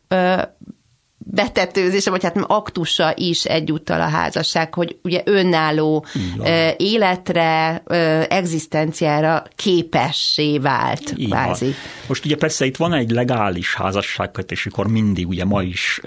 betetőzése, 1.25 2.09
vagy 2.09 2.23
hát 2.23 2.37
aktusa 2.37 3.13
is 3.15 3.43
egyúttal 3.43 4.01
a 4.01 4.07
házasság, 4.07 4.73
hogy 4.73 4.97
ugye 5.03 5.21
önálló 5.25 6.05
Igen. 6.35 6.75
életre, 6.77 7.83
egzisztenciára 8.29 9.43
képessé 9.55 10.57
vált. 10.57 11.13
Kvázi. 11.25 11.73
Most 12.07 12.25
ugye 12.25 12.35
persze 12.35 12.65
itt 12.65 12.77
van 12.77 12.93
egy 12.93 13.11
legális 13.11 13.75
házasságkötés, 13.75 14.65
akkor 14.65 14.87
mindig 14.87 15.27
ugye 15.27 15.45
ma 15.45 15.61
is, 15.61 16.01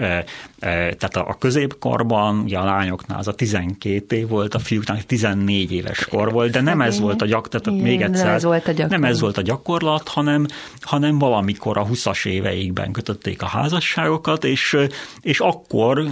tehát 0.59 1.15
a 1.15 1.35
középkorban 1.39 2.39
ugye 2.39 2.57
a 2.57 2.63
lányoknál 2.63 3.19
az 3.19 3.27
a 3.27 3.33
12 3.33 4.15
év 4.15 4.27
volt, 4.27 4.53
a 4.53 4.59
fiúknál 4.59 5.03
14 5.03 5.71
éves 5.71 6.05
kor 6.05 6.31
volt, 6.31 6.51
de 6.51 6.61
nem 6.61 6.81
ez 6.81 6.99
volt 6.99 7.21
a 7.21 7.25
gyakorlat, 7.25 7.63
tehát 7.63 7.81
még 7.81 8.01
egyszer, 8.01 8.25
nem 8.25 8.33
ez 8.33 8.43
volt 8.43 8.67
a 8.67 8.71
gyakorlat, 8.71 8.89
nem 8.89 9.03
ez 9.03 9.19
volt 9.19 9.37
a 9.37 9.41
gyakorlat 9.41 10.07
hanem, 10.07 10.45
hanem 10.81 11.19
valamikor 11.19 11.77
a 11.77 11.85
20-as 11.85 12.27
éveikben 12.27 12.91
kötötték 12.91 13.41
a 13.41 13.45
házasságokat, 13.45 14.43
és 14.43 14.77
és 15.21 15.39
akkor 15.39 16.11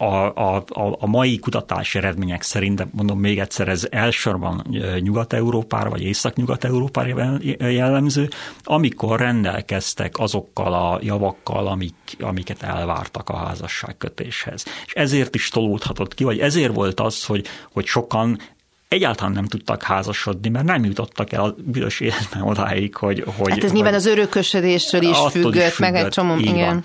a, 0.00 0.26
a, 0.56 0.64
a 0.98 1.06
mai 1.06 1.38
kutatási 1.38 1.98
eredmények 1.98 2.42
szerint, 2.42 2.76
de 2.76 2.88
mondom 2.92 3.18
még 3.18 3.38
egyszer, 3.38 3.68
ez 3.68 3.86
elsősorban 3.90 4.66
Nyugat-Európára 5.00 5.90
vagy 5.90 6.02
Észak-Nyugat-Európára 6.02 7.38
jellemző, 7.58 8.28
amikor 8.62 9.18
rendelkeztek 9.20 10.18
azokkal 10.18 10.74
a 10.74 10.98
javakkal, 11.02 11.66
amik, 11.66 11.94
amiket 12.20 12.62
elvártak 12.62 13.28
a 13.28 13.36
házasságkötéshez. 13.36 14.64
És 14.86 14.92
ezért 14.92 15.34
is 15.34 15.48
tolódhatott 15.48 16.14
ki, 16.14 16.24
vagy 16.24 16.38
ezért 16.38 16.74
volt 16.74 17.00
az, 17.00 17.24
hogy, 17.24 17.46
hogy 17.72 17.86
sokan 17.86 18.38
egyáltalán 18.88 19.32
nem 19.32 19.46
tudtak 19.46 19.82
házasodni, 19.82 20.48
mert 20.48 20.64
nem 20.64 20.84
jutottak 20.84 21.32
el 21.32 21.44
a 21.44 21.54
büdös 21.64 22.00
életben 22.00 22.42
odáig, 22.42 22.94
hogy... 22.94 23.24
hogy 23.36 23.50
hát 23.50 23.58
ez 23.58 23.64
hogy, 23.64 23.72
nyilván 23.72 23.94
az 23.94 24.06
örökösödésről 24.06 25.02
is 25.02 25.16
függött, 25.30 25.54
is 25.54 25.62
függött, 25.62 25.78
meg 25.78 25.94
egy 25.94 26.08
csomó, 26.08 26.38
igen. 26.38 26.54
Van 26.54 26.84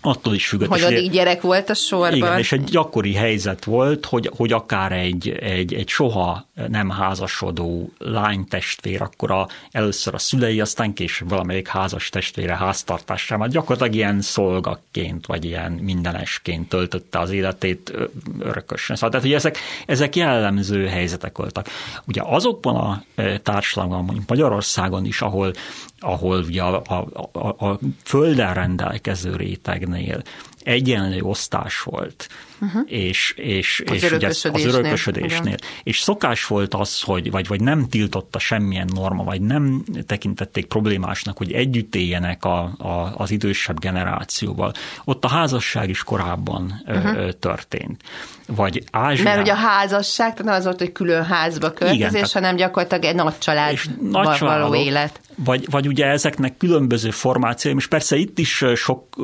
attól 0.00 0.34
is 0.34 0.48
függött. 0.48 0.68
Hogy 0.68 0.82
addig 0.82 1.10
gyerek 1.10 1.40
volt 1.40 1.70
a 1.70 1.74
sorban. 1.74 2.14
Igen, 2.14 2.38
és 2.38 2.52
egy 2.52 2.64
gyakori 2.64 3.14
helyzet 3.14 3.64
volt, 3.64 4.04
hogy, 4.04 4.30
hogy 4.36 4.52
akár 4.52 4.92
egy, 4.92 5.28
egy, 5.28 5.74
egy 5.74 5.88
soha 5.88 6.46
nem 6.68 6.90
házasodó 6.90 7.92
lánytestvér, 7.98 9.02
akkor 9.02 9.30
a, 9.30 9.48
először 9.70 10.14
a 10.14 10.18
szülei, 10.18 10.60
aztán 10.60 10.92
később 10.92 11.28
valamelyik 11.28 11.68
házas 11.68 12.08
testvére 12.08 12.56
háztartásában 12.56 13.48
gyakorlatilag 13.48 13.94
ilyen 13.94 14.20
szolgaként, 14.20 15.26
vagy 15.26 15.44
ilyen 15.44 15.72
mindenesként 15.72 16.68
töltötte 16.68 17.18
az 17.18 17.30
életét 17.30 17.92
örökösen. 18.38 18.96
Szóval, 18.96 19.10
tehát, 19.10 19.26
hogy 19.26 19.34
ezek, 19.34 19.58
ezek 19.86 20.16
jellemző 20.16 20.86
helyzetek 20.86 21.38
voltak. 21.38 21.68
Ugye 22.06 22.22
azokban 22.24 22.76
a 22.76 23.02
társadalomban, 23.42 24.04
mondjuk 24.04 24.28
Magyarországon 24.28 25.04
is, 25.04 25.20
ahol 25.20 25.52
ahol 26.00 26.38
ugye 26.38 26.62
a, 26.62 26.82
a, 26.86 27.06
a, 27.32 27.66
a 27.66 27.78
földen 28.04 28.54
rendelkező 28.54 29.34
rétegnél 29.92 30.22
egyenlő 30.62 31.20
osztás 31.20 31.82
volt, 31.82 32.28
uh-huh. 32.60 32.82
és, 32.86 33.34
és, 33.36 33.82
az, 33.86 33.94
és 33.94 34.02
örökösödésnél. 34.02 34.68
az 34.68 34.74
örökösödésnél. 34.74 35.40
Igen. 35.40 35.58
És 35.82 36.00
szokás 36.00 36.46
volt 36.46 36.74
az, 36.74 37.00
hogy 37.00 37.30
vagy, 37.30 37.48
vagy 37.48 37.60
nem 37.60 37.88
tiltotta 37.88 38.38
semmilyen 38.38 38.88
norma, 38.94 39.24
vagy 39.24 39.40
nem 39.40 39.84
tekintették 40.06 40.66
problémásnak, 40.66 41.36
hogy 41.36 41.52
együtt 41.52 41.94
éljenek 41.94 42.44
a, 42.44 42.58
a, 42.78 43.12
az 43.16 43.30
idősebb 43.30 43.80
generációval. 43.80 44.72
Ott 45.04 45.24
a 45.24 45.28
házasság 45.28 45.88
is 45.88 46.02
korábban 46.02 46.82
uh-huh. 46.86 47.28
történt. 47.30 48.02
Vagy 48.46 48.84
Ázsiában. 48.90 49.32
Mert 49.32 49.40
ugye 49.40 49.52
a 49.52 49.68
házasság, 49.68 50.30
tehát 50.30 50.44
nem 50.44 50.54
az 50.54 50.64
volt, 50.64 50.78
hogy 50.78 50.92
külön 50.92 51.24
házba 51.24 51.72
költözés, 51.72 52.10
Igen, 52.10 52.28
hanem 52.32 52.56
gyakorlatilag 52.56 53.04
egy 53.04 53.14
nagy 53.14 53.38
családban 53.38 54.36
való 54.40 54.74
élet. 54.74 55.20
Vagy, 55.44 55.70
vagy 55.70 55.86
ugye 55.86 56.06
ezeknek 56.06 56.56
különböző 56.56 57.10
formációi, 57.10 57.74
és 57.76 57.86
persze 57.86 58.16
itt 58.16 58.38
is 58.38 58.64
sok 58.74 59.16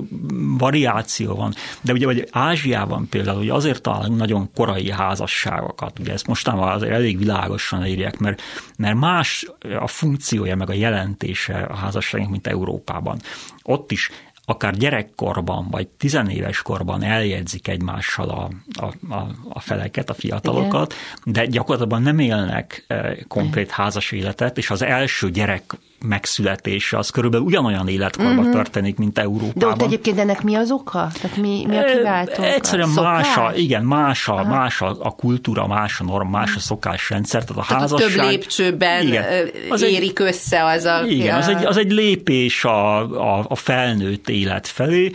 variáció 0.59 1.35
van, 1.35 1.55
de 1.81 1.93
ugye 1.93 2.07
vagy 2.07 2.29
Ázsiában 2.31 3.09
például 3.09 3.24
ugye 3.33 3.53
azért 3.53 3.83
találunk 3.83 4.19
nagyon 4.19 4.51
korai 4.55 4.91
házasságokat, 4.91 5.99
ugye 5.99 6.13
ezt 6.13 6.27
mostanában 6.27 6.73
azért 6.73 6.93
elég 6.93 7.19
világosan 7.19 7.87
írják, 7.87 8.19
mert, 8.19 8.43
mert 8.77 8.97
más 8.97 9.47
a 9.79 9.87
funkciója 9.87 10.57
meg 10.57 10.71
a 10.71 10.73
jelentése 10.73 11.59
a 11.63 11.77
házasságnak, 11.77 12.31
mint 12.31 12.47
Európában. 12.47 13.19
Ott 13.63 13.91
is 13.91 14.11
akár 14.47 14.77
gyerekkorban, 14.77 15.69
vagy 15.71 15.89
tizenéves 15.89 16.63
korban 16.63 17.03
eljegyzik 17.03 17.69
egymással 17.69 18.29
a, 18.29 18.51
a, 18.85 19.15
a, 19.15 19.29
a 19.49 19.61
feleket, 19.61 20.11
a 20.11 20.15
fiatalokat, 20.15 20.95
Igen. 21.25 21.33
de 21.33 21.47
gyakorlatilag 21.47 22.03
nem 22.03 22.19
élnek 22.19 22.87
konkrét 23.29 23.71
házas 23.71 24.13
életet, 24.13 24.59
és 24.59 24.71
az 24.71 24.83
első 24.83 25.31
gyerek 25.31 25.63
megszületése 26.09 26.99
az 26.99 27.11
körülbelül 27.11 27.47
ugyanolyan 27.47 27.89
életkorban 27.89 28.39
uh-huh. 28.39 28.53
történik, 28.53 28.97
mint 28.97 29.19
Európában. 29.19 29.53
De 29.55 29.67
ott 29.67 29.83
egyébként 29.83 30.19
ennek 30.19 30.43
mi 30.43 30.55
az 30.55 30.71
oka? 30.71 31.11
Tehát 31.21 31.37
mi, 31.37 31.65
mi 31.69 31.77
a 31.77 31.85
kiváltó? 31.85 32.43
Egyszerűen 32.43 32.89
más 32.89 33.37
a, 33.37 33.53
igen, 33.55 33.85
más 33.85 34.29
a, 34.29 34.45
más 34.45 34.81
a, 34.81 34.97
a 35.01 35.11
kultúra, 35.11 35.67
más 35.67 36.01
a 36.01 36.05
norm, 36.05 36.29
más 36.29 36.55
a 36.57 36.61
szokásrendszer, 36.61 37.45
tehát 37.45 37.63
a 37.63 37.67
tehát 37.67 37.83
házasság... 37.83 38.11
több 38.11 38.31
lépcsőben 38.31 39.07
igen, 39.07 39.25
az 39.69 39.83
érik 39.83 40.19
egy, 40.19 40.27
össze 40.27 40.65
az 40.65 40.85
a... 40.85 41.03
Igen, 41.07 41.37
az 41.37 41.49
egy, 41.49 41.65
az 41.65 41.77
egy 41.77 41.93
lépés 41.93 42.65
a, 42.65 42.99
a, 43.37 43.45
a 43.49 43.55
felnőtt 43.55 44.29
élet 44.29 44.67
felé. 44.67 45.11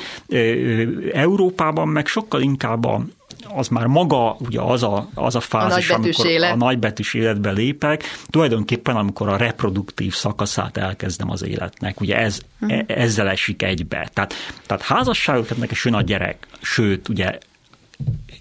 Európában 1.13 1.87
meg 1.87 2.07
sokkal 2.07 2.41
inkább 2.41 2.85
a, 2.85 3.01
az 3.47 3.67
már 3.67 3.85
maga 3.85 4.35
ugye 4.39 4.61
az 4.61 4.83
a, 4.83 5.09
az 5.13 5.35
a 5.35 5.39
fázis, 5.39 5.89
a 5.89 5.93
amikor 5.93 6.25
élet. 6.25 6.51
a 6.51 6.55
nagybetűs 6.55 7.13
életbe 7.13 7.51
lépek, 7.51 8.03
tulajdonképpen 8.29 8.95
amikor 8.95 9.29
a 9.29 9.37
reproduktív 9.37 10.13
szakaszát 10.13 10.77
elkezdem 10.77 11.29
az 11.29 11.43
életnek, 11.43 12.01
ugye 12.01 12.17
ez, 12.17 12.39
uh-huh. 12.61 12.83
ezzel 12.87 13.29
esik 13.29 13.63
egybe. 13.63 14.09
Tehát, 14.13 14.33
tehát 14.65 14.83
házasságot 14.83 15.47
kötnek, 15.47 15.71
és 15.71 15.85
jön 15.85 15.93
a 15.93 16.01
gyerek, 16.01 16.47
sőt, 16.61 17.09
ugye 17.09 17.37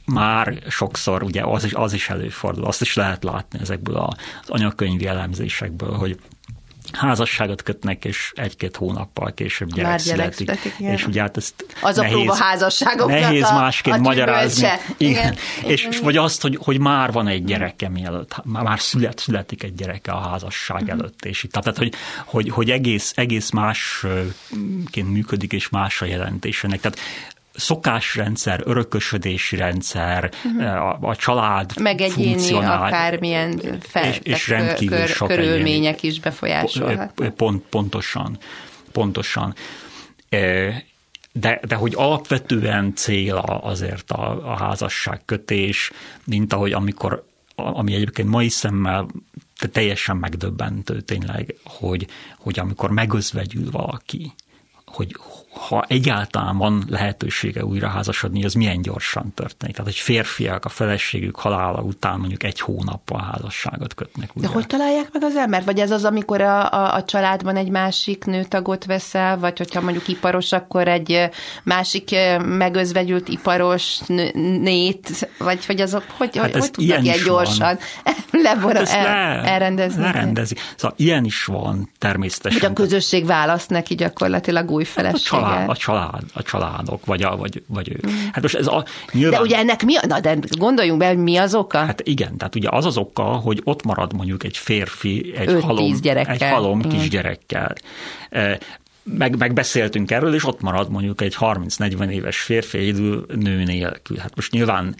már 0.04 0.62
sokszor 0.68 1.22
ugye 1.22 1.42
az 1.42 1.64
is, 1.64 1.74
az 1.74 1.92
is 1.92 2.10
előfordul, 2.10 2.64
azt 2.64 2.80
is 2.80 2.94
lehet 2.94 3.24
látni 3.24 3.58
ezekből 3.60 3.96
az 3.96 4.48
anyakönyvi 4.48 5.06
elemzésekből, 5.06 5.92
hogy 5.92 6.18
házasságot 6.92 7.62
kötnek, 7.62 8.04
és 8.04 8.32
egy-két 8.34 8.76
hónappal 8.76 9.32
később 9.34 9.68
gyerek, 9.68 9.90
Már 9.90 10.00
gyerek 10.00 10.32
születik. 10.32 10.46
születik 10.46 10.74
igen. 10.78 10.92
és 10.92 11.06
ugye 11.06 11.20
hát 11.20 11.36
ezt 11.36 11.66
Az 11.82 11.96
nehéz, 11.96 12.12
a 12.12 12.16
próba 12.16 12.34
házasságoknak 12.34 13.20
Nehéz 13.20 13.42
a, 13.42 13.54
másként 13.54 13.96
a 13.96 14.00
magyarázni. 14.00 14.68
Igen. 14.96 15.10
igen. 15.10 15.36
És, 15.66 15.84
és 15.84 15.98
vagy 15.98 16.16
azt, 16.16 16.42
hogy, 16.42 16.58
hogy 16.62 16.80
már 16.80 17.12
van 17.12 17.28
egy 17.28 17.44
gyereke 17.44 17.88
mielőtt, 17.88 18.34
már 18.44 18.80
szület, 18.80 19.18
születik 19.18 19.62
egy 19.62 19.74
gyereke 19.74 20.12
a 20.12 20.20
házasság 20.20 20.82
uh-huh. 20.82 20.98
előtt, 20.98 21.24
és 21.24 21.42
itt, 21.42 21.52
tehát, 21.52 21.78
hogy, 21.78 21.94
hogy, 22.24 22.50
hogy 22.50 22.70
egész, 22.70 23.12
egész 23.16 23.50
másként 23.50 25.12
működik, 25.12 25.52
és 25.52 25.68
más 25.68 26.02
a 26.02 26.04
jelentésének. 26.04 26.80
Tehát 26.80 26.98
szokásrendszer, 27.58 28.62
örökösödési 28.64 29.56
rendszer, 29.56 30.30
uh-huh. 30.44 30.74
a, 30.74 30.98
a 31.00 31.16
család 31.16 31.80
Meg 31.80 32.00
egyéni 32.00 32.52
akármilyen 32.52 33.60
fel, 33.80 34.08
és, 34.08 34.20
és 34.22 34.48
rendkívül 34.48 34.98
kör, 34.98 35.08
sok 35.08 35.28
körülmények 35.28 35.94
egyéni. 35.94 36.12
is 36.12 36.20
befolyásolhat. 36.20 37.12
Pont, 37.36 37.64
pontosan, 37.68 38.38
pontosan. 38.92 39.54
De, 41.32 41.60
de 41.66 41.74
hogy 41.74 41.92
alapvetően 41.96 42.92
cél 42.94 43.36
azért 43.62 44.10
a, 44.10 44.50
a 44.52 44.56
házasság 44.56 45.20
kötés, 45.24 45.92
mint 46.24 46.52
ahogy 46.52 46.72
amikor, 46.72 47.24
ami 47.54 47.94
egyébként 47.94 48.28
mai 48.28 48.48
szemmel 48.48 49.06
teljesen 49.72 50.16
megdöbbentő 50.16 51.00
tényleg, 51.00 51.54
hogy, 51.64 52.06
hogy 52.38 52.58
amikor 52.58 52.90
megözvegyül 52.90 53.70
valaki, 53.70 54.32
hogy 54.84 55.16
ha 55.50 55.84
egyáltalán 55.88 56.56
van 56.56 56.84
lehetősége 56.88 57.64
újra 57.64 57.88
házasodni, 57.88 58.44
az 58.44 58.54
milyen 58.54 58.82
gyorsan 58.82 59.32
történik. 59.34 59.76
Tehát, 59.76 59.90
hogy 59.90 60.00
férfiak 60.00 60.64
a 60.64 60.68
feleségük 60.68 61.36
halála 61.36 61.80
után 61.80 62.18
mondjuk 62.18 62.42
egy 62.42 62.60
hónappal 62.60 63.30
házasságot 63.32 63.94
kötnek 63.94 64.30
újra. 64.34 64.48
De 64.48 64.54
hogy 64.54 64.66
találják 64.66 65.08
meg 65.12 65.22
az 65.22 65.36
embert? 65.36 65.64
Vagy 65.64 65.78
ez 65.78 65.90
az, 65.90 66.04
amikor 66.04 66.40
a, 66.40 66.72
a, 66.72 66.94
a 66.94 67.04
családban 67.04 67.56
egy 67.56 67.70
másik 67.70 68.24
nőtagot 68.24 68.84
veszel, 68.84 69.38
vagy 69.38 69.58
hogyha 69.58 69.80
mondjuk 69.80 70.08
iparos, 70.08 70.52
akkor 70.52 70.88
egy 70.88 71.28
másik 71.62 72.16
megözvegyült 72.44 73.28
iparos 73.28 73.98
nét, 74.60 75.28
vagy 75.38 75.66
hogy 75.66 75.80
azok, 75.80 76.04
hogy, 76.16 76.36
hát 76.36 76.52
hogy, 76.52 76.60
hogy 76.60 76.70
tudnak 76.70 77.02
ilyen 77.02 77.24
gyorsan 77.24 77.78
lebora, 78.44 78.78
hát 78.78 79.06
el, 79.06 79.42
le, 79.42 79.50
elrendezni? 79.50 80.02
Lerendezi. 80.02 80.56
Szóval 80.76 80.96
ilyen 80.98 81.24
is 81.24 81.44
van 81.44 81.90
természetesen. 81.98 82.60
Hogy 82.60 82.70
a 82.70 82.72
közösség 82.72 83.26
választ 83.26 83.70
neki 83.70 83.94
gyakorlatilag 83.94 84.70
új 84.70 84.84
feleséget. 84.84 85.37
A 85.38 85.46
család, 85.46 85.68
a, 85.68 85.76
család, 85.76 86.22
a 86.34 86.42
családok, 86.42 87.06
vagy, 87.06 87.22
a, 87.22 87.36
vagy, 87.36 87.62
vagy 87.66 87.88
ő. 87.88 88.08
Hát 88.32 88.42
most 88.42 88.54
ez 88.54 88.66
a, 88.66 88.84
nyilván... 89.12 89.40
De 89.40 89.46
ugye 89.46 89.56
ennek 89.56 89.84
mi, 89.84 89.94
na 90.06 90.20
de 90.20 90.38
gondoljunk 90.50 90.98
be, 90.98 91.06
hogy 91.08 91.18
mi 91.18 91.36
az 91.36 91.54
oka? 91.54 91.78
Hát 91.78 92.00
igen, 92.04 92.36
tehát 92.36 92.54
ugye 92.54 92.68
az 92.70 92.84
az 92.84 92.96
oka, 92.96 93.22
hogy 93.22 93.60
ott 93.64 93.84
marad 93.84 94.12
mondjuk 94.12 94.44
egy 94.44 94.56
férfi, 94.56 95.34
egy 95.36 95.62
halom, 95.62 95.94
egy 96.02 96.42
halom 96.42 96.82
kisgyerekkel. 96.82 97.74
E, 98.30 98.58
meg, 99.02 99.36
megbeszéltünk 99.36 100.10
erről, 100.10 100.34
és 100.34 100.46
ott 100.46 100.60
marad 100.60 100.90
mondjuk 100.90 101.20
egy 101.20 101.36
30-40 101.40 102.08
éves 102.08 102.38
férfi 102.38 102.78
egy 102.78 103.00
nő 103.36 103.62
nélkül. 103.64 104.16
Hát 104.16 104.36
most 104.36 104.52
nyilván 104.52 104.94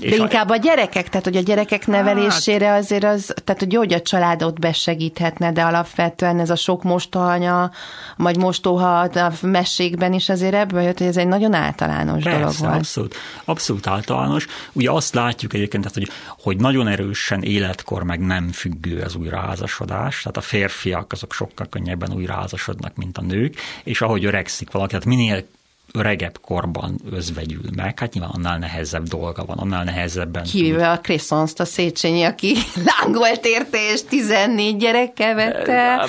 de 0.00 0.16
inkább 0.16 0.48
a 0.50 0.56
gyerekek, 0.56 1.08
tehát 1.08 1.24
hogy 1.24 1.36
a 1.36 1.40
gyerekek 1.40 1.86
nevelésére 1.86 2.66
hát- 2.66 2.78
azért 2.78 3.04
az, 3.04 3.34
tehát 3.44 3.60
hogy 3.60 3.72
jó, 3.72 3.78
hogy 3.78 3.92
a 3.92 4.00
családot 4.00 4.60
besegíthetne, 4.60 5.52
de 5.52 5.62
alapvetően 5.62 6.40
ez 6.40 6.50
a 6.50 6.56
sok 6.56 6.82
mostohanya, 6.82 7.70
vagy 8.16 8.36
mostoha 8.36 9.00
a 9.00 9.32
mesékben 9.42 10.12
is 10.12 10.28
azért 10.28 10.54
ebből 10.54 10.82
jött, 10.82 10.98
hogy 10.98 11.06
ez 11.06 11.16
egy 11.16 11.28
nagyon 11.28 11.54
általános 11.54 12.22
Persze, 12.22 12.38
dolog 12.38 12.54
volt. 12.58 12.74
abszolút, 12.74 13.14
abszolút 13.44 13.86
általános. 13.86 14.46
Ugye 14.72 14.90
azt 14.90 15.14
látjuk 15.14 15.54
egyébként, 15.54 15.82
tehát, 15.82 15.98
hogy, 15.98 16.16
hogy 16.42 16.56
nagyon 16.56 16.88
erősen 16.88 17.42
életkor 17.42 18.02
meg 18.02 18.20
nem 18.20 18.52
függő 18.52 19.00
az 19.00 19.14
újraházasodás, 19.14 20.18
tehát 20.18 20.36
a 20.36 20.40
férfiak 20.40 21.12
azok 21.12 21.32
sokkal 21.32 21.66
könnyebben 21.70 22.12
újraházasodnak, 22.12 22.96
mint 22.96 23.18
a 23.18 23.22
nők, 23.22 23.54
és 23.84 24.00
ahogy 24.00 24.24
öregszik 24.24 24.70
valaki, 24.70 24.90
tehát 24.90 25.06
minél 25.06 25.44
öregebb 25.92 26.38
korban 26.40 27.00
özvegyül 27.10 27.60
meg, 27.76 27.98
hát 27.98 28.12
nyilván 28.12 28.30
annál 28.34 28.58
nehezebb 28.58 29.02
dolga 29.02 29.44
van, 29.44 29.58
annál 29.58 29.84
nehezebben. 29.84 30.42
Kivéve 30.42 30.90
a 30.90 31.00
Crescens, 31.00 31.52
a 31.56 31.64
Széchenyi, 31.64 32.22
aki 32.22 32.56
lángolt 33.00 33.46
érte, 33.46 33.78
és 33.92 34.00
14 34.08 34.76
gyerekkel 34.76 35.34
vette. 35.34 36.06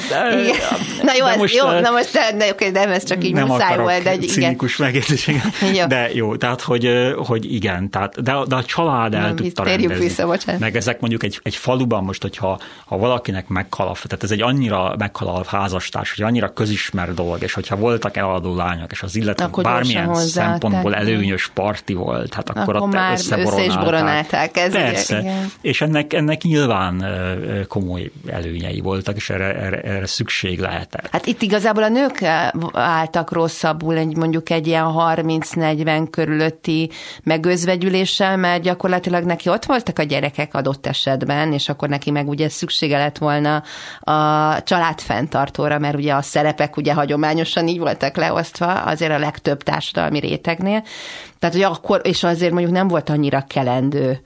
Na 1.03 1.11
jó, 1.17 1.37
most, 1.37 1.55
jó, 1.55 1.79
na 1.79 1.91
most 1.91 2.11
de, 2.11 2.49
okay, 2.51 2.69
nem, 2.69 2.91
ez 2.91 3.03
csak 3.03 3.23
így 3.23 3.33
nem 3.33 3.47
muszáj 3.47 3.77
volt. 3.77 4.03
De, 4.03 4.17
cinikus 4.17 4.79
igen. 5.69 5.87
De 5.89 6.09
jó, 6.13 6.35
tehát 6.35 6.61
hogy, 6.61 6.89
hogy 7.25 7.53
igen, 7.53 7.89
tehát, 7.89 8.21
de, 8.21 8.35
de 8.47 8.55
a 8.55 8.63
család 8.63 9.13
el 9.13 9.33
tudta 9.33 9.63
rendezni. 9.63 10.03
Vissza, 10.05 10.25
bocsánat. 10.25 10.61
Meg 10.61 10.75
ezek 10.75 10.99
mondjuk 10.99 11.23
egy, 11.23 11.39
egy 11.43 11.55
faluban 11.55 12.03
most, 12.03 12.21
hogyha 12.21 12.59
ha 12.85 12.97
valakinek 12.97 13.47
meghal, 13.47 13.93
tehát 13.93 14.23
ez 14.23 14.31
egy 14.31 14.41
annyira 14.41 14.95
meghal 14.97 15.27
a 15.27 15.43
házastárs, 15.47 16.13
hogy 16.15 16.25
annyira 16.25 16.53
közismert 16.53 17.13
dolog, 17.13 17.43
és 17.43 17.53
hogyha 17.53 17.75
voltak 17.75 18.17
eladó 18.17 18.55
lányok, 18.55 18.91
és 18.91 19.03
az 19.03 19.15
illető 19.15 19.43
bármilyen 19.71 20.15
szempontból 20.15 20.95
előnyös 20.95 21.51
parti 21.53 21.93
volt, 21.93 22.33
hát 22.33 22.49
akkor, 22.49 22.75
akkor 22.75 22.75
ott 22.75 22.93
már 22.93 23.13
össze 23.13 23.63
is 23.63 23.77
boronálták. 23.77 24.57
Ez 24.57 24.71
Persze, 24.71 25.19
ugye, 25.19 25.31
és 25.61 25.81
ennek, 25.81 26.13
ennek 26.13 26.41
nyilván 26.41 27.05
komoly 27.67 28.11
előnyei 28.27 28.79
voltak, 28.79 29.15
és 29.15 29.29
erre, 29.29 29.55
erre, 29.55 29.81
erre 29.81 30.05
szükség 30.05 30.59
lehetett. 30.59 31.07
Hát 31.11 31.25
itt 31.25 31.41
igazából 31.41 31.83
a 31.83 31.89
nők 31.89 32.23
álltak 32.73 33.31
rosszabbul, 33.31 33.97
egy, 33.97 34.15
mondjuk 34.15 34.49
egy 34.49 34.67
ilyen 34.67 34.85
30-40 34.87 36.07
körülötti 36.11 36.89
megözvegyüléssel, 37.23 38.37
mert 38.37 38.61
gyakorlatilag 38.61 39.23
neki 39.23 39.49
ott 39.49 39.65
voltak 39.65 39.99
a 39.99 40.03
gyerekek 40.03 40.53
adott 40.53 40.87
esetben, 40.87 41.53
és 41.53 41.69
akkor 41.69 41.89
neki 41.89 42.11
meg 42.11 42.29
ugye 42.29 42.49
szüksége 42.49 42.97
lett 42.97 43.17
volna 43.17 43.63
a 43.99 44.63
családfenntartóra, 44.63 45.79
mert 45.79 45.95
ugye 45.95 46.13
a 46.13 46.21
szerepek 46.21 46.77
ugye 46.77 46.93
hagyományosan 46.93 47.67
így 47.67 47.79
voltak 47.79 48.17
leosztva, 48.17 48.73
azért 48.73 49.11
a 49.11 49.19
legtöbb 49.19 49.58
legtöbb 49.59 49.63
társadalmi 49.63 50.19
rétegnél. 50.19 50.83
Tehát, 51.39 51.55
hogy 51.55 51.63
akkor, 51.63 52.01
és 52.03 52.23
azért 52.23 52.51
mondjuk 52.51 52.73
nem 52.73 52.87
volt 52.87 53.09
annyira 53.09 53.45
kelendő 53.47 54.21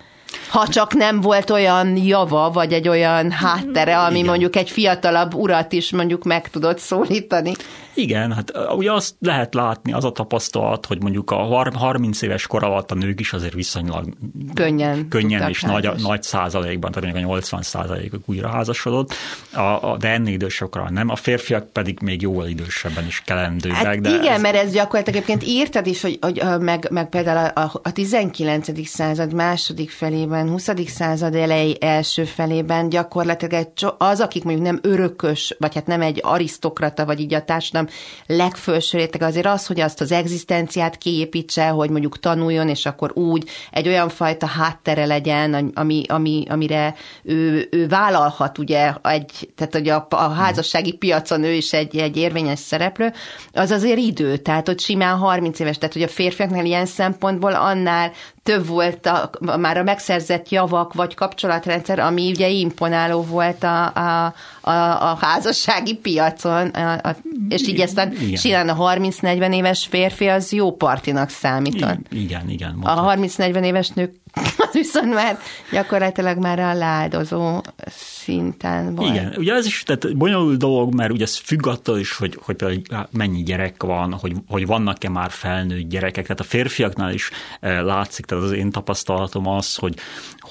ha 0.49 0.67
csak 0.67 0.93
nem 0.93 1.21
volt 1.21 1.49
olyan 1.49 1.97
java, 1.97 2.51
vagy 2.51 2.73
egy 2.73 2.87
olyan 2.87 3.31
háttere, 3.31 3.97
ami 3.97 4.17
Igen. 4.17 4.29
mondjuk 4.29 4.55
egy 4.55 4.69
fiatalabb 4.69 5.33
urat 5.33 5.73
is 5.73 5.91
mondjuk 5.91 6.23
meg 6.23 6.49
tudott 6.49 6.77
szólítani. 6.77 7.51
Igen, 7.93 8.31
hát 8.31 8.51
ugye 8.75 8.91
azt 8.91 9.15
lehet 9.19 9.53
látni, 9.53 9.93
az 9.93 10.03
a 10.03 10.11
tapasztalat, 10.11 10.85
hogy 10.85 11.01
mondjuk 11.01 11.31
a 11.31 11.35
30 11.73 12.21
éves 12.21 12.47
kor 12.47 12.63
alatt 12.63 12.91
a 12.91 12.95
nők 12.95 13.19
is 13.19 13.33
azért 13.33 13.53
viszonylag 13.53 14.13
könnyen, 14.53 15.07
könnyen 15.07 15.49
és 15.49 15.61
nagy, 15.61 15.89
nagy 16.01 16.23
százalékban, 16.23 16.91
tehát 16.91 17.09
mondjuk 17.09 17.25
a 17.25 17.33
80 17.33 17.61
százalékok 17.61 18.21
újra 18.25 18.47
házasodott, 18.47 19.13
a, 19.53 19.59
a, 19.59 19.97
de 19.97 20.09
ennél 20.09 20.33
idősokra 20.33 20.89
nem, 20.89 21.09
a 21.09 21.15
férfiak 21.15 21.71
pedig 21.71 21.99
még 22.01 22.21
jóval 22.21 22.47
idősebben 22.47 23.05
is 23.05 23.21
kelendőek. 23.25 23.75
Hát 23.75 24.01
de 24.01 24.09
igen, 24.09 24.33
ez... 24.33 24.41
mert 24.41 24.55
ez 24.55 24.71
gyakorlatilag 24.71 25.23
egyébként 25.23 25.51
írtad 25.51 25.87
is, 25.87 26.01
hogy, 26.01 26.19
hogy 26.21 26.43
meg, 26.59 26.87
meg 26.91 27.09
például 27.09 27.51
a, 27.55 27.79
a 27.83 27.91
19. 27.91 28.87
század 28.87 29.33
második 29.33 29.91
felében, 29.91 30.49
20. 30.49 30.69
század 30.85 31.35
elejé 31.35 31.75
első 31.79 32.23
felében 32.23 32.89
gyakorlatilag 32.89 33.67
az, 33.97 34.19
akik 34.19 34.43
mondjuk 34.43 34.65
nem 34.65 34.79
örökös, 34.81 35.55
vagy 35.59 35.75
hát 35.75 35.87
nem 35.87 36.01
egy 36.01 36.19
arisztokrata, 36.23 37.05
vagy 37.05 37.19
így 37.19 37.33
a 37.33 37.43
társadalom 37.43 37.82
hanem 37.83 38.47
legfőső 38.47 38.97
réteg 38.97 39.21
azért 39.21 39.45
az, 39.45 39.65
hogy 39.65 39.79
azt 39.79 40.01
az 40.01 40.11
egzisztenciát 40.11 40.97
kiépítse, 40.97 41.67
hogy 41.67 41.89
mondjuk 41.89 42.19
tanuljon, 42.19 42.69
és 42.69 42.85
akkor 42.85 43.11
úgy 43.17 43.49
egy 43.71 43.87
olyan 43.87 44.09
fajta 44.09 44.45
háttere 44.45 45.05
legyen, 45.05 45.71
ami, 45.73 46.03
ami, 46.07 46.45
amire 46.49 46.95
ő, 47.23 47.67
ő 47.71 47.87
vállalhat, 47.87 48.57
ugye, 48.57 48.93
egy, 49.03 49.49
tehát 49.55 49.73
hogy 49.73 49.89
a, 49.89 50.07
a 50.09 50.29
házassági 50.29 50.93
piacon 50.93 51.43
ő 51.43 51.51
is 51.51 51.73
egy, 51.73 51.97
egy 51.97 52.17
érvényes 52.17 52.59
szereplő, 52.59 53.13
az 53.53 53.71
azért 53.71 53.99
idő, 53.99 54.37
tehát 54.37 54.67
hogy 54.67 54.79
simán 54.79 55.17
30 55.17 55.59
éves, 55.59 55.77
tehát 55.77 55.93
hogy 55.93 56.03
a 56.03 56.07
férfiaknál 56.07 56.65
ilyen 56.65 56.85
szempontból 56.85 57.53
annál 57.53 58.11
több 58.43 58.67
volt 58.67 59.05
a, 59.05 59.29
már 59.57 59.77
a 59.77 59.83
megszerzett 59.83 60.49
javak 60.49 60.93
vagy 60.93 61.15
kapcsolatrendszer, 61.15 61.99
ami 61.99 62.29
ugye 62.29 62.49
imponáló 62.49 63.21
volt 63.21 63.63
a, 63.63 63.85
a, 63.85 64.33
a, 64.61 64.71
a 65.11 65.17
házassági 65.21 65.95
piacon, 65.95 66.67
a, 66.67 66.91
a, 66.91 67.15
és 67.49 67.67
így 67.67 67.81
aztán 67.81 68.13
simán 68.35 68.69
a 68.69 68.95
30-40 68.95 69.53
éves 69.53 69.87
férfi 69.89 70.27
az 70.27 70.51
jó 70.51 70.75
partinak 70.75 71.29
számított. 71.29 71.99
Igen, 72.09 72.49
igen. 72.49 72.73
Mondhatod. 72.73 73.19
A 73.19 73.27
30-40 73.27 73.63
éves 73.63 73.89
nők 73.89 74.22
viszont 74.73 75.13
már 75.13 75.39
gyakorlatilag 75.71 76.37
már 76.37 76.59
a 76.59 76.73
láldozó 76.73 77.61
szinten 77.87 78.95
volt. 78.95 79.09
Igen, 79.09 79.33
ugye 79.37 79.53
ez 79.53 79.65
is 79.65 79.83
tehát 79.83 80.17
bonyolult 80.17 80.57
dolog, 80.57 80.93
mert 80.93 81.11
ugye 81.11 81.23
ez 81.23 81.35
függ 81.35 81.67
attól 81.67 81.99
is, 81.99 82.17
hogy, 82.17 82.39
hogy 82.41 82.81
mennyi 83.11 83.43
gyerek 83.43 83.83
van, 83.83 84.13
hogy, 84.13 84.33
hogy 84.47 84.65
vannak-e 84.65 85.09
már 85.09 85.31
felnőtt 85.31 85.89
gyerekek. 85.89 86.23
Tehát 86.23 86.39
a 86.39 86.43
férfiaknál 86.43 87.13
is 87.13 87.29
eh, 87.59 87.81
látszik, 87.81 88.25
tehát 88.25 88.43
az 88.43 88.51
én 88.51 88.71
tapasztalatom 88.71 89.47
az, 89.47 89.75
hogy, 89.75 89.95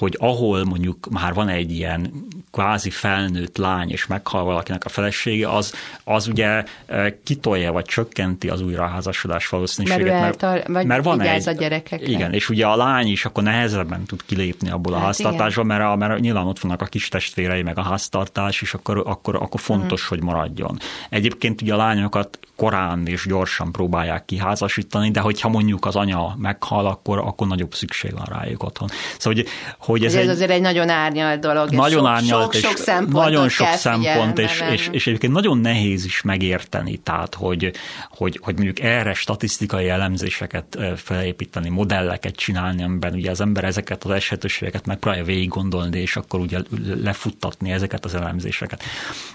hogy 0.03 0.17
ahol 0.19 0.63
mondjuk 0.63 1.09
már 1.09 1.33
van 1.33 1.49
egy 1.49 1.71
ilyen 1.71 2.11
kvázi 2.51 2.89
felnőtt 2.89 3.57
lány, 3.57 3.91
és 3.91 4.07
meghal 4.07 4.43
valakinek 4.43 4.85
a 4.85 4.89
felesége, 4.89 5.49
az, 5.49 5.73
az 6.03 6.27
ugye 6.27 6.63
eh, 6.85 7.13
kitolja, 7.23 7.71
vagy 7.71 7.85
csökkenti 7.85 8.49
az 8.49 8.61
újraházasodás 8.61 9.47
valószínűséget. 9.47 10.19
Mert, 10.19 10.41
mert, 10.41 10.67
vagy 10.67 10.85
mert 10.85 11.03
van 11.03 11.21
egy, 11.21 11.47
a 11.47 11.51
gyerekekre. 11.51 12.11
Igen, 12.11 12.33
és 12.33 12.49
ugye 12.49 12.65
a 12.65 12.75
lány 12.75 13.07
is 13.07 13.25
akkor 13.25 13.43
nehezebben 13.43 14.05
tud 14.05 14.25
kilépni 14.25 14.69
abból 14.69 14.93
a 14.93 14.95
hát 14.95 15.05
háztartásból, 15.05 15.63
mert, 15.63 15.83
a, 15.83 15.95
mert 15.95 16.19
nyilván 16.19 16.47
ott 16.47 16.59
vannak 16.59 16.81
a 16.81 16.85
kis 16.85 17.07
testvérei, 17.07 17.61
meg 17.61 17.77
a 17.77 17.81
háztartás, 17.81 18.61
és 18.61 18.73
akkor, 18.73 19.03
akkor, 19.05 19.35
akkor 19.35 19.59
fontos, 19.59 20.07
hmm. 20.07 20.17
hogy 20.17 20.27
maradjon. 20.27 20.79
Egyébként 21.09 21.61
ugye 21.61 21.73
a 21.73 21.77
lányokat 21.77 22.39
korán 22.55 23.07
és 23.07 23.25
gyorsan 23.27 23.71
próbálják 23.71 24.25
kiházasítani, 24.25 25.11
de 25.11 25.19
hogyha 25.19 25.49
mondjuk 25.49 25.85
az 25.85 25.95
anya 25.95 26.35
meghal, 26.37 26.85
akkor, 26.85 27.17
akkor 27.17 27.47
nagyobb 27.47 27.73
szükség 27.73 28.13
van 28.13 28.25
rájuk 28.25 28.63
otthon. 28.63 28.89
Szóval, 29.17 29.43
hogy, 29.43 29.47
hogy 29.93 30.05
ez, 30.05 30.13
ez 30.13 30.21
egy, 30.21 30.29
azért 30.29 30.51
egy 30.51 30.61
nagyon 30.61 30.89
árnyalt 30.89 31.39
dolog. 31.39 31.69
Nagyon 31.69 31.99
sok, 31.99 32.07
árnyalt, 32.07 32.53
sok, 32.53 32.55
és 32.55 32.83
sok 32.83 33.11
nagyon 33.11 33.49
sok 33.49 33.67
szempont, 33.67 34.39
és, 34.39 34.63
és, 34.71 34.89
és 34.91 35.07
egyébként 35.07 35.33
nagyon 35.33 35.57
nehéz 35.57 36.05
is 36.05 36.21
megérteni, 36.21 36.97
tehát 36.97 37.35
hogy, 37.35 37.71
hogy, 38.09 38.39
hogy 38.41 38.53
mondjuk 38.55 38.79
erre 38.79 39.13
statisztikai 39.13 39.89
elemzéseket 39.89 40.77
felépíteni, 40.95 41.69
modelleket 41.69 42.35
csinálni, 42.35 42.83
amiben 42.83 43.13
ugye 43.13 43.31
az 43.31 43.41
ember 43.41 43.63
ezeket 43.63 44.03
az 44.03 44.11
esetőségeket 44.11 44.85
megpróbálja 44.85 45.25
végig 45.25 45.49
gondolni, 45.49 45.99
és 45.99 46.15
akkor 46.15 46.39
ugye 46.39 46.59
lefuttatni 47.03 47.71
ezeket 47.71 48.05
az 48.05 48.15
elemzéseket. 48.15 48.83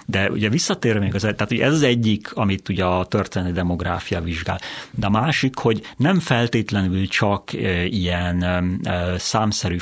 De 0.05 0.29
ugye 0.29 0.49
visszatérve 0.49 0.99
még 0.99 1.15
az, 1.15 1.21
tehát 1.21 1.51
ugye 1.51 1.65
ez 1.65 1.73
az 1.73 1.83
egyik, 1.83 2.31
amit 2.33 2.69
ugye 2.69 2.85
a 2.85 3.05
történeti 3.05 3.51
demográfia 3.51 4.21
vizsgál. 4.21 4.59
De 4.91 5.05
a 5.05 5.09
másik, 5.09 5.57
hogy 5.57 5.81
nem 5.97 6.19
feltétlenül 6.19 7.07
csak 7.07 7.53
ilyen 7.89 8.45
számszerű 9.17 9.77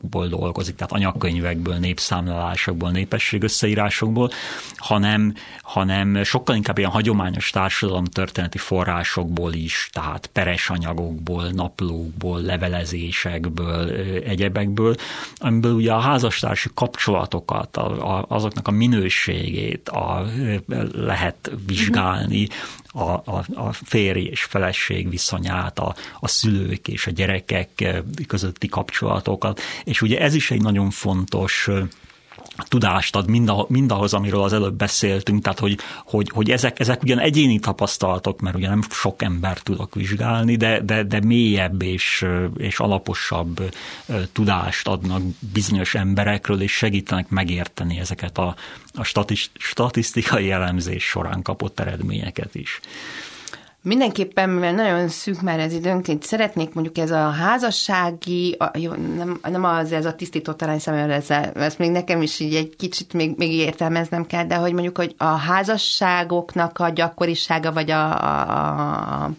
forrásokból 0.00 0.28
dolgozik, 0.28 0.74
tehát 0.74 0.92
anyagkönyvekből, 0.92 1.76
népszámlálásokból, 1.76 2.90
népességösszeírásokból, 2.90 4.30
hanem, 4.76 5.34
hanem 5.62 6.22
sokkal 6.24 6.56
inkább 6.56 6.78
ilyen 6.78 6.90
hagyományos 6.90 7.50
történeti 8.04 8.58
forrásokból 8.58 9.52
is, 9.52 9.90
tehát 9.92 10.26
peres 10.32 10.70
anyagokból, 10.70 11.48
naplókból, 11.48 12.40
levelezésekből, 12.40 13.90
egyebekből, 14.24 14.96
amiből 15.36 15.72
ugye 15.72 15.92
a 15.92 16.00
házastársi 16.00 16.68
kapcsolatokat, 16.74 17.76
a, 17.76 18.16
a, 18.16 18.24
azoknak 18.28 18.68
a 18.68 18.70
minőségét 18.70 19.88
a, 19.88 20.24
lehet 20.92 21.50
vizsgálni, 21.66 22.48
a, 22.96 23.22
a, 23.24 23.44
a 23.54 23.72
férj 23.72 24.20
és 24.20 24.44
feleség 24.44 25.10
viszonyát, 25.10 25.78
a, 25.78 25.94
a 26.20 26.28
szülők 26.28 26.88
és 26.88 27.06
a 27.06 27.10
gyerekek 27.10 28.02
közötti 28.26 28.68
kapcsolatokat, 28.68 29.60
és 29.84 30.02
ugye 30.02 30.20
ez 30.20 30.34
is 30.34 30.50
egy 30.50 30.62
nagyon 30.62 30.90
fontos 30.90 31.68
tudást 32.56 33.16
ad 33.16 33.28
mindahhoz, 33.68 34.14
amiről 34.14 34.42
az 34.42 34.52
előbb 34.52 34.74
beszéltünk, 34.74 35.42
tehát 35.42 35.58
hogy, 35.58 35.78
hogy, 36.04 36.30
hogy 36.34 36.50
ezek, 36.50 36.80
ezek 36.80 37.02
ugyan 37.02 37.18
egyéni 37.18 37.58
tapasztalatok, 37.58 38.40
mert 38.40 38.56
ugye 38.56 38.68
nem 38.68 38.82
sok 38.90 39.22
ember 39.22 39.58
tudok 39.58 39.94
vizsgálni, 39.94 40.56
de, 40.56 40.80
de, 40.80 41.02
de 41.02 41.20
mélyebb 41.20 41.82
és, 41.82 42.26
és 42.56 42.78
alaposabb 42.78 43.74
tudást 44.32 44.88
adnak 44.88 45.22
bizonyos 45.52 45.94
emberekről, 45.94 46.60
és 46.60 46.72
segítenek 46.72 47.28
megérteni 47.28 47.98
ezeket 47.98 48.38
a, 48.38 48.54
a 48.94 49.04
statisztikai 49.54 50.50
elemzés 50.50 51.04
során 51.04 51.42
kapott 51.42 51.80
eredményeket 51.80 52.54
is. 52.54 52.80
Mindenképpen, 53.86 54.50
mivel 54.50 54.72
nagyon 54.72 55.08
szűk 55.08 55.40
már 55.40 55.58
ez 55.58 55.72
időnként, 55.72 56.22
szeretnék 56.22 56.74
mondjuk 56.74 56.98
ez 56.98 57.10
a 57.10 57.30
házassági, 57.30 58.56
a, 58.58 58.70
jó, 58.78 58.92
nem, 58.92 59.40
nem 59.42 59.64
az 59.64 59.92
ez 59.92 60.04
a 60.04 60.14
tisztító 60.14 60.52
talán 60.52 60.78
szemben, 60.78 61.10
ez, 61.10 61.74
még 61.76 61.90
nekem 61.90 62.22
is 62.22 62.40
így 62.40 62.54
egy 62.54 62.76
kicsit 62.76 63.12
még, 63.12 63.34
még 63.36 63.52
értelmeznem 63.52 64.26
kell, 64.26 64.44
de 64.44 64.54
hogy 64.54 64.72
mondjuk, 64.72 64.96
hogy 64.96 65.14
a 65.16 65.24
házasságoknak 65.24 66.78
a 66.78 66.88
gyakorisága, 66.88 67.72
vagy 67.72 67.90
a, 67.90 68.22
a, 68.22 69.24
a 69.24 69.30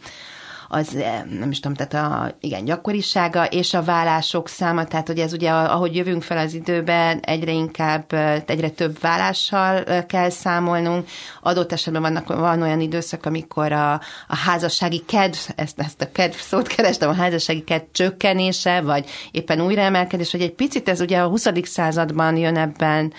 az 0.68 0.96
eh, 0.96 1.24
nem 1.40 1.52
is 1.52 1.60
tudom, 1.60 1.78
tehát 1.78 2.12
a 2.12 2.36
igen, 2.40 2.66
gyakorisága 2.66 3.46
és 3.46 3.74
a 3.74 3.84
vállások 3.84 4.48
száma, 4.48 4.86
tehát 4.86 5.08
hogy 5.08 5.20
ez 5.20 5.34
ugye, 5.34 5.52
ahogy 5.52 5.96
jövünk 5.96 6.24
fel 6.24 6.38
az 6.38 6.54
időben, 6.54 7.20
egyre 7.20 7.52
inkább, 7.52 8.14
eh, 8.14 8.42
egyre 8.46 8.70
több 8.70 9.00
vállással 9.00 9.84
eh, 9.84 10.04
kell 10.04 10.30
számolnunk. 10.30 11.08
Adott 11.42 11.72
esetben 11.72 12.02
vannak, 12.02 12.28
van 12.28 12.62
olyan 12.62 12.80
időszak, 12.80 13.26
amikor 13.26 13.72
a, 13.72 13.94
a 14.28 14.36
házassági 14.36 15.04
kedv, 15.08 15.38
ezt, 15.56 15.80
ezt 15.80 16.02
a 16.02 16.12
kedv 16.12 16.36
szót 16.36 16.68
kerestem, 16.68 17.10
a 17.10 17.14
házassági 17.14 17.64
kedv 17.64 17.84
csökkenése, 17.92 18.82
vagy 18.82 19.10
éppen 19.32 19.62
újraemelkedés, 19.62 20.32
hogy 20.32 20.42
egy 20.42 20.54
picit 20.54 20.90
ez 20.90 21.02
ugye 21.02 21.20
a 21.20 21.28
20. 21.28 21.48
században 21.64 22.38
jön 22.38 22.58
ebben 22.58 23.14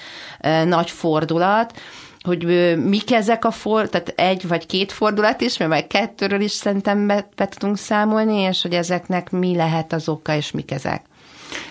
nagy 0.64 0.90
fordulat, 0.90 1.72
hogy 2.20 2.44
mik 2.84 3.12
ezek 3.12 3.44
a 3.44 3.50
for, 3.50 3.88
tehát 3.88 4.08
egy 4.08 4.48
vagy 4.48 4.66
két 4.66 4.92
fordulat 4.92 5.40
is, 5.40 5.56
mert 5.56 5.70
vagy 5.70 5.86
kettőről 5.86 6.40
is 6.40 6.50
szerintem 6.50 7.06
be, 7.06 7.28
be 7.36 7.48
tudunk 7.48 7.78
számolni, 7.78 8.36
és 8.36 8.62
hogy 8.62 8.72
ezeknek 8.72 9.30
mi 9.30 9.56
lehet 9.56 9.92
az 9.92 10.08
oka, 10.08 10.34
és 10.34 10.50
mik 10.50 10.70
ezek. 10.70 11.02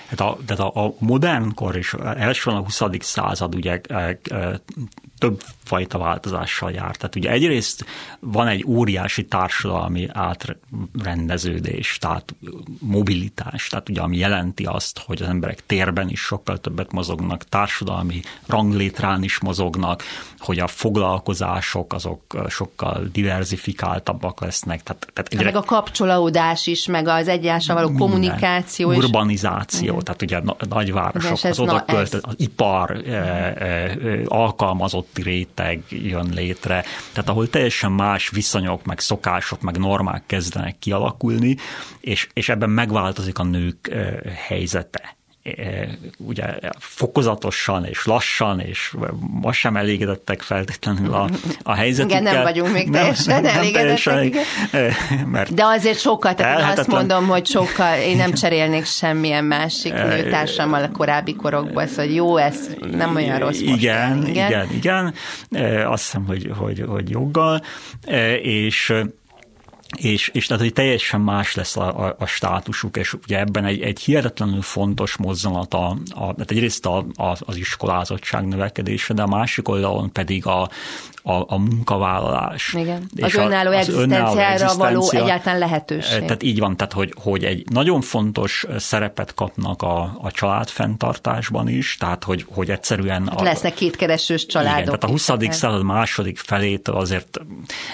Hát 0.09 0.19
a, 0.19 0.37
tehát 0.45 0.73
a, 0.73 0.85
a 0.85 0.93
modern 0.99 1.53
kor 1.53 1.75
és 1.75 1.95
elsősorban 2.17 2.61
a 2.61 2.65
20. 2.65 2.97
század 2.99 3.55
ugye 3.55 3.81
e, 3.87 4.19
e, 4.29 4.61
több 5.17 5.43
fajta 5.63 5.97
változással 5.97 6.71
jár. 6.71 6.95
Tehát 6.95 7.15
ugye 7.15 7.29
egyrészt 7.29 7.85
van 8.19 8.47
egy 8.47 8.63
óriási 8.67 9.25
társadalmi 9.25 10.07
átrendeződés, 10.13 11.97
tehát 11.97 12.35
mobilitás, 12.79 13.67
tehát 13.67 13.89
ugye 13.89 14.01
ami 14.01 14.17
jelenti 14.17 14.63
azt, 14.63 14.99
hogy 15.05 15.21
az 15.21 15.27
emberek 15.27 15.65
térben 15.65 16.09
is 16.09 16.19
sokkal 16.19 16.57
többet 16.57 16.91
mozognak, 16.91 17.43
társadalmi 17.43 18.21
ranglétrán 18.45 19.23
is 19.23 19.39
mozognak, 19.39 20.03
hogy 20.39 20.59
a 20.59 20.67
foglalkozások 20.67 21.93
azok 21.93 22.45
sokkal 22.49 23.07
diversifikáltabbak 23.11 24.41
lesznek. 24.41 24.83
Tehát, 24.83 25.07
tehát 25.13 25.33
egyre... 25.33 25.43
Meg 25.43 25.55
a 25.55 25.63
kapcsolódás 25.63 26.67
is, 26.67 26.85
meg 26.85 27.07
az 27.07 27.27
egyással 27.27 27.75
való 27.75 27.87
minden. 27.87 28.07
kommunikáció 28.07 28.91
is. 28.91 28.97
Urbanizáció, 28.97 29.97
is. 29.97 30.03
tehát 30.03 30.21
ugye 30.21 30.39
nagyvárosok, 30.69 31.43
az 31.43 31.59
oda 31.59 31.85
költ, 31.85 32.13
az 32.13 32.33
ipar 32.37 32.91
e, 32.91 33.11
e, 33.11 33.97
alkalmazotti 35.07 35.21
réteg 35.21 35.83
jön 35.89 36.29
létre, 36.33 36.83
tehát 37.13 37.29
ahol 37.29 37.49
teljesen 37.49 37.91
más 37.91 38.29
viszonyok, 38.29 38.85
meg 38.85 38.99
szokások, 38.99 39.61
meg 39.61 39.77
normák 39.77 40.23
kezdenek 40.25 40.79
kialakulni, 40.79 41.57
és, 41.99 42.27
és 42.33 42.49
ebben 42.49 42.69
megváltozik 42.69 43.39
a 43.39 43.43
nők 43.43 43.91
helyzete 44.47 45.16
ugye 46.17 46.45
fokozatosan 46.79 47.85
és 47.85 48.05
lassan, 48.05 48.59
és 48.59 48.95
most 49.41 49.59
sem 49.59 49.75
elégedettek 49.75 50.41
feltétlenül 50.41 51.13
a, 51.13 51.29
a 51.63 51.73
helyzetükkel. 51.73 52.21
Igen, 52.21 52.33
nem 52.33 52.43
vagyunk 52.43 52.73
még 52.73 52.89
teljesen 52.89 53.41
nem, 53.41 53.57
elégedettek. 53.57 54.05
Nem 54.05 54.31
teljesen, 54.31 55.25
mert 55.25 55.53
De 55.53 55.65
azért 55.65 55.99
sokkal, 55.99 56.33
tehát 56.33 56.79
azt 56.79 56.87
mondom, 56.87 57.27
hogy 57.27 57.45
sokkal, 57.45 57.97
én 57.97 58.17
nem 58.17 58.33
cserélnék 58.33 58.85
semmilyen 58.85 59.43
másik 59.43 59.93
nőtársammal 59.93 60.83
a 60.83 60.91
korábbi 60.91 61.35
korokban, 61.35 61.87
szóval 61.87 62.05
jó, 62.05 62.37
ez 62.37 62.69
nem 62.91 63.15
olyan 63.15 63.39
rossz 63.39 63.59
igen, 63.59 64.17
most. 64.17 64.29
Igen, 64.29 64.47
igen, 64.47 64.67
igen. 64.71 65.13
Azt 65.85 66.03
hiszem, 66.03 66.25
hogy, 66.25 66.51
hogy, 66.57 66.83
hogy 66.87 67.09
joggal, 67.09 67.61
és 68.41 68.93
és, 69.95 70.27
és 70.33 70.45
tehát, 70.45 70.63
hogy 70.63 70.73
teljesen 70.73 71.21
más 71.21 71.55
lesz 71.55 71.77
a, 71.77 72.05
a, 72.05 72.15
a 72.19 72.25
státusuk, 72.25 72.97
és 72.97 73.13
ugye 73.13 73.39
ebben 73.39 73.65
egy, 73.65 73.81
egy 73.81 73.99
hihetetlenül 73.99 74.61
fontos 74.61 75.17
mozzanat 75.17 75.73
a, 75.73 75.87
a 76.09 76.33
tehát 76.33 76.51
egyrészt 76.51 76.85
a, 76.85 76.97
a, 77.15 77.37
az 77.39 77.55
iskolázottság 77.55 78.47
növekedése, 78.47 79.13
de 79.13 79.21
a 79.21 79.27
másik 79.27 79.67
oldalon 79.67 80.11
pedig 80.11 80.45
a, 80.45 80.69
a, 81.27 81.45
a 81.47 81.57
munkavállalás. 81.57 82.73
Igen. 82.73 83.09
Az 83.21 83.35
önálló 83.35 83.71
egzisztenciára 83.71 84.75
való 84.75 85.09
egyáltalán 85.11 85.59
lehetőség. 85.59 86.19
Tehát 86.25 86.43
így 86.43 86.59
van, 86.59 86.77
tehát 86.77 86.93
hogy, 86.93 87.13
hogy 87.21 87.43
egy 87.43 87.69
nagyon 87.69 88.01
fontos 88.01 88.65
szerepet 88.77 89.33
kapnak 89.33 89.81
a, 89.81 90.17
a 90.21 90.31
családfenntartásban 90.31 91.67
is, 91.67 91.97
tehát 91.99 92.23
hogy, 92.23 92.45
hogy 92.49 92.69
egyszerűen... 92.69 93.27
Hát 93.27 93.41
a, 93.41 93.43
lesznek 93.43 93.73
kétkeresős 93.73 94.45
családok. 94.45 94.73
Igen, 94.73 94.85
tehát 94.85 95.03
a 95.03 95.07
20. 95.07 95.55
század 95.55 95.83
második 95.83 96.37
felétől 96.37 96.95
azért, 96.95 97.39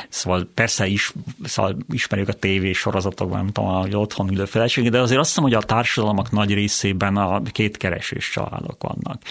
szóval 0.09 0.49
persze 0.53 0.87
is, 0.87 1.13
szóval 1.43 1.77
ismerjük 1.91 2.29
a 2.29 2.33
tévésorozatokban, 2.33 3.37
nem 3.37 3.51
tudom, 3.51 3.81
hogy 3.81 3.95
otthon 3.95 4.31
ülő 4.31 4.45
feleség, 4.45 4.89
de 4.89 4.99
azért 4.99 5.19
azt 5.19 5.27
hiszem, 5.27 5.43
hogy 5.43 5.53
a 5.53 5.61
társadalmak 5.61 6.31
nagy 6.31 6.53
részében 6.53 7.17
a 7.17 7.41
két 7.41 7.77
keresés 7.77 8.29
családok 8.29 8.83
vannak. 8.83 9.21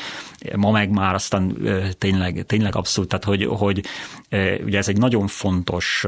Ma 0.56 0.70
meg 0.70 0.90
már 0.90 1.14
aztán 1.14 1.56
tényleg, 1.98 2.44
tényleg 2.46 2.76
abszolút, 2.76 3.08
tehát 3.08 3.24
hogy, 3.24 3.44
hogy 3.44 3.84
ugye 4.64 4.78
ez 4.78 4.88
egy 4.88 4.98
nagyon 4.98 5.26
fontos 5.26 6.04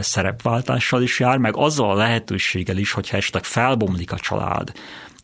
szerepváltással 0.00 1.02
is 1.02 1.20
jár, 1.20 1.38
meg 1.38 1.56
azzal 1.56 1.90
a 1.90 1.94
lehetőséggel 1.94 2.76
is, 2.76 2.92
hogyha 2.92 3.16
esetleg 3.16 3.44
felbomlik 3.44 4.12
a 4.12 4.18
család, 4.18 4.72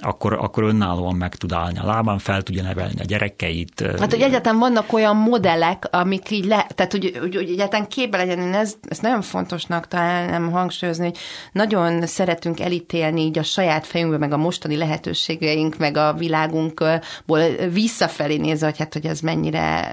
akkor, 0.02 0.32
akkor 0.32 0.62
önállóan 0.62 1.14
meg 1.14 1.34
tud 1.34 1.52
állni 1.52 1.78
a 1.78 1.86
lábán, 1.86 2.18
fel 2.18 2.42
tudja 2.42 2.62
nevelni 2.62 3.00
a 3.00 3.04
gyerekeit. 3.04 3.84
Hát, 3.98 4.12
hogy 4.12 4.20
egyáltalán 4.20 4.58
vannak 4.58 4.92
olyan 4.92 5.16
modellek, 5.16 5.88
amik 5.90 6.30
így 6.30 6.44
le, 6.44 6.66
tehát 6.74 6.92
hogy, 6.92 7.16
hogy, 7.20 7.34
hogy 7.34 7.50
egyáltalán 7.50 7.88
képbe 7.88 8.16
legyen, 8.16 8.38
én 8.38 8.54
ez, 8.54 8.74
ezt 8.88 9.02
nagyon 9.02 9.22
fontosnak 9.22 9.88
találnám 9.88 10.50
hangsúlyozni, 10.50 11.04
hogy 11.04 11.18
nagyon 11.52 12.06
szeretünk 12.06 12.60
elítélni 12.60 13.20
így 13.20 13.38
a 13.38 13.42
saját 13.42 13.86
fejünkbe, 13.86 14.18
meg 14.18 14.32
a 14.32 14.36
mostani 14.36 14.76
lehetőségeink, 14.76 15.76
meg 15.76 15.96
a 15.96 16.12
világunkból 16.12 17.40
visszafelé 17.72 18.36
nézve, 18.36 18.66
hogy 18.66 18.78
hát, 18.78 18.92
hogy 18.92 19.06
ez 19.06 19.20
mennyire, 19.20 19.88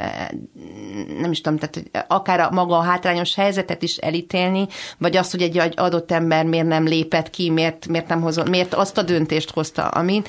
nem 1.19 1.31
is 1.31 1.41
tudom, 1.41 1.59
tehát 1.59 1.75
hogy 1.75 2.03
akár 2.07 2.39
a 2.39 2.49
maga 2.51 2.77
a 2.77 2.83
hátrányos 2.83 3.35
helyzetet 3.35 3.83
is 3.83 3.97
elítélni, 3.97 4.67
vagy 4.97 5.17
azt, 5.17 5.31
hogy 5.31 5.41
egy 5.41 5.71
adott 5.75 6.11
ember 6.11 6.45
miért 6.45 6.67
nem 6.67 6.85
lépett 6.85 7.29
ki, 7.29 7.49
miért, 7.49 7.87
miért 7.87 8.07
nem 8.07 8.21
hozott, 8.21 8.49
miért 8.49 8.73
azt 8.73 8.97
a 8.97 9.01
döntést 9.01 9.51
hozta, 9.51 9.87
amin, 9.99 10.23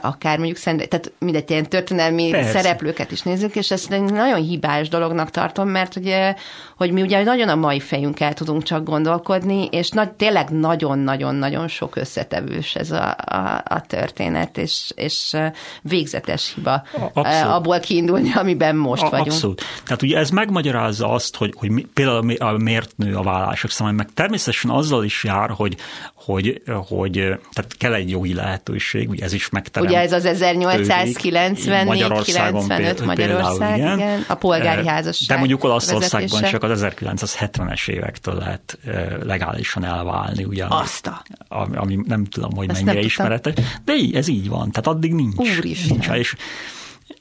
akár 0.00 0.36
mondjuk 0.36 0.56
szent, 0.56 0.88
tehát 0.88 1.12
mindegy 1.18 1.50
ilyen 1.50 1.68
történelmi 1.68 2.30
Persze. 2.30 2.50
szereplőket 2.50 3.10
is 3.10 3.22
nézzük, 3.22 3.56
és 3.56 3.70
ezt 3.70 3.92
egy 3.92 4.02
nagyon 4.02 4.42
hibás 4.42 4.88
dolognak 4.88 5.30
tartom, 5.30 5.68
mert 5.68 5.96
ugye, 5.96 6.34
hogy 6.76 6.92
mi 6.92 7.02
ugye 7.02 7.24
nagyon 7.24 7.48
a 7.48 7.54
mai 7.54 7.80
fejünkkel 7.80 8.34
tudunk 8.34 8.62
csak 8.62 8.84
gondolkodni, 8.84 9.68
és 9.70 9.88
nagy, 9.88 10.10
tényleg 10.10 10.50
nagyon-nagyon-nagyon 10.50 11.68
sok 11.68 11.96
összetevős 11.96 12.74
ez 12.74 12.90
a, 12.90 13.16
a, 13.24 13.62
a 13.64 13.80
történet, 13.80 14.58
és, 14.58 14.92
és 14.94 15.36
végzetes 15.82 16.52
hiba 16.54 16.82
Abszolút. 17.12 17.54
abból 17.54 17.80
kiindulni, 17.80 18.32
amiben 18.34 18.76
most 18.76 19.02
a, 19.02 19.10
vagyunk. 19.10 19.26
Abszolút. 19.30 19.62
Tehát 19.84 20.02
ugye 20.02 20.18
ez 20.18 20.30
megmagyarázza 20.30 21.10
azt, 21.10 21.36
hogy, 21.36 21.54
hogy 21.56 21.70
mi, 21.70 21.86
például 21.94 22.32
a 22.32 22.52
miért 22.52 22.96
nő 22.96 23.14
a 23.14 23.22
vállások 23.22 23.70
számára, 23.70 23.96
meg 23.96 24.08
természetesen 24.14 24.70
azzal 24.70 25.04
is 25.04 25.24
jár, 25.24 25.50
hogy, 25.50 25.76
hogy, 26.14 26.62
hogy 26.88 27.12
tehát 27.52 27.76
kell 27.78 27.94
egy 27.94 28.10
jogi 28.10 28.34
lehetőség, 28.34 29.08
ugye 29.08 29.24
ez 29.24 29.32
is 29.32 29.37
megterem. 29.48 29.88
Ugye 29.88 30.00
ez 30.00 30.12
az 30.12 30.24
1894-95 30.26 33.04
Magyarország, 33.04 33.76
igen. 33.76 33.98
igen, 33.98 34.24
a 34.28 34.34
polgári 34.34 34.86
házasság. 34.86 35.28
De 35.28 35.36
mondjuk 35.36 35.64
Olaszországban 35.64 36.42
csak 36.42 36.62
az 36.62 36.86
1970-es 37.00 37.88
évektől 37.88 38.34
lehet 38.34 38.78
legálisan 39.22 39.84
elválni, 39.84 40.44
ugye? 40.44 40.64
Azt 40.68 41.06
a. 41.06 41.22
Ami 41.48 41.98
nem 42.06 42.24
tudom, 42.24 42.56
hogy 42.56 42.70
Azt 42.70 42.84
mennyire 42.84 43.04
ismeretes, 43.04 43.54
de 43.84 43.94
így, 43.94 44.14
ez 44.14 44.28
így 44.28 44.48
van, 44.48 44.70
tehát 44.70 44.86
addig 44.86 45.14
nincs. 45.14 45.36
Úristen. 45.36 45.88
nincs. 45.88 46.08
És 46.08 46.34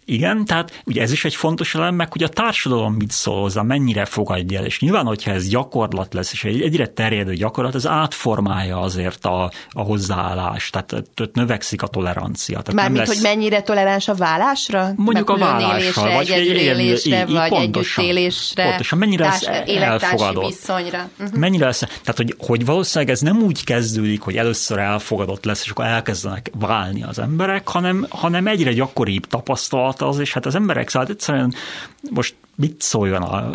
igen, 0.10 0.46
tehát 0.46 0.82
ugye 0.86 1.02
ez 1.02 1.12
is 1.12 1.26
egy 1.26 1.36
fontos 1.36 1.76
elem, 1.76 1.96
meg 1.96 2.12
hogy 2.12 2.24
a 2.24 2.28
társadalom 2.30 2.94
mit 2.94 3.12
szól 3.12 3.42
hozzá, 3.42 3.62
mennyire 3.62 4.06
fogadja 4.06 4.60
el, 4.60 4.66
és 4.66 4.80
nyilván, 4.80 5.06
hogyha 5.06 5.32
ez 5.32 5.48
gyakorlat 5.48 6.14
lesz, 6.14 6.32
és 6.32 6.44
egy 6.44 6.62
egyre 6.62 6.88
terjedő 6.88 7.34
gyakorlat, 7.34 7.76
ez 7.76 7.88
átformálja 7.88 8.80
azért 8.80 9.26
a, 9.26 9.52
a 9.70 9.82
hozzáállást, 9.82 10.72
tehát 10.72 11.04
növekszik 11.34 11.82
a 11.82 11.88
tolerancia. 11.88 12.62
Mármint, 12.74 12.98
lesz... 12.98 13.08
hogy 13.08 13.24
mennyire 13.24 13.62
toleráns 13.62 14.08
a 14.08 14.14
vállásra? 14.16 14.92
Mondjuk 14.96 15.30
a 15.30 15.38
vállásra, 15.38 16.12
vagy 16.12 16.30
egyedülélésre, 16.30 17.26
vagy 17.26 17.54
együttélésre, 17.54 18.64
pontosan, 18.64 18.98
mennyire 18.98 19.26
lesz 19.26 19.48
elfogadott. 19.66 20.46
viszonyra. 20.46 21.10
Uh-huh. 21.20 21.38
Mennyire 21.38 21.66
lesz, 21.66 21.80
tehát 21.80 22.16
hogy, 22.16 22.36
hogy 22.38 22.66
valószínűleg 22.66 23.14
ez 23.14 23.22
nem 23.22 23.42
úgy 23.42 23.64
kezdődik, 23.64 24.22
hogy 24.22 24.38
először 24.38 24.78
elfogadott 24.78 25.46
lesz, 25.46 25.64
és 25.64 25.70
akkor 25.70 25.86
elkezdenek 25.86 26.52
válni 26.60 27.04
az 27.04 27.20
emberek, 27.20 27.68
hanem, 27.68 28.06
hanem 28.10 28.48
egyre 28.48 28.74
gyakoribb 28.74 29.26
tapasztalat 29.26 29.96
az, 30.02 30.20
és 30.20 30.34
hát 30.34 30.46
az 30.46 30.56
emberek 30.56 30.90
szóval 30.90 31.08
egyszerűen 31.10 31.54
most 32.10 32.36
mit 32.56 32.82
szóljon, 32.82 33.22
a, 33.22 33.52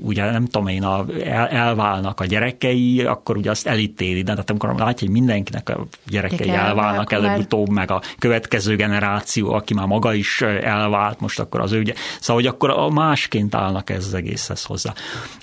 ugye 0.00 0.30
nem 0.30 0.44
tudom 0.44 0.66
én, 0.66 0.82
a, 0.82 1.04
el, 1.24 1.46
elválnak 1.48 2.20
a 2.20 2.24
gyerekei, 2.24 3.02
akkor 3.02 3.36
ugye 3.36 3.50
azt 3.50 3.66
elítéli, 3.66 4.22
de 4.22 4.34
hát 4.36 4.50
amikor 4.50 4.74
látja, 4.74 5.06
hogy 5.06 5.16
mindenkinek 5.16 5.68
a 5.68 5.86
gyerekei 6.06 6.46
Gyere, 6.46 6.58
elválnak 6.58 7.12
előbb-utóbb, 7.12 7.68
meg 7.68 7.90
a 7.90 8.02
következő 8.18 8.76
generáció, 8.76 9.52
aki 9.52 9.74
már 9.74 9.86
maga 9.86 10.14
is 10.14 10.40
elvált, 10.62 11.20
most 11.20 11.40
akkor 11.40 11.60
az 11.60 11.72
ő, 11.72 11.78
ugye, 11.78 11.94
szóval 12.20 12.42
hogy 12.42 12.52
akkor 12.52 12.70
a 12.70 12.88
másként 12.88 13.54
állnak 13.54 13.90
ez 13.90 14.06
az 14.06 14.14
egészhez 14.14 14.64
hozzá. 14.64 14.92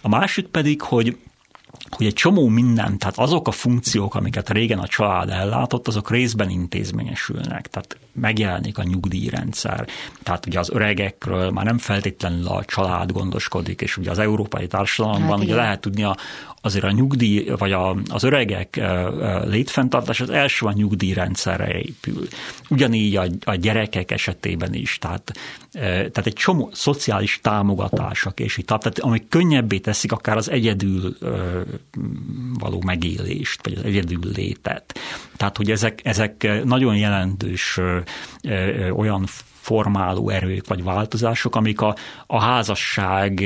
A 0.02 0.10
másik 0.10 0.48
pedig, 0.48 0.82
hogy 0.82 1.18
hogy 1.96 2.06
egy 2.06 2.14
csomó 2.14 2.48
minden, 2.48 2.98
tehát 2.98 3.18
azok 3.18 3.48
a 3.48 3.52
funkciók, 3.52 4.16
amiket 4.16 4.50
régen 4.50 4.80
a 4.80 4.88
család 4.88 5.30
ellátott, 5.30 5.88
azok 5.88 6.10
részben 6.10 6.50
intézményesülnek, 6.50 7.68
tehát 7.68 7.98
megjelenik 8.14 8.78
a 8.78 8.84
nyugdíjrendszer, 8.84 9.88
tehát 10.24 10.46
ugye 10.46 10.60
az 10.60 10.70
öregekről 10.70 11.52
már 11.52 11.66
nem 11.66 11.78
feltétlenül 11.78 12.48
a 12.48 12.66
család 12.66 13.12
gondoskodik, 13.12 13.82
és 13.82 13.98
ugye 13.98 14.12
az 14.12 14.20
európai 14.20 14.68
társadalomban 14.68 15.38
hát 15.38 15.40
ugye 15.40 15.56
lehet 15.56 15.82
tudni 15.82 16.04
a, 16.04 16.18
azért 16.66 16.86
a 16.86 16.92
nyugdíj, 16.92 17.50
vagy 17.58 17.72
a, 17.72 17.98
az 18.10 18.24
öregek 18.24 18.82
létfenntartás 19.44 20.22
az 20.22 20.30
első 20.30 20.66
a 20.66 20.72
nyugdíjrendszerre 20.72 21.80
épül. 21.80 22.28
Ugyanígy 22.70 23.16
a, 23.16 23.26
a 23.44 23.56
gyerekek 23.56 24.12
esetében 24.12 24.74
is, 24.74 24.98
tehát, 24.98 25.32
tehát 25.72 26.26
egy 26.26 26.34
csomó 26.34 26.70
szociális 26.74 27.40
támogatások, 27.42 28.40
és 28.40 28.58
így, 28.58 28.66
tehát 28.66 29.00
amik 29.00 29.28
könnyebbé 29.30 29.78
teszik 29.78 30.12
akár 30.12 30.38
az 30.38 30.50
egyedül 30.50 31.18
való 32.60 32.82
megélést, 32.86 33.64
vagy 33.64 33.74
az 33.78 33.84
egyedül 33.84 34.32
létet. 34.36 35.00
Tehát, 35.38 35.58
hogy 35.58 35.72
ezek, 35.72 36.00
ezek 36.04 36.64
nagyon 36.64 36.96
jelentős 36.98 37.80
olyan 38.96 39.26
formáló 39.66 40.30
erők 40.30 40.68
vagy 40.68 40.84
változások, 40.84 41.56
amik 41.56 41.82
a, 41.82 41.96
a 42.28 42.42
házasság 42.42 43.44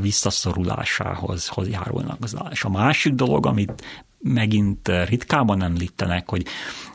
visszaszorulásához 0.00 1.50
járulnak. 1.70 2.18
És 2.50 2.64
a 2.64 2.68
másik 2.68 3.12
dolog, 3.12 3.46
amit 3.46 3.84
megint 4.18 4.90
ritkában 5.08 5.62
említenek, 5.62 6.28
hogy, 6.28 6.46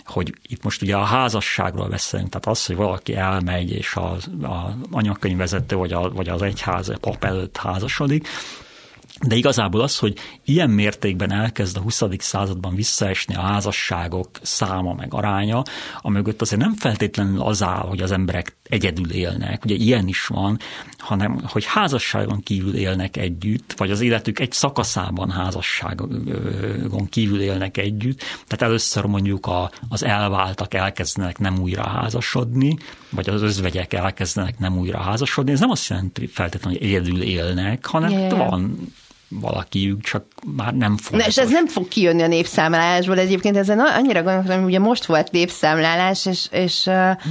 hogy 0.06 0.34
itt 0.42 0.64
most 0.64 0.82
ugye 0.82 0.96
a 0.96 1.04
házasságról 1.04 1.88
beszélünk, 1.88 2.30
tehát 2.30 2.48
az, 2.48 2.66
hogy 2.66 2.76
valaki 2.76 3.16
elmegy, 3.16 3.72
és 3.72 3.96
az 3.96 4.30
a 4.44 4.78
anyakönyvvezető 4.92 5.76
vagy, 5.76 5.94
a, 5.94 6.10
vagy 6.10 6.30
az 6.30 6.42
egyház 6.42 6.92
pap 7.00 7.24
előtt 7.24 7.58
házasodik, 7.58 8.28
de 9.28 9.36
igazából 9.36 9.82
az, 9.82 9.98
hogy 9.98 10.18
ilyen 10.46 10.70
mértékben 10.70 11.32
elkezd 11.32 11.78
a 11.78 11.82
20. 11.82 12.04
században 12.18 12.76
visszaesni 12.76 13.36
a 13.36 13.42
házasságok 13.42 14.30
száma 14.42 14.94
meg 14.94 15.14
aránya, 15.14 15.64
amögött 16.02 16.42
azért 16.42 16.62
nem 16.62 16.74
feltétlenül 16.74 17.42
az 17.42 17.64
áll, 17.64 17.88
hogy 17.88 18.02
az 18.02 18.12
emberek 18.12 18.56
egyedül 18.72 19.12
élnek, 19.12 19.66
ugye 19.66 19.76
ilyen 19.76 20.08
is 20.08 20.26
van, 20.26 20.60
hanem 20.98 21.42
hogy 21.44 21.66
házasságon 21.66 22.44
kívül 22.44 22.76
élnek 22.76 23.18
együtt, 23.18 23.74
vagy 23.78 23.92
az 23.92 24.02
életük 24.02 24.40
egy 24.40 24.52
szakaszában 24.52 25.30
házasságon 25.32 27.08
kívül 27.10 27.42
élnek 27.42 27.78
együtt. 27.78 28.20
Tehát 28.20 28.62
először 28.62 29.06
mondjuk 29.06 29.46
a, 29.46 29.72
az 29.90 30.04
elváltak 30.04 30.74
elkezdenek 30.74 31.38
nem 31.38 31.60
újra 31.60 31.88
házasodni, 31.88 32.78
vagy 33.10 33.30
az 33.30 33.42
özvegyek 33.42 33.94
elkezdenek 33.94 34.60
nem 34.60 34.78
újra 34.78 35.00
házasodni. 35.00 35.52
Ez 35.52 35.60
nem 35.60 35.70
azt 35.70 35.90
jelenti 35.90 36.28
feltétlenül, 36.28 36.80
hogy 36.80 36.88
egyedül 36.88 37.22
élnek, 37.22 37.86
hanem 37.86 38.10
yeah. 38.10 38.38
van 38.38 38.94
valakiük, 39.40 40.02
csak 40.02 40.26
már 40.56 40.74
nem 40.74 40.98
fog. 40.98 41.20
Na, 41.20 41.26
és 41.26 41.38
ez 41.38 41.50
nem 41.50 41.68
fog 41.68 41.88
kijönni 41.88 42.22
a 42.22 42.28
népszámlálásból, 42.28 43.18
egyébként 43.18 43.58
ezen 43.58 43.80
annyira 43.80 44.24
gondolom, 44.24 44.60
hogy 44.60 44.70
ugye 44.70 44.80
most 44.80 45.06
volt 45.06 45.32
népszámlálás, 45.32 46.26
és... 46.26 46.48
és 46.52 46.84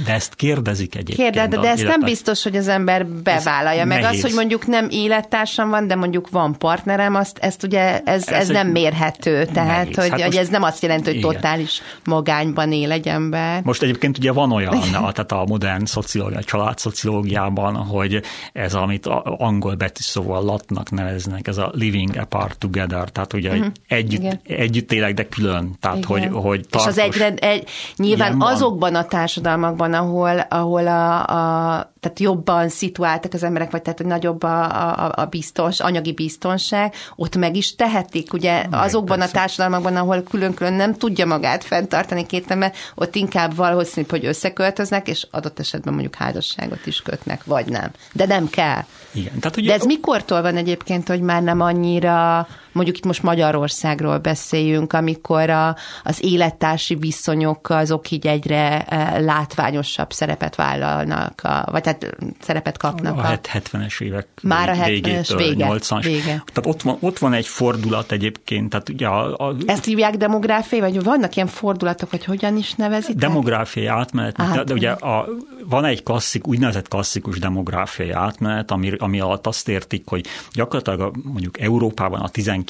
de 0.05 0.13
ezt 0.13 0.35
kérdezik 0.35 0.95
egyébként. 0.95 1.31
Kérde, 1.31 1.47
de, 1.47 1.61
de 1.61 1.69
ezt 1.69 1.83
nem 1.83 1.99
biztos, 1.99 2.43
hogy 2.43 2.55
az 2.55 2.67
ember 2.67 3.05
bevállalja. 3.05 3.85
Meg 3.85 4.01
nehéz. 4.01 4.17
az, 4.17 4.21
hogy 4.29 4.35
mondjuk 4.35 4.67
nem 4.67 4.87
élettársam 4.89 5.69
van, 5.69 5.87
de 5.87 5.95
mondjuk 5.95 6.29
van 6.29 6.57
partnerem, 6.57 7.15
azt, 7.15 7.37
ezt 7.37 7.63
ugye 7.63 7.99
ez, 7.99 8.27
ez, 8.27 8.39
ez 8.39 8.47
nem 8.47 8.67
mérhető. 8.67 9.45
Tehát, 9.45 9.79
nehéz. 9.79 9.95
hogy, 9.95 10.09
hát 10.09 10.21
hogy 10.21 10.35
ez 10.35 10.47
nem 10.47 10.63
azt 10.63 10.81
jelenti, 10.81 11.09
hogy 11.09 11.19
igen. 11.19 11.31
totális 11.31 11.81
magányban 12.05 12.71
él 12.71 12.91
egy 12.91 13.07
ember. 13.07 13.61
Most 13.63 13.81
egyébként 13.81 14.17
ugye 14.17 14.31
van 14.31 14.51
olyan, 14.51 14.73
a, 14.93 15.11
tehát 15.11 15.31
a 15.31 15.43
modern 15.47 15.85
szociológia, 15.85 16.37
a 16.37 16.43
családszociológiában, 16.43 17.75
hogy 17.75 18.21
ez, 18.53 18.73
amit 18.73 19.05
angol 19.23 19.75
betűszóval 19.75 20.43
latnak 20.43 20.91
neveznek, 20.91 21.47
ez 21.47 21.57
a 21.57 21.71
living 21.91 22.17
apart 22.17 22.57
together, 22.57 23.09
tehát 23.09 23.33
ugye 23.33 23.51
uh-huh. 23.51 23.71
együtt, 23.87 24.39
együtt 24.47 24.91
élek, 24.91 25.13
de 25.13 25.27
külön. 25.27 25.75
Tehát, 25.79 26.05
hogy, 26.05 26.29
hogy 26.31 26.67
tartos, 26.69 26.81
És 26.81 26.87
az 26.87 26.97
egyre, 26.97 27.33
egy, 27.33 27.69
nyilván 27.95 28.41
azokban 28.41 28.95
a 28.95 29.05
társadalmakban, 29.05 29.93
ahol, 29.93 30.39
ahol 30.39 30.87
a, 30.87 31.27
a 31.75 31.90
tehát 32.01 32.19
jobban 32.19 32.69
szituáltak 32.69 33.33
az 33.33 33.43
emberek, 33.43 33.71
vagy 33.71 33.81
tehát, 33.81 33.97
hogy 33.97 34.07
nagyobb 34.07 34.43
a, 34.43 34.63
a, 35.05 35.11
a 35.15 35.25
biztons, 35.25 35.79
anyagi 35.79 36.13
biztonság, 36.13 36.93
ott 37.15 37.35
meg 37.35 37.55
is 37.55 37.75
tehetik. 37.75 38.33
Ugye 38.33 38.67
meg 38.69 38.81
azokban 38.81 39.17
persze. 39.17 39.33
a 39.33 39.39
társadalmakban, 39.39 39.95
ahol 39.95 40.21
külön-külön 40.21 40.73
nem 40.73 40.93
tudja 40.93 41.25
magát 41.25 41.63
fenntartani 41.63 42.25
két 42.25 42.51
ember, 42.51 42.73
ott 42.95 43.15
inkább 43.15 43.55
valószínű, 43.55 44.05
hogy 44.09 44.25
összeköltöznek, 44.25 45.07
és 45.07 45.27
adott 45.31 45.59
esetben 45.59 45.93
mondjuk 45.93 46.15
házasságot 46.15 46.85
is 46.85 47.01
kötnek, 47.01 47.43
vagy 47.43 47.65
nem. 47.65 47.91
De 48.13 48.25
nem 48.25 48.49
kell. 48.49 48.83
Igen. 49.11 49.39
Tehát, 49.39 49.57
ugye... 49.57 49.67
De 49.67 49.73
ez 49.73 49.85
mikortól 49.85 50.41
van 50.41 50.55
egyébként, 50.55 51.07
hogy 51.07 51.21
már 51.21 51.43
nem 51.43 51.59
annyira 51.59 52.47
mondjuk 52.71 52.97
itt 52.97 53.05
most 53.05 53.23
Magyarországról 53.23 54.17
beszéljünk, 54.17 54.93
amikor 54.93 55.49
a, 55.49 55.75
az 56.03 56.23
élettársi 56.23 56.95
viszonyok 56.95 57.69
azok 57.69 58.11
így 58.11 58.27
egyre 58.27 58.81
e, 58.81 59.19
látványosabb 59.19 60.11
szerepet 60.11 60.55
vállalnak, 60.55 61.41
a, 61.43 61.67
vagy 61.71 61.85
hát 61.85 62.17
szerepet 62.41 62.77
kapnak. 62.77 63.17
A, 63.17 63.31
a 63.31 63.39
70-es 63.39 64.01
évek 64.01 64.27
Már 64.41 64.69
a 64.69 64.73
70-es 64.73 65.33
vége, 65.37 65.67
80-as. 65.69 66.01
vége. 66.03 66.23
Tehát 66.23 66.65
ott 66.65 66.81
van, 66.81 66.97
ott 66.99 67.17
van 67.17 67.33
egy 67.33 67.47
fordulat 67.47 68.11
egyébként. 68.11 68.69
Tehát 68.69 68.89
ugye 68.89 69.07
a, 69.07 69.47
a, 69.47 69.55
Ezt 69.65 69.85
hívják 69.85 70.15
demográfiai, 70.15 70.81
vagy 70.81 71.03
vannak 71.03 71.35
ilyen 71.35 71.47
fordulatok, 71.47 72.09
hogy 72.09 72.25
hogyan 72.25 72.57
is 72.57 72.73
nevezik? 72.73 73.15
Demográfiai 73.15 73.85
átmenet. 73.85 74.39
átmenet. 74.39 74.65
De, 74.65 74.73
ugye 74.73 74.91
a, 74.91 75.27
van 75.65 75.85
egy 75.85 76.03
klasszik, 76.03 76.47
úgynevezett 76.47 76.87
klasszikus 76.87 77.39
demográfiai 77.39 78.11
átmenet, 78.11 78.71
ami, 78.71 78.91
ami 78.97 79.19
alatt 79.19 79.47
azt 79.47 79.69
értik, 79.69 80.03
hogy 80.05 80.25
gyakorlatilag 80.53 81.15
mondjuk 81.23 81.59
Európában 81.59 82.19
a 82.19 82.29
19. 82.29 82.60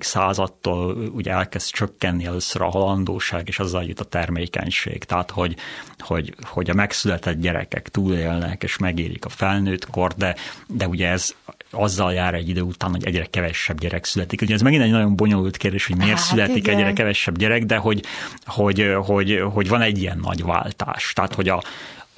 századtól 0.00 0.96
ugye 0.96 1.32
elkezd 1.32 1.70
csökkenni 1.70 2.24
először 2.24 2.62
a 2.62 2.70
halandóság, 2.70 3.48
és 3.48 3.58
azzal 3.58 3.84
jut 3.84 4.00
a 4.00 4.04
termékenység. 4.04 5.04
Tehát, 5.04 5.30
hogy, 5.30 5.56
hogy, 5.98 6.34
hogy 6.42 6.70
a 6.70 6.74
megszületett 6.74 7.40
gyerekek 7.40 7.88
túlélnek, 7.88 8.62
és 8.62 8.78
megérik 8.78 9.24
a 9.24 9.28
felnőtt 9.28 9.90
kor, 9.90 10.12
de, 10.16 10.34
de 10.66 10.88
ugye 10.88 11.08
ez 11.08 11.34
azzal 11.70 12.12
jár 12.12 12.34
egy 12.34 12.48
idő 12.48 12.60
után, 12.60 12.90
hogy 12.90 13.06
egyre 13.06 13.24
kevesebb 13.24 13.80
gyerek 13.80 14.04
születik. 14.04 14.42
Ugye 14.42 14.54
ez 14.54 14.62
megint 14.62 14.82
egy 14.82 14.90
nagyon 14.90 15.16
bonyolult 15.16 15.56
kérdés, 15.56 15.86
hogy 15.86 15.96
miért 15.96 16.18
hát, 16.18 16.26
születik 16.26 16.56
igen. 16.56 16.76
egyre 16.76 16.92
kevesebb 16.92 17.38
gyerek, 17.38 17.64
de 17.64 17.76
hogy, 17.76 18.04
hogy, 18.46 18.94
hogy, 19.04 19.42
hogy 19.52 19.68
van 19.68 19.80
egy 19.80 19.98
ilyen 19.98 20.18
nagy 20.22 20.42
váltás. 20.42 21.12
Tehát, 21.12 21.34
hogy 21.34 21.48
a, 21.48 21.62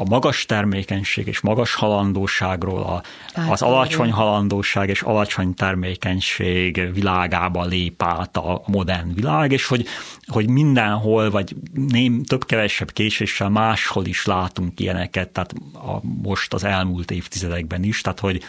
a 0.01 0.05
magas 0.09 0.47
termékenység 0.47 1.27
és 1.27 1.41
magas 1.41 1.75
halandóságról 1.75 2.83
a, 2.83 3.03
az 3.51 3.63
alacsony 3.63 4.11
halandóság 4.11 4.89
és 4.89 5.03
alacsony 5.03 5.55
termékenység 5.55 6.93
világába 6.93 7.65
lép 7.65 8.03
át 8.03 8.37
a 8.37 8.63
modern 8.67 9.15
világ, 9.15 9.53
és 9.53 9.67
hogy, 9.67 9.87
hogy 10.27 10.49
mindenhol, 10.49 11.31
vagy 11.31 11.55
ném, 11.73 12.23
több-kevesebb 12.23 12.93
késéssel 12.93 13.49
máshol 13.49 14.07
is 14.07 14.27
látunk 14.27 14.81
ilyeneket, 14.81 15.29
tehát 15.29 15.55
a, 15.75 16.01
most 16.23 16.55
az 16.55 16.65
elmúlt 16.65 17.11
évtizedekben 17.11 17.83
is, 17.83 18.01
tehát 18.01 18.21
hogy 18.21 18.43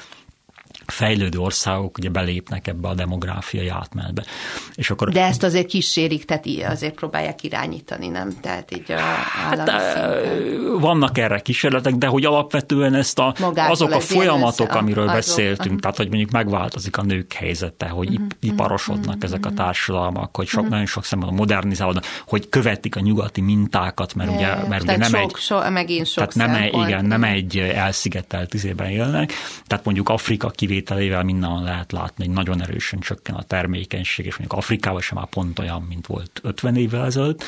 fejlődő 0.85 1.37
országok 1.37 1.97
ugye 1.97 2.09
belépnek 2.09 2.67
ebbe 2.67 2.87
a 2.87 2.93
demográfiai 2.93 3.67
átmenetbe. 3.67 4.23
És 4.75 4.89
akkor, 4.89 5.11
De 5.11 5.25
ezt 5.25 5.43
azért 5.43 5.67
kísérik, 5.67 6.25
tehát 6.25 6.45
azért 6.71 6.93
próbálják 6.93 7.43
irányítani, 7.43 8.07
nem? 8.07 8.33
Tehát 8.41 8.71
így 8.75 8.91
a 8.91 8.99
hát, 8.99 9.71
Vannak 10.79 11.17
erre 11.17 11.39
kísérletek, 11.39 11.93
de 11.93 12.07
hogy 12.07 12.25
alapvetően 12.25 12.93
ezt 12.93 13.19
a, 13.19 13.35
azok 13.55 13.91
a 13.91 13.99
folyamatok, 13.99 14.73
amiről 14.73 15.03
azok, 15.03 15.15
beszéltünk, 15.15 15.59
uh-huh. 15.65 15.79
tehát 15.79 15.97
hogy 15.97 16.07
mondjuk 16.07 16.31
megváltozik 16.31 16.97
a 16.97 17.01
nők 17.01 17.33
helyzete, 17.33 17.87
hogy 17.87 18.09
uh-huh. 18.09 18.27
iparosodnak 18.39 19.05
uh-huh. 19.05 19.23
ezek 19.23 19.45
a 19.45 19.51
társadalmak, 19.51 20.35
hogy 20.35 20.47
sok, 20.47 20.57
uh-huh. 20.57 20.71
nagyon 20.71 20.85
sok 20.85 21.05
szemben 21.05 21.33
modernizálódnak, 21.33 22.05
hogy 22.27 22.49
követik 22.49 22.95
a 22.95 22.99
nyugati 22.99 23.41
mintákat, 23.41 24.13
mert 24.13 24.29
ugye, 24.35 24.67
mert 24.67 24.83
ugye 24.83 24.97
nem 24.97 25.09
sok, 25.09 25.21
egy... 25.21 25.35
So, 25.35 25.69
megint 25.69 26.07
sok 26.07 26.33
tehát 26.33 26.51
nem, 26.51 26.61
egy, 26.61 26.87
igen, 26.87 27.05
nem 27.05 27.23
egy 27.23 27.57
elszigetelt 27.57 28.53
izében 28.53 28.89
élnek, 28.89 29.33
tehát 29.67 29.85
mondjuk 29.85 30.09
Afrika 30.09 30.49
kivétel 30.49 30.70
kivételével 30.71 31.23
minden 31.23 31.63
lehet 31.63 31.91
látni, 31.91 32.25
hogy 32.25 32.33
nagyon 32.33 32.61
erősen 32.61 32.99
csökken 32.99 33.35
a 33.35 33.43
termékenység, 33.43 34.25
és 34.25 34.37
mondjuk 34.37 34.59
Afrikában 34.59 35.01
sem 35.01 35.17
már 35.17 35.27
pont 35.27 35.59
olyan, 35.59 35.81
mint 35.81 36.07
volt 36.07 36.39
50 36.43 36.75
évvel 36.75 37.05
ezelőtt. 37.05 37.43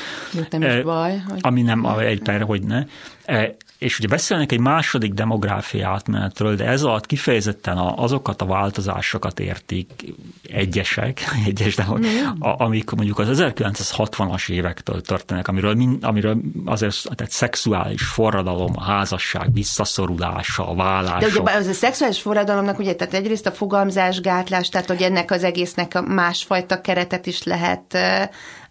Nem 0.50 0.62
is 0.62 0.82
baj. 0.82 1.22
Hogy... 1.28 1.38
Ami 1.40 1.62
nem, 1.62 1.86
egy 1.86 2.22
per, 2.22 2.42
hogy 2.42 2.62
ne. 2.62 2.84
És 3.84 3.98
ugye 3.98 4.08
beszélnek 4.08 4.52
egy 4.52 4.60
második 4.60 5.12
demográfiai 5.12 5.82
átmenetről, 5.82 6.56
de 6.56 6.64
ez 6.66 6.82
alatt 6.82 7.06
kifejezetten 7.06 7.76
azokat 7.76 8.42
a 8.42 8.46
változásokat 8.46 9.40
értik 9.40 9.90
egyesek, 10.42 11.22
egyes, 11.46 11.74
de 11.74 11.86
mm. 11.90 12.04
amik 12.40 12.90
mondjuk 12.90 13.18
az 13.18 13.28
1960-as 13.30 14.50
évektől 14.50 15.00
történnek, 15.00 15.48
amiről, 15.48 15.76
amiről 16.00 16.40
azért 16.64 17.02
tehát 17.14 17.32
szexuális 17.32 18.02
forradalom, 18.02 18.72
a 18.74 18.82
házasság 18.82 19.52
visszaszorulása, 19.52 20.68
a 20.68 20.74
vállás. 20.74 21.20
De 21.20 21.40
ugye 21.40 21.56
az 21.56 21.66
a 21.66 21.72
szexuális 21.72 22.20
forradalomnak 22.20 22.78
ugye, 22.78 22.94
tehát 22.94 23.14
egyrészt 23.14 23.46
a 23.46 23.52
fogalmazásgátlás, 23.52 24.68
tehát 24.68 24.86
hogy 24.86 25.02
ennek 25.02 25.30
az 25.30 25.44
egésznek 25.44 25.94
a 25.94 26.00
másfajta 26.00 26.80
keretet 26.80 27.26
is 27.26 27.42
lehet 27.42 27.98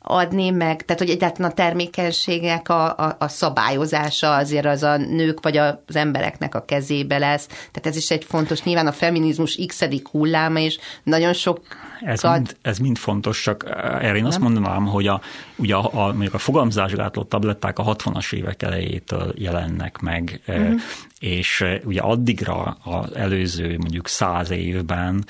adni, 0.04 0.49
meg, 0.49 0.86
tehát 0.86 1.01
hogy 1.01 1.12
egyáltalán 1.12 1.51
a 1.51 1.54
termékenységek 1.54 2.70
a, 2.70 2.97
a, 2.97 3.16
a 3.20 3.28
szabályozása 3.28 4.36
azért 4.36 4.66
az 4.66 4.84
a 4.84 4.97
nők 4.97 5.41
vagy 5.41 5.58
az 5.58 5.95
embereknek 5.95 6.56
a 6.56 6.66
kezébe 6.66 7.18
lesz. 7.18 7.47
Tehát 7.47 7.86
ez 7.86 7.95
is 7.95 8.12
egy 8.12 8.24
fontos, 8.24 8.64
nyilván 8.64 8.88
a 8.88 8.91
feminizmus 8.91 9.60
x 9.68 9.84
hulláma, 10.12 10.60
és 10.60 10.78
nagyon 11.04 11.34
sok 11.34 11.62
ez, 12.01 12.22
mind, 12.22 12.56
ez 12.62 12.78
mind 12.78 12.97
fontos, 12.97 13.41
csak 13.41 13.66
erre 14.01 14.16
én 14.16 14.26
azt 14.26 14.39
mondanám, 14.39 14.86
hogy 14.86 15.08
a, 15.08 15.22
ugye 15.56 15.76
a, 15.76 15.89
a, 15.93 16.06
mondjuk 16.08 16.34
a 16.34 16.38
fogamzásgátló 16.38 17.24
tabletták 17.24 17.80
a 17.80 17.95
60-as 17.95 18.34
évek 18.34 18.62
elejétől 18.62 19.34
jelennek 19.36 19.99
meg, 19.99 20.41
uh-huh. 20.47 20.80
És 21.24 21.65
ugye 21.84 22.01
addigra 22.01 22.78
az 22.84 23.15
előző 23.15 23.78
mondjuk 23.78 24.07
száz 24.07 24.49
évben 24.49 25.26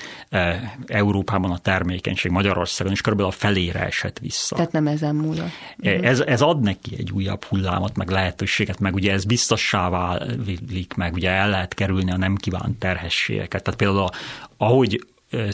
Európában 0.86 1.50
a 1.50 1.58
termékenység 1.58 2.30
Magyarországon 2.30 2.92
is 2.92 3.00
körülbelül 3.00 3.32
a 3.32 3.36
felére 3.36 3.84
esett 3.84 4.18
vissza. 4.18 4.56
Tehát 4.56 4.72
nem 4.72 4.86
ezen 4.86 5.14
múlott. 5.14 5.50
Uh-huh. 5.78 6.06
Ez, 6.06 6.20
ez 6.20 6.40
ad 6.40 6.60
neki 6.60 6.94
egy 6.98 7.10
újabb 7.12 7.44
hullámot, 7.44 7.96
meg 7.96 8.10
lehetőséget, 8.10 8.78
meg 8.78 8.94
ugye 8.94 9.12
ez 9.12 9.24
biztossá 9.24 9.88
válik, 9.88 10.94
meg 10.94 11.12
ugye 11.12 11.30
el 11.30 11.50
lehet 11.50 11.74
kerülni 11.74 12.10
a 12.10 12.16
nem 12.16 12.36
kívánt 12.36 12.78
terhességeket. 12.78 13.62
Tehát 13.62 13.80
például 13.80 14.08
ahogy 14.56 15.06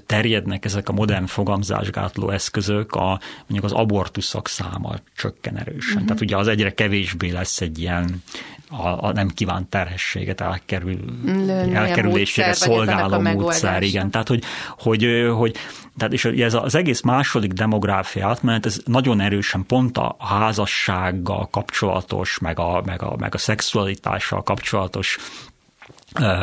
terjednek 0.06 0.64
ezek 0.64 0.88
a 0.88 0.92
modern 0.92 1.26
fogamzásgátló 1.26 2.30
eszközök, 2.30 2.92
a, 2.92 3.20
mondjuk 3.46 3.64
az 3.64 3.72
abortuszok 3.72 4.48
száma 4.48 4.94
csökken 5.16 5.58
erősen. 5.58 5.92
Uh-huh. 5.92 6.06
Tehát 6.06 6.22
ugye 6.22 6.36
az 6.36 6.48
egyre 6.48 6.74
kevésbé 6.74 7.30
lesz 7.30 7.60
egy 7.60 7.78
ilyen 7.78 8.22
a, 8.70 9.06
a 9.06 9.12
nem 9.12 9.28
kívánt 9.28 9.68
terhességet 9.68 10.40
elkerül, 10.40 10.98
Lőn, 11.24 11.76
elkerülésére 11.76 12.46
módszer, 12.46 12.68
szolgáló 12.68 13.20
módszer. 13.20 13.82
Igen, 13.82 14.10
tehát 14.10 14.28
hogy, 14.28 14.42
hogy, 14.78 15.06
hogy 15.36 15.56
tehát 15.96 16.12
és 16.12 16.24
ez 16.24 16.54
az 16.54 16.74
egész 16.74 17.00
második 17.00 17.52
demográfia 17.52 18.28
átmenet, 18.28 18.66
ez 18.66 18.80
nagyon 18.84 19.20
erősen 19.20 19.66
pont 19.66 19.98
a 19.98 20.16
házassággal 20.18 21.48
kapcsolatos, 21.50 22.38
meg 22.38 22.58
a, 22.58 22.82
meg 22.84 23.02
a, 23.02 23.16
meg 23.18 23.34
a 23.34 23.38
szexualitással 23.38 24.42
kapcsolatos 24.42 25.18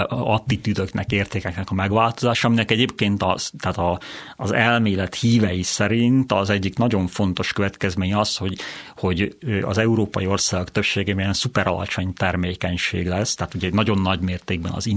attitűdöknek, 0.07 1.11
értékeknek 1.11 1.69
a 1.69 1.73
megváltozása, 1.73 2.47
aminek 2.47 2.71
egyébként 2.71 3.23
az, 3.23 3.51
tehát 3.59 3.77
a, 3.77 3.99
az 4.35 4.51
elmélet 4.51 5.15
hívei 5.15 5.63
szerint 5.63 6.31
az 6.31 6.49
egyik 6.49 6.77
nagyon 6.77 7.07
fontos 7.07 7.53
következmény 7.53 8.13
az, 8.13 8.37
hogy, 8.37 8.57
hogy 8.95 9.37
az 9.61 9.77
európai 9.77 10.27
országok 10.27 10.71
többségében 10.71 11.21
ilyen 11.21 11.33
szuper 11.33 11.67
alacsony 11.67 12.13
termékenység 12.13 13.07
lesz, 13.07 13.35
tehát 13.35 13.53
ugye 13.53 13.69
nagyon 13.71 14.01
nagy 14.01 14.19
mértékben 14.19 14.71
az 14.71 14.89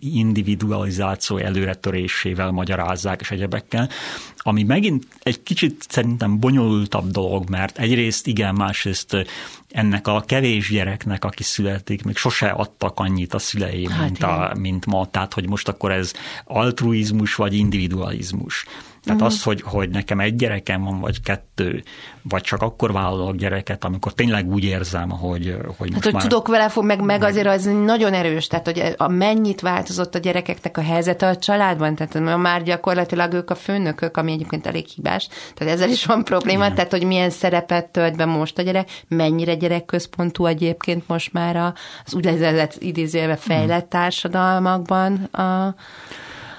individualizáció 0.00 1.36
előretörésével 1.36 2.50
magyarázzák 2.50 3.20
és 3.20 3.30
egyebekkel, 3.30 3.88
ami 4.36 4.62
megint 4.62 5.06
egy 5.22 5.42
kicsit 5.42 5.84
szerintem 5.88 6.38
bonyolultabb 6.38 7.10
dolog, 7.10 7.50
mert 7.50 7.78
egyrészt 7.78 8.26
igen, 8.26 8.54
másrészt 8.54 9.26
ennek 9.74 10.08
a 10.08 10.20
kevés 10.20 10.70
gyereknek, 10.70 11.24
aki 11.24 11.42
születik, 11.42 12.04
még 12.04 12.16
sose 12.16 12.48
adtak 12.48 12.98
annyit 12.98 13.34
a 13.34 13.38
szüleim, 13.38 13.90
hát 13.90 14.04
mint, 14.04 14.22
a, 14.22 14.52
mint 14.58 14.86
ma. 14.86 15.06
Tehát, 15.10 15.34
hogy 15.34 15.48
most 15.48 15.68
akkor 15.68 15.92
ez 15.92 16.12
altruizmus 16.44 17.34
vagy 17.34 17.54
individualizmus. 17.54 18.66
Tehát 19.04 19.20
uh-huh. 19.20 19.36
az, 19.36 19.42
hogy, 19.42 19.62
hogy 19.62 19.88
nekem 19.88 20.20
egy 20.20 20.36
gyerekem 20.36 20.84
van, 20.84 21.00
vagy 21.00 21.20
kettő, 21.20 21.82
vagy 22.22 22.42
csak 22.42 22.62
akkor 22.62 22.92
vállalok 22.92 23.36
gyereket, 23.36 23.84
amikor 23.84 24.12
tényleg 24.12 24.52
úgy 24.52 24.64
érzem, 24.64 25.10
hogy, 25.10 25.56
hogy 25.76 25.92
hát, 25.92 26.04
hogy 26.04 26.12
már... 26.12 26.22
tudok 26.22 26.48
vele 26.48 26.68
fog, 26.68 26.84
meg, 26.84 27.00
meg 27.00 27.22
azért 27.22 27.46
az 27.46 27.64
nagyon 27.84 28.12
erős, 28.12 28.46
tehát 28.46 28.64
hogy 28.64 28.94
a 28.96 29.08
mennyit 29.08 29.60
változott 29.60 30.14
a 30.14 30.18
gyerekeknek 30.18 30.78
a 30.78 30.82
helyzete 30.82 31.26
a 31.26 31.36
családban, 31.36 31.94
tehát 31.94 32.36
már 32.36 32.62
gyakorlatilag 32.62 33.32
ők 33.32 33.50
a 33.50 33.54
főnökök, 33.54 34.16
ami 34.16 34.32
egyébként 34.32 34.66
elég 34.66 34.86
hibás, 34.86 35.28
tehát 35.54 35.74
ezzel 35.74 35.90
is 35.90 36.04
van 36.04 36.24
probléma, 36.24 36.64
Igen. 36.64 36.74
tehát 36.74 36.90
hogy 36.90 37.04
milyen 37.04 37.30
szerepet 37.30 37.86
tölt 37.86 38.16
be 38.16 38.24
most 38.24 38.58
a 38.58 38.62
gyerek, 38.62 38.88
mennyire 39.08 39.54
gyerekközpontú 39.54 40.46
egyébként 40.46 41.08
most 41.08 41.32
már 41.32 41.74
az 42.04 42.14
úgynevezett 42.14 42.76
idézőjelben 42.78 43.36
fejlett 43.36 43.88
társadalmakban 43.88 45.14
a 45.14 45.74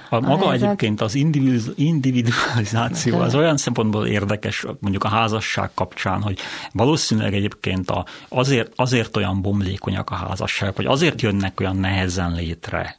A 0.08 0.20
maga 0.20 0.46
a 0.46 0.52
egyébként 0.52 1.00
az 1.00 1.14
individualizáció 1.76 3.18
az 3.18 3.34
olyan 3.34 3.56
szempontból 3.56 4.06
érdekes, 4.06 4.66
mondjuk 4.80 5.04
a 5.04 5.08
házasság 5.08 5.70
kapcsán, 5.74 6.22
hogy 6.22 6.38
valószínűleg 6.72 7.34
egyébként 7.34 7.90
a, 7.90 8.04
azért, 8.28 8.72
azért 8.76 9.16
olyan 9.16 9.42
bomlékonyak 9.42 10.10
a 10.10 10.14
házasságok, 10.14 10.76
hogy 10.76 10.86
azért 10.86 11.22
jönnek 11.22 11.60
olyan 11.60 11.76
nehezen 11.76 12.32
létre 12.32 12.98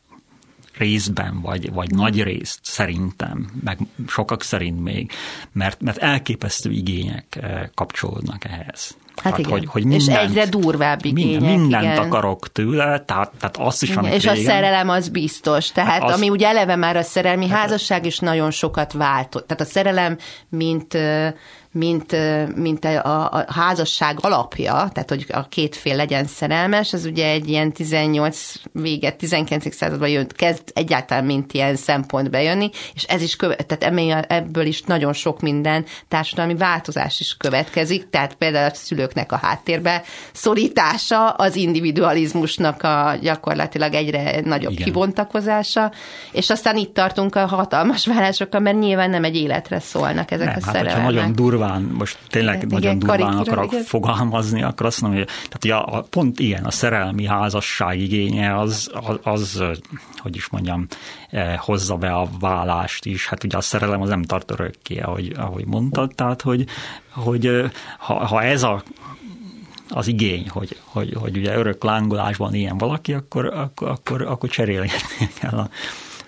részben, 0.78 1.42
vagy, 1.42 1.74
vagy 1.74 1.92
nagy 1.92 2.24
részt 2.24 2.60
szerintem, 2.62 3.50
meg 3.64 3.80
sokak 4.08 4.44
szerint 4.44 4.84
még, 4.84 5.12
mert, 5.52 5.82
mert 5.82 5.98
elképesztő 5.98 6.72
igények 6.72 7.36
eh, 7.36 7.70
kapcsolódnak 7.74 8.46
ehhez. 8.46 8.98
Hát 9.24 9.38
igen. 9.38 9.52
Hogy, 9.52 9.66
hogy 9.66 9.86
mindent, 9.86 10.10
és 10.10 10.16
egyre 10.16 10.46
durvább 10.46 11.06
igények. 11.06 11.40
Minden, 11.40 11.60
mindent 11.60 11.84
igen. 11.84 11.98
akarok 11.98 12.52
tőle, 12.52 13.00
tehát, 13.00 13.32
tehát 13.40 13.58
azt 13.58 13.84
is, 13.84 13.96
amit 13.96 14.14
És 14.14 14.24
régen, 14.24 14.38
a 14.38 14.48
szerelem 14.48 14.90
az 14.90 15.10
biztos. 15.10 15.72
Tehát 15.72 15.92
hát 15.92 16.04
az, 16.04 16.16
ami 16.16 16.30
ugye 16.30 16.48
eleve 16.48 16.76
már 16.76 16.96
a 16.98 17.04
szerelmi 17.04 17.48
hát 17.48 17.60
házasság 17.60 18.06
is 18.06 18.20
nagyon 18.20 18.52
sokat 18.52 18.94
váltott. 18.94 19.48
Tehát 19.48 19.64
a 19.64 19.66
szerelem, 19.66 20.18
mint 20.50 20.98
mint, 21.78 22.16
mint 22.56 22.86
a, 22.86 23.32
a 23.32 23.46
házasság 23.48 24.18
alapja, 24.22 24.72
tehát 24.72 25.10
hogy 25.10 25.26
a 25.30 25.48
két 25.48 25.76
fél 25.76 25.96
legyen 25.96 26.26
szerelmes, 26.26 26.94
az 26.94 27.06
ugye 27.06 27.30
egy 27.30 27.50
ilyen 27.50 27.72
18 27.72 28.54
véget, 28.72 29.16
19. 29.16 29.76
században 29.76 30.10
jön, 30.10 30.28
kezd 30.36 30.64
egyáltalán 30.74 31.26
mint 31.26 31.54
ilyen 31.54 31.76
szempont 31.76 32.30
bejönni, 32.30 32.70
és 32.94 33.04
ez 33.04 33.22
is 33.22 33.36
követ, 33.36 33.66
tehát 33.66 34.26
ebből 34.28 34.66
is 34.66 34.82
nagyon 34.82 35.14
sok 35.14 35.42
minden 35.42 35.86
társadalmi 36.08 36.56
változás 36.56 37.20
is 37.20 37.38
következik, 37.38 38.10
tehát 38.10 38.36
például 38.36 38.70
a 38.70 38.74
szülőknek 38.74 39.32
a 39.32 39.40
háttérbe 39.42 40.04
szorítása, 40.32 41.30
az 41.30 41.56
individualizmusnak 41.56 42.84
a 42.84 43.16
gyakorlatilag 43.22 43.94
egyre 43.94 44.42
nagyobb 44.44 44.72
Igen. 44.72 44.84
kibontakozása, 44.84 45.92
és 46.32 46.50
aztán 46.50 46.78
itt 46.78 46.94
tartunk 46.94 47.36
a 47.36 47.46
hatalmas 47.46 48.06
válásokkal, 48.06 48.60
mert 48.60 48.80
nyilván 48.80 49.10
nem 49.10 49.24
egy 49.24 49.36
életre 49.36 49.80
szólnak 49.80 50.32
ezek 50.32 50.48
nem, 50.48 50.58
a 50.62 50.66
hát, 50.66 50.76
szerelmek. 50.76 51.04
nagyon 51.04 51.34
durva 51.34 51.67
durván, 51.68 51.96
most 51.98 52.18
tényleg 52.28 52.56
igen, 52.56 52.68
nagyon 52.68 52.96
igen, 52.96 53.00
durván 53.00 53.38
akarok 53.38 53.72
igen. 53.72 53.84
fogalmazni, 53.84 54.64
akkor 54.64 54.86
azt 54.86 55.02
mondom, 55.02 55.20
hogy 55.20 55.28
tehát 55.28 55.64
ugye 55.64 55.76
a, 55.76 56.02
pont 56.02 56.40
ilyen, 56.40 56.66
a 56.66 56.72
szerelmi 56.72 57.26
házasság 57.26 58.00
igénye 58.00 58.58
az, 58.58 58.92
az, 59.04 59.20
az 59.24 59.64
hogy 60.18 60.36
is 60.36 60.50
mondjam, 60.50 60.88
hozza 61.58 61.96
be 61.96 62.12
a 62.12 62.30
vállást 62.40 63.06
is. 63.06 63.28
Hát 63.28 63.44
ugye 63.44 63.58
a 63.58 63.62
szerelem 63.62 64.02
az 64.02 64.10
nem 64.10 64.24
tart 64.24 64.52
örökké, 64.52 65.00
ahogy, 65.00 65.34
ahogy 65.38 65.66
mondtad, 65.66 66.16
tehát 66.16 66.42
hogy, 66.42 66.66
hogy 67.10 67.72
ha, 67.98 68.26
ha 68.26 68.44
ez 68.44 68.64
a 68.64 68.84
az 69.90 70.08
igény, 70.08 70.50
hogy, 70.50 70.78
hogy, 70.84 71.14
hogy 71.14 71.38
ugye 71.38 71.56
örök 71.56 71.84
lángolásban 71.84 72.54
ilyen 72.54 72.78
valaki, 72.78 73.14
akkor, 73.14 73.46
akkor, 73.46 73.90
akkor, 73.90 74.22
akkor 74.22 74.50
cserélni 74.50 74.90
kell 75.40 75.58
a, 75.58 75.70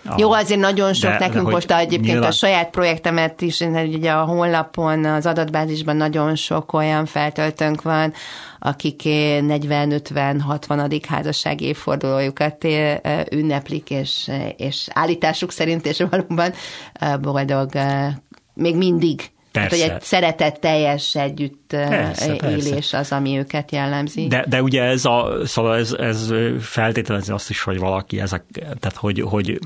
a, 0.05 0.15
Jó, 0.17 0.31
azért 0.31 0.59
nagyon 0.59 0.93
sok 0.93 1.11
de, 1.11 1.19
nekünk 1.19 1.45
de, 1.45 1.51
most 1.51 1.71
egyébként 1.71 2.11
nyilván... 2.11 2.29
a 2.29 2.31
saját 2.31 2.69
projektemet 2.69 3.41
is, 3.41 3.59
ugye 3.59 4.11
a 4.11 4.23
honlapon, 4.23 5.05
az 5.05 5.25
adatbázisban 5.25 5.95
nagyon 5.95 6.35
sok 6.35 6.73
olyan 6.73 7.05
feltöltőnk 7.05 7.81
van, 7.81 8.13
akik 8.59 9.01
40-50-60. 9.05 11.01
házassági 11.07 11.65
évfordulójukat 11.65 12.67
ünneplik, 13.31 13.89
és, 13.89 14.31
és 14.57 14.87
állításuk 14.93 15.51
szerint, 15.51 15.85
és 15.85 16.03
valóban 16.09 16.53
boldog 17.21 17.69
még 18.53 18.75
mindig 18.75 19.31
Persze. 19.51 19.77
Hát, 19.77 19.85
hogy 19.85 19.95
egy 19.95 20.01
szeretet 20.01 20.59
teljes 20.59 21.15
együtt 21.15 21.58
persze, 21.77 22.35
élés 22.49 22.69
persze. 22.69 22.97
az, 22.97 23.11
ami 23.11 23.37
őket 23.37 23.71
jellemzi. 23.71 24.27
De, 24.27 24.45
de 24.47 24.61
ugye 24.61 24.83
ez, 24.83 25.05
a, 25.05 25.31
szóval 25.45 25.77
ez, 25.77 25.91
ez 25.91 26.33
feltételezi 26.59 27.31
azt 27.31 27.49
is, 27.49 27.61
hogy 27.61 27.79
valaki 27.79 28.19
ezek, 28.19 28.43
tehát 28.53 28.95
hogy, 28.95 29.21
hogy, 29.21 29.59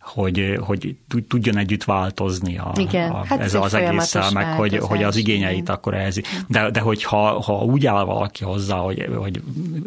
hogy, 0.00 0.58
hogy 0.58 0.96
tudjon 1.28 1.56
együtt 1.56 1.84
változni 1.84 2.58
a, 2.58 2.72
Igen, 2.76 3.10
a, 3.10 3.24
hát 3.24 3.40
ez 3.40 3.54
az 3.54 3.74
egésszel, 3.74 4.30
meg 4.30 4.46
hogy, 4.46 4.76
hogy 4.76 5.02
az 5.02 5.16
igényeit 5.16 5.68
akkor 5.68 5.94
ez. 5.94 6.16
De, 6.48 6.70
de 6.70 6.80
hogyha 6.80 7.42
ha 7.42 7.64
úgy 7.64 7.86
áll 7.86 8.04
valaki 8.04 8.44
hozzá, 8.44 8.76
hogy, 8.76 9.08
hogy 9.16 9.42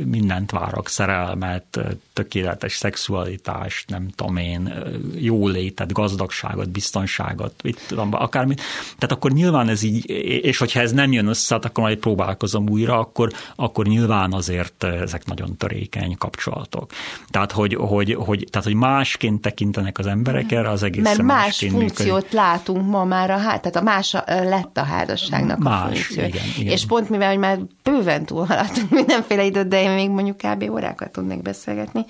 mindent 0.05 0.51
várok, 0.51 0.89
szerelmet, 0.89 1.79
tökéletes 2.13 2.73
szexualitást, 2.73 3.89
nem 3.89 4.07
tudom 4.15 4.37
én, 4.37 4.73
jólétet, 5.15 5.91
gazdagságot, 5.91 6.69
biztonságot, 6.69 7.53
itt 7.63 7.93
akármit, 8.11 8.61
tehát 8.97 9.11
akkor 9.11 9.31
nyilván 9.31 9.69
ez 9.69 9.83
így, 9.83 10.09
és 10.45 10.57
hogyha 10.57 10.79
ez 10.79 10.91
nem 10.91 11.11
jön 11.11 11.27
össze, 11.27 11.54
akkor 11.63 11.83
majd 11.83 11.97
próbálkozom 11.97 12.69
újra, 12.69 12.99
akkor, 12.99 13.31
akkor 13.55 13.85
nyilván 13.85 14.33
azért 14.33 14.83
ezek 14.83 15.25
nagyon 15.25 15.57
törékeny 15.57 16.17
kapcsolatok. 16.17 16.91
Tehát, 17.29 17.51
hogy, 17.51 17.73
hogy, 17.73 18.13
hogy, 18.13 18.47
tehát, 18.49 18.67
hogy 18.67 18.75
másként 18.75 19.41
tekintenek 19.41 19.97
az 19.97 20.07
emberek 20.07 20.51
erre, 20.51 20.69
az 20.69 20.83
egész 20.83 21.03
Mert 21.03 21.21
más 21.21 21.57
funkciót 21.57 22.13
működik. 22.13 22.31
látunk 22.31 22.89
ma 22.89 23.03
már, 23.03 23.31
a, 23.31 23.37
tehát 23.37 23.75
a 23.75 23.81
más 23.81 24.11
lett 24.25 24.77
a 24.77 24.83
házasságnak 24.83 25.57
más, 25.57 25.81
a 25.81 25.85
funkció. 25.85 26.23
Igen, 26.23 26.43
igen. 26.57 26.73
És 26.73 26.85
pont 26.85 27.09
mivel, 27.09 27.29
hogy 27.29 27.39
már 27.39 27.59
bőven 27.83 28.25
túlhaladtunk 28.25 28.89
mindenféle 28.99 29.43
időt, 29.43 29.67
de 29.67 29.81
én 29.81 29.91
még 29.91 30.09
mondjuk 30.09 30.37
kb. 30.37 30.69
órákat 30.71 31.11
tudnék 31.11 31.41
beszélgetni. 31.41 32.05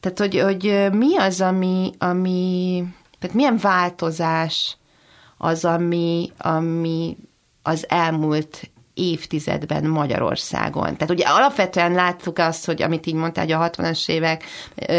Tehát, 0.00 0.18
hogy, 0.18 0.40
hogy 0.40 0.88
mi 0.92 1.16
az, 1.16 1.40
ami, 1.40 1.90
ami 1.98 2.84
tehát 3.18 3.36
milyen 3.36 3.58
változás 3.60 4.76
az, 5.38 5.64
ami, 5.64 6.32
ami 6.38 7.16
az 7.62 7.84
elmúlt 7.88 8.70
évtizedben 8.98 9.84
Magyarországon. 9.84 10.82
Tehát 10.82 11.10
ugye 11.10 11.24
alapvetően 11.24 11.92
láttuk 11.92 12.38
azt, 12.38 12.66
hogy 12.66 12.82
amit 12.82 13.06
így 13.06 13.14
mondtál, 13.14 13.44
hogy 13.44 13.52
a 13.52 13.70
60-as 13.70 14.08
évek, 14.08 14.44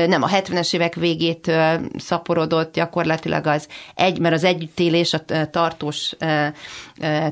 nem, 0.08 0.24
a 0.24 0.28
70-es 0.28 0.74
évek 0.74 0.96
végétől 0.96 1.80
szaporodott 1.98 2.74
gyakorlatilag 2.74 3.48
az 3.48 3.68
egy, 3.96 4.20
mert 4.20 4.36
az 4.36 4.44
együttélés, 4.44 5.14
a 5.14 5.50
tartós 5.52 6.16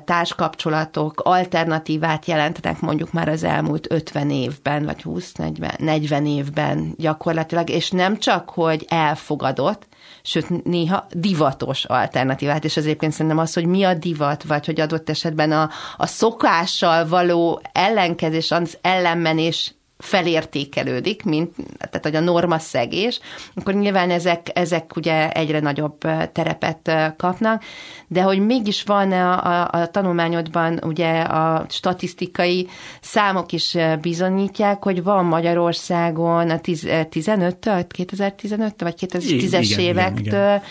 társkapcsolatok 0.06 1.22
alternatívát 1.24 2.26
jelentenek 2.26 2.80
mondjuk 2.80 3.12
már 3.12 3.30
az 3.30 3.44
elmúlt 3.44 3.92
50 3.92 4.30
évben, 4.30 4.86
vagy 4.86 5.02
20-40 5.04 5.78
40 5.78 6.26
évben 6.26 6.94
gyakorlatilag, 6.98 7.70
és 7.70 7.92
nem 7.92 8.18
csak, 8.18 8.50
hogy 8.50 8.86
elfogadott, 8.90 9.88
sőt 10.28 10.64
néha 10.64 11.08
divatos 11.12 11.86
alternatívát, 11.86 12.64
és 12.64 12.78
az 12.78 12.84
egyébként 12.84 13.12
szerintem 13.12 13.38
az, 13.38 13.54
hogy 13.54 13.66
mi 13.66 13.84
a 13.84 13.94
divat, 13.94 14.44
vagy 14.44 14.66
hogy 14.66 14.80
adott 14.80 15.10
esetben 15.10 15.52
a, 15.52 15.70
a 15.98 16.06
szokással 16.06 17.08
való 17.08 17.62
ellenkezés, 17.72 18.52
az 18.52 18.78
ellenmenés 18.82 19.74
felértékelődik, 19.98 21.24
mint, 21.24 21.56
tehát 21.78 22.04
hogy 22.04 22.16
a 22.16 22.20
norma 22.20 22.60
szegés, 22.60 23.20
akkor 23.56 23.74
nyilván 23.74 24.10
ezek, 24.10 24.48
ezek 24.54 24.96
ugye 24.96 25.32
egyre 25.32 25.60
nagyobb 25.60 25.98
terepet 26.32 26.92
kapnak, 27.18 27.64
de 28.08 28.22
hogy 28.22 28.40
mégis 28.46 28.84
van 28.84 29.12
a, 29.12 29.46
a, 29.46 29.70
a 29.72 29.88
tanulmányodban 29.88 30.80
ugye 30.84 31.22
a 31.22 31.66
statisztikai 31.70 32.68
számok 33.02 33.52
is 33.52 33.78
bizonyítják, 34.02 34.84
hogy 34.84 35.04
van 35.04 35.26
Magyarországon 35.26 36.50
a 36.50 36.58
15-től, 36.58 37.86
2015-től, 37.98 38.72
vagy 38.78 38.96
2010-es 38.98 39.78
évektől 39.78 40.26
igen, 40.26 40.62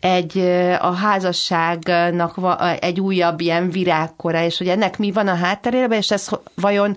igen. 0.00 0.12
egy 0.12 0.38
a 0.78 0.92
házasságnak 0.92 2.40
egy 2.80 3.00
újabb 3.00 3.40
ilyen 3.40 3.70
virágkora, 3.70 4.42
és 4.42 4.58
hogy 4.58 4.68
ennek 4.68 4.98
mi 4.98 5.12
van 5.12 5.28
a 5.28 5.34
hátterében, 5.34 5.98
és 5.98 6.10
ez 6.10 6.28
vajon 6.54 6.96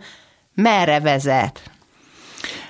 merre 0.62 1.00
vezet? 1.00 1.72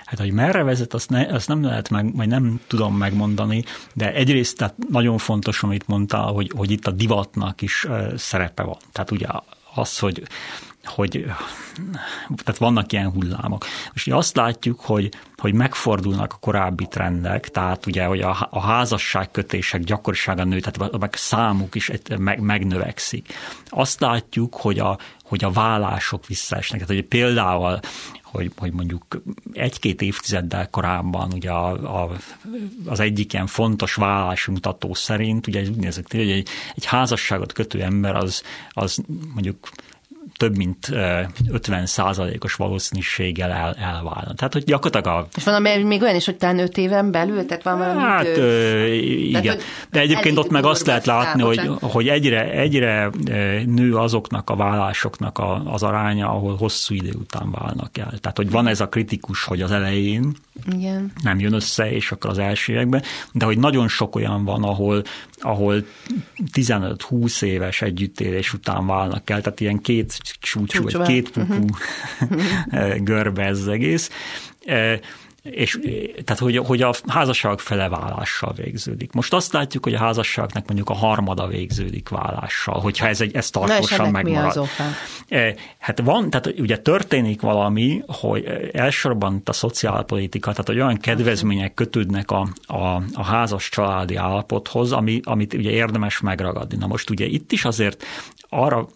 Hát, 0.05 0.19
hogy 0.19 0.31
merre 0.31 0.63
vezet, 0.63 0.93
azt, 0.93 1.09
ne, 1.09 1.25
azt 1.25 1.47
nem 1.47 1.63
lehet 1.63 1.89
meg, 1.89 2.15
vagy 2.15 2.27
nem 2.27 2.59
tudom 2.67 2.97
megmondani, 2.97 3.63
de 3.93 4.13
egyrészt 4.13 4.57
tehát 4.57 4.75
nagyon 4.89 5.17
fontos, 5.17 5.63
amit 5.63 5.88
mondtál, 5.88 6.25
hogy, 6.25 6.51
hogy 6.55 6.71
itt 6.71 6.88
a 6.88 6.91
divatnak 6.91 7.61
is 7.61 7.88
szerepe 8.15 8.63
van. 8.63 8.77
Tehát 8.91 9.11
ugye 9.11 9.27
az, 9.75 9.99
hogy 9.99 10.23
hogy 10.88 11.25
tehát 12.43 12.57
vannak 12.57 12.91
ilyen 12.91 13.11
hullámok. 13.11 13.65
És 13.93 14.07
azt 14.07 14.35
látjuk, 14.35 14.79
hogy, 14.79 15.09
hogy 15.38 15.53
megfordulnak 15.53 16.33
a 16.33 16.38
korábbi 16.39 16.88
trendek, 16.88 17.49
tehát 17.49 17.85
ugye, 17.85 18.05
hogy 18.05 18.21
a, 18.21 18.47
a 18.49 18.59
házasságkötések 18.59 19.81
gyakorisága 19.81 20.43
nő, 20.43 20.59
tehát 20.59 20.93
a 20.93 21.09
számuk 21.11 21.75
is 21.75 21.91
meg, 22.17 22.39
megnövekszik. 22.39 23.33
Azt 23.65 23.99
látjuk, 23.99 24.55
hogy 24.55 24.79
a, 24.79 24.97
hogy 25.23 25.43
a 25.43 25.51
vállások 25.51 26.27
visszaesnek. 26.27 26.79
Tehát, 26.79 26.95
hogy 26.95 27.07
például 27.07 27.79
hogy, 28.31 28.51
hogy 28.57 28.71
mondjuk 28.71 29.21
egy-két 29.53 30.01
évtizeddel 30.01 30.69
korábban 30.69 31.33
ugye 31.33 31.51
a, 31.51 32.01
a, 32.01 32.11
az 32.85 32.99
egyik 32.99 33.33
ilyen 33.33 33.47
fontos 33.47 33.93
vállási 33.93 34.51
mutató 34.51 34.93
szerint, 34.93 35.47
ugye 35.47 35.61
úgy 35.61 35.75
nézett, 35.75 36.11
hogy 36.11 36.31
egy, 36.31 36.49
egy 36.75 36.85
házasságot 36.85 37.53
kötő 37.53 37.81
ember 37.81 38.15
az, 38.15 38.43
az 38.69 39.03
mondjuk 39.33 39.69
több 40.38 40.57
mint 40.57 40.89
50 41.51 41.85
százalékos 41.85 42.53
valószínűséggel 42.53 43.51
el, 43.51 43.73
elválna. 43.73 44.33
Tehát, 44.33 44.53
hogy 44.53 44.63
gyakorlatilag 44.63 45.17
a... 45.17 45.27
És 45.35 45.43
van 45.43 45.61
még 45.61 46.01
olyan 46.01 46.15
is, 46.15 46.25
hogy 46.25 46.38
talán 46.38 46.59
5 46.59 46.77
éven 46.77 47.11
belül, 47.11 47.45
tehát 47.45 47.63
van 47.63 47.77
valami 47.77 48.01
Hát 48.01 48.38
ö, 48.38 48.85
igen, 48.85 49.41
tehát, 49.41 49.61
de 49.91 49.99
egyébként 49.99 50.38
ott 50.38 50.49
meg 50.49 50.65
azt 50.65 50.85
lehet 50.85 51.05
látni, 51.05 51.41
hogy, 51.41 51.71
hogy 51.81 52.07
egyre, 52.07 52.51
egyre 52.51 53.09
nő 53.65 53.95
azoknak 53.95 54.49
a 54.49 54.55
vállásoknak 54.55 55.38
a, 55.38 55.61
az 55.65 55.83
aránya, 55.83 56.29
ahol 56.29 56.55
hosszú 56.55 56.93
idő 56.93 57.11
után 57.19 57.51
válnak 57.51 57.97
el. 57.97 58.13
Tehát, 58.21 58.38
hogy 58.38 58.51
van 58.51 58.67
ez 58.67 58.81
a 58.81 58.88
kritikus, 58.88 59.43
hogy 59.43 59.61
az 59.61 59.71
elején 59.71 60.35
igen. 60.71 61.11
nem 61.23 61.39
jön 61.39 61.53
össze, 61.53 61.91
és 61.91 62.11
akkor 62.11 62.29
az 62.29 62.38
első 62.38 62.73
években, 62.73 63.03
de 63.31 63.45
hogy 63.45 63.57
nagyon 63.57 63.88
sok 63.88 64.15
olyan 64.15 64.45
van, 64.45 64.63
ahol, 64.63 65.03
ahol 65.39 65.85
15-20 66.53 67.41
éves 67.41 67.81
együttélés 67.81 68.53
után 68.53 68.85
válnak 68.85 69.29
el, 69.29 69.41
tehát 69.41 69.59
ilyen 69.59 69.81
két 69.81 70.17
csúcsú, 70.39 70.84
vagy 70.84 71.01
két 71.01 71.32
uh-huh. 71.36 72.97
görbe 73.09 73.43
ez 73.43 73.59
az 73.59 73.67
egész 73.67 74.09
és 75.52 75.80
tehát 76.24 76.41
hogy, 76.41 76.58
hogy 76.58 76.82
a 76.82 76.93
házasság 77.08 77.60
fele 77.60 77.89
vállással 77.89 78.54
végződik. 78.56 79.12
Most 79.12 79.34
azt 79.34 79.54
látjuk, 79.54 79.84
hogy 79.84 79.93
a 79.93 79.98
házasságnak 79.98 80.66
mondjuk 80.66 80.89
a 80.89 80.93
harmada 80.93 81.48
végződik 81.48 82.10
vállással, 82.10 82.80
hogyha 82.80 83.08
ez, 83.08 83.22
egy, 83.22 83.36
ez 83.36 83.50
tartósan 83.50 84.12
megmarad. 84.12 84.68
Mi 85.30 85.54
hát 85.78 86.00
van, 86.00 86.30
tehát 86.30 86.60
ugye 86.60 86.78
történik 86.78 87.41
valami, 87.41 88.04
hogy 88.08 88.72
elsősorban 88.74 89.41
a 89.45 89.54
szociálpolitika, 89.54 90.52
tehát 90.52 90.68
hogy 90.68 90.80
olyan 90.80 90.98
kedvezmények 90.98 91.74
kötődnek 91.74 92.32
a, 92.32 92.48
a, 92.66 93.02
a 93.14 93.24
házas 93.24 93.70
családi 93.70 94.16
állapothoz, 94.16 94.91
ami, 94.91 95.20
amit 95.24 95.54
ugye 95.54 95.70
érdemes 95.70 96.20
megragadni. 96.20 96.78
Na 96.78 96.88
most 96.88 97.10
ugye 97.10 97.26
itt 97.26 97.52
is 97.52 97.66
azért 97.66 98.06
arra, 98.50 98.88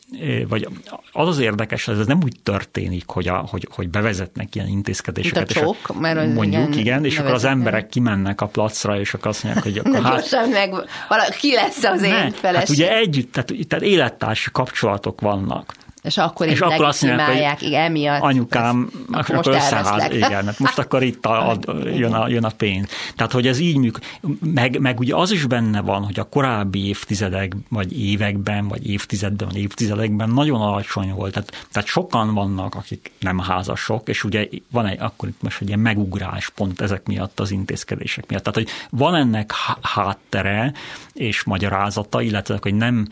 vagy 0.47 0.67
az 1.11 1.27
az 1.27 1.39
érdekes, 1.39 1.85
hogy 1.85 1.99
ez 1.99 2.05
nem 2.05 2.19
úgy 2.23 2.35
történik, 2.43 3.03
hogy, 3.07 3.27
a, 3.27 3.35
hogy, 3.49 3.67
hogy 3.71 3.89
bevezetnek 3.89 4.55
ilyen 4.55 4.67
intézkedéseket. 4.67 5.53
Mint 5.53 5.57
a 5.57 5.61
csók, 5.61 5.99
mert 5.99 6.33
mondjuk, 6.41 6.75
igen, 6.75 6.79
igen 6.79 7.05
és 7.05 7.17
akkor 7.17 7.33
az 7.33 7.45
emberek 7.45 7.89
kimennek 7.89 8.41
a 8.41 8.45
placra, 8.45 8.99
és 8.99 9.13
akkor 9.13 9.27
azt 9.27 9.43
mondják, 9.43 9.63
hogy 9.63 9.77
akkor 9.77 10.01
hát... 10.03 10.11
Gyorsan 10.11 10.49
meg, 10.49 10.73
valaki, 11.09 11.37
ki 11.37 11.53
lesz 11.53 11.83
az 11.83 12.01
ne, 12.01 12.07
én 12.07 12.31
feleség? 12.31 12.59
Hát 12.59 12.69
ugye 12.69 12.95
együtt, 12.97 13.31
tehát, 13.31 13.53
tehát 13.67 13.85
élettársi 13.85 14.49
kapcsolatok 14.51 15.21
vannak. 15.21 15.73
És 16.03 16.17
akkor 16.17 16.47
és 16.47 16.59
akkor 16.61 16.85
azt 16.85 17.01
mondják, 17.01 17.57
hogy 17.57 17.67
igen, 17.67 17.83
emiatt. 17.83 18.21
Anyukám, 18.21 18.89
ez, 18.93 19.17
akkor 19.17 19.35
most 19.35 19.47
összeház, 19.47 20.13
igen, 20.13 20.45
hát 20.45 20.59
most 20.59 20.77
akkor 20.77 21.03
itt 21.03 21.25
a, 21.25 21.49
a, 21.49 21.57
jön, 21.83 22.13
a, 22.13 22.27
jön 22.27 22.43
a 22.43 22.49
pénz. 22.49 22.87
Tehát, 23.15 23.31
hogy 23.31 23.47
ez 23.47 23.59
így 23.59 23.77
működik. 23.77 24.19
Meg, 24.53 24.79
meg 24.79 24.99
ugye 24.99 25.15
az 25.15 25.31
is 25.31 25.45
benne 25.45 25.81
van, 25.81 26.03
hogy 26.03 26.19
a 26.19 26.23
korábbi 26.23 26.87
évtizedek, 26.87 27.55
vagy 27.69 27.99
években, 28.01 28.67
vagy 28.67 28.89
évtizedben, 28.89 29.47
vagy 29.47 29.57
évtizedekben 29.57 30.29
nagyon 30.29 30.61
alacsony 30.61 31.13
volt. 31.13 31.33
Tehát, 31.33 31.65
tehát 31.71 31.87
sokan 31.87 32.33
vannak, 32.33 32.75
akik 32.75 33.11
nem 33.19 33.39
házasok, 33.39 34.09
és 34.09 34.23
ugye 34.23 34.47
van 34.71 34.85
egy, 34.85 34.99
akkor 34.99 35.29
itt 35.29 35.41
most 35.41 35.61
egy 35.61 35.67
ilyen 35.67 35.79
megugrás 35.79 36.49
pont 36.49 36.81
ezek 36.81 37.05
miatt, 37.05 37.39
az 37.39 37.51
intézkedések 37.51 38.27
miatt. 38.27 38.43
Tehát, 38.43 38.57
hogy 38.57 38.69
van 38.89 39.15
ennek 39.15 39.51
háttere 39.81 40.73
és 41.13 41.43
magyarázata, 41.43 42.21
illetve, 42.21 42.57
hogy 42.61 42.75
nem 42.75 43.07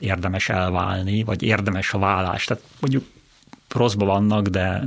érdemes 0.00 0.48
elválni, 0.48 1.22
vagy 1.22 1.42
érdemes 1.42 1.94
a 1.94 1.98
vállás. 1.98 2.44
Tehát 2.44 2.62
mondjuk 2.80 3.04
rosszban 3.74 4.06
vannak, 4.06 4.46
de 4.46 4.82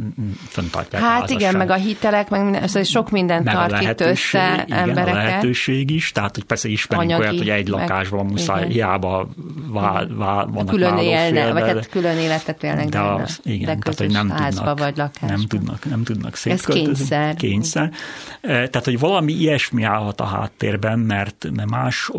föntartják 0.47 1.01
Hát 1.01 1.29
igen, 1.29 1.55
meg 1.55 1.69
a 1.69 1.75
hitelek, 1.75 2.29
meg 2.29 2.43
minden, 2.43 2.67
szóval 2.67 2.83
sok 2.83 3.09
mindent 3.09 3.43
meg 3.43 3.53
tart 3.53 3.81
itt 3.81 4.01
össze 4.01 4.63
igen, 4.65 4.79
embereket. 4.79 5.13
a 5.13 5.17
lehetőség 5.17 5.91
is, 5.91 6.11
tehát 6.11 6.35
hogy 6.35 6.43
persze 6.43 6.67
ismerünk 6.69 7.09
Anyagi, 7.09 7.23
olyat, 7.27 7.38
hogy 7.38 7.49
egy 7.49 7.67
lakásban 7.67 8.23
meg, 8.23 8.31
muszáj, 8.31 8.59
igen. 8.59 8.71
hiába 8.71 9.27
vál, 9.67 10.07
vál, 10.15 10.45
vannak 10.45 10.67
külön 10.67 10.97
élne, 10.97 11.51
vagy 11.51 11.61
hát 11.61 11.89
külön 11.89 12.17
életet 12.17 12.63
élnek, 12.63 12.89
de, 12.89 12.99
az, 12.99 13.39
igen, 13.43 13.59
de 13.59 13.77
tehát, 13.81 13.99
hogy 13.99 14.11
nem 14.11 14.27
tudnak, 14.27 14.79
vagy 14.79 14.97
lakásban. 14.97 15.29
nem 15.29 15.47
tudnak, 15.47 15.85
nem 15.85 16.03
tudnak 16.03 16.35
szétköltözni. 16.35 16.91
Ez 16.91 16.97
kényszer. 16.97 17.35
kényszer. 17.35 17.91
Eh, 18.41 18.49
tehát, 18.49 18.83
hogy 18.83 18.99
valami 18.99 19.33
ilyesmi 19.33 19.83
állhat 19.83 20.21
a 20.21 20.25
háttérben, 20.25 20.99
mert 20.99 21.47
más 21.69 22.09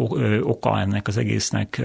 oka 0.43 0.81
ennek 0.81 1.07
az 1.09 1.17
egésznek 1.17 1.83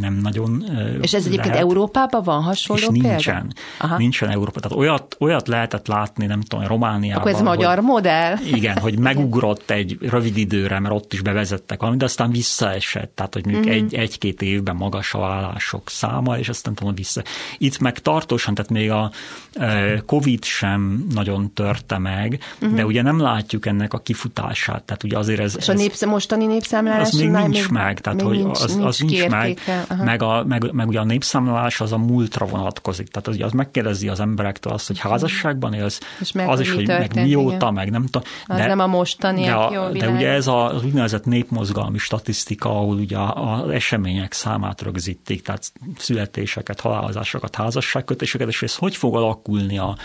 nem 0.00 0.18
nagyon 0.22 0.64
És 1.00 1.14
ez 1.14 1.26
egyébként 1.26 1.48
lehet. 1.54 1.62
Európában 1.62 2.22
van 2.22 2.42
hasonló 2.42 2.82
és 2.82 3.00
nincsen. 3.02 3.54
Aha. 3.78 3.96
Nincsen 3.96 4.21
nincsen 4.22 4.40
Európa. 4.40 4.60
Tehát 4.60 4.78
olyat, 4.78 5.16
olyat 5.18 5.48
lehetett 5.48 5.86
látni, 5.86 6.26
nem 6.26 6.40
tudom, 6.40 6.66
Romániában. 6.66 7.20
Akkor 7.20 7.30
ez 7.30 7.36
hogy, 7.36 7.46
magyar 7.46 7.80
modell? 7.80 8.36
Igen, 8.52 8.78
hogy 8.78 8.98
megugrott 8.98 9.70
egy 9.70 9.98
rövid 10.00 10.36
időre, 10.36 10.78
mert 10.78 10.94
ott 10.94 11.12
is 11.12 11.20
bevezettek 11.20 11.78
valamit, 11.78 12.00
de 12.00 12.06
aztán 12.06 12.30
visszaesett. 12.30 13.12
Tehát, 13.14 13.34
hogy 13.34 13.44
mondjuk 13.44 13.66
mm-hmm. 13.66 13.74
egy, 13.74 13.94
egy-két 13.94 14.42
évben 14.42 14.76
magas 14.76 15.14
a 15.14 15.18
vállások 15.18 15.90
száma, 15.90 16.38
és 16.38 16.48
aztán 16.48 16.74
tudom 16.74 16.94
vissza. 16.94 17.22
Itt 17.58 17.78
meg 17.78 17.98
tartósan, 17.98 18.54
tehát 18.54 18.70
még 18.70 18.90
a 18.90 19.10
e, 19.54 20.02
Covid 20.06 20.44
sem 20.44 21.06
nagyon 21.14 21.52
törte 21.52 21.98
meg, 21.98 22.40
mm-hmm. 22.64 22.74
de 22.74 22.86
ugye 22.86 23.02
nem 23.02 23.20
látjuk 23.20 23.66
ennek 23.66 23.92
a 23.92 23.98
kifutását. 23.98 24.82
Tehát 24.82 25.04
ugye 25.04 25.18
azért 25.18 25.40
ez... 25.40 25.56
És 25.58 25.68
a 25.68 25.72
népsz, 25.72 26.04
mostani 26.04 26.46
népszámlálás? 26.46 27.08
Az 27.08 27.18
még 27.18 27.30
nincs 27.30 27.68
még, 27.68 27.70
meg, 27.70 28.00
tehát 28.00 28.18
még 28.18 28.28
hogy 28.28 28.44
nincs, 28.44 28.60
az, 28.60 28.74
nincs, 28.74 28.86
az 28.86 28.98
nincs 28.98 29.28
meg, 29.28 29.58
meg, 30.04 30.22
a, 30.22 30.44
meg, 30.44 30.72
meg 30.72 30.88
ugye 30.88 31.00
a 31.00 31.04
népszámlálás 31.04 31.80
az 31.80 31.92
a 31.92 31.98
múltra 31.98 32.46
vonatkozik. 32.46 33.08
Tehát 33.08 33.28
az, 33.28 33.34
ugye 33.34 33.44
az 33.44 33.52
megkérdezi 33.52 34.08
az 34.12 34.20
emberektől 34.20 34.72
azt, 34.72 34.86
hogy 34.86 34.98
házasságban 34.98 35.72
élsz, 35.72 36.00
és 36.20 36.32
meg, 36.32 36.48
az 36.48 36.60
is, 36.60 36.72
hogy 36.72 36.84
történt, 36.84 37.14
meg 37.14 37.24
mióta, 37.24 37.54
igen. 37.56 37.72
meg 37.72 37.90
nem 37.90 38.04
tudom. 38.04 38.22
Az 38.46 38.56
de, 38.56 38.66
nem 38.66 38.78
a 38.78 38.86
mostani, 38.86 39.44
de, 39.44 39.52
a, 39.52 39.72
jó 39.72 39.88
de 39.88 40.08
ugye 40.08 40.28
ez 40.28 40.46
az 40.46 40.84
úgynevezett 40.84 41.24
népmozgalmi 41.24 41.98
statisztika, 41.98 42.68
ahol 42.68 42.96
ugye 42.96 43.18
az 43.18 43.70
események 43.70 44.32
számát 44.32 44.82
rögzítik, 44.82 45.42
tehát 45.42 45.72
születéseket, 45.96 46.80
halálozásokat, 46.80 47.54
házasságkötéseket, 47.54 48.48
és 48.48 48.62
ez 48.62 48.76
hogy 48.76 48.96
fog 48.96 49.16
alakulni 49.16 49.78
a 49.78 49.96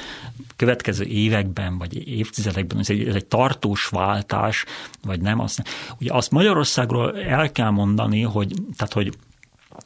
következő 0.56 1.04
években, 1.04 1.78
vagy 1.78 2.08
évtizedekben, 2.08 2.80
ez 2.80 2.90
egy, 2.90 3.08
ez 3.08 3.16
egy 3.16 3.26
tartós 3.26 3.88
váltás, 3.88 4.66
vagy 5.04 5.22
nem. 5.22 5.40
Azt, 5.40 5.64
ugye 6.00 6.14
azt 6.14 6.32
Magyarországról 6.32 7.22
el 7.22 7.52
kell 7.52 7.70
mondani, 7.70 8.22
hogy, 8.22 8.54
tehát, 8.78 8.94
hogy 8.94 9.14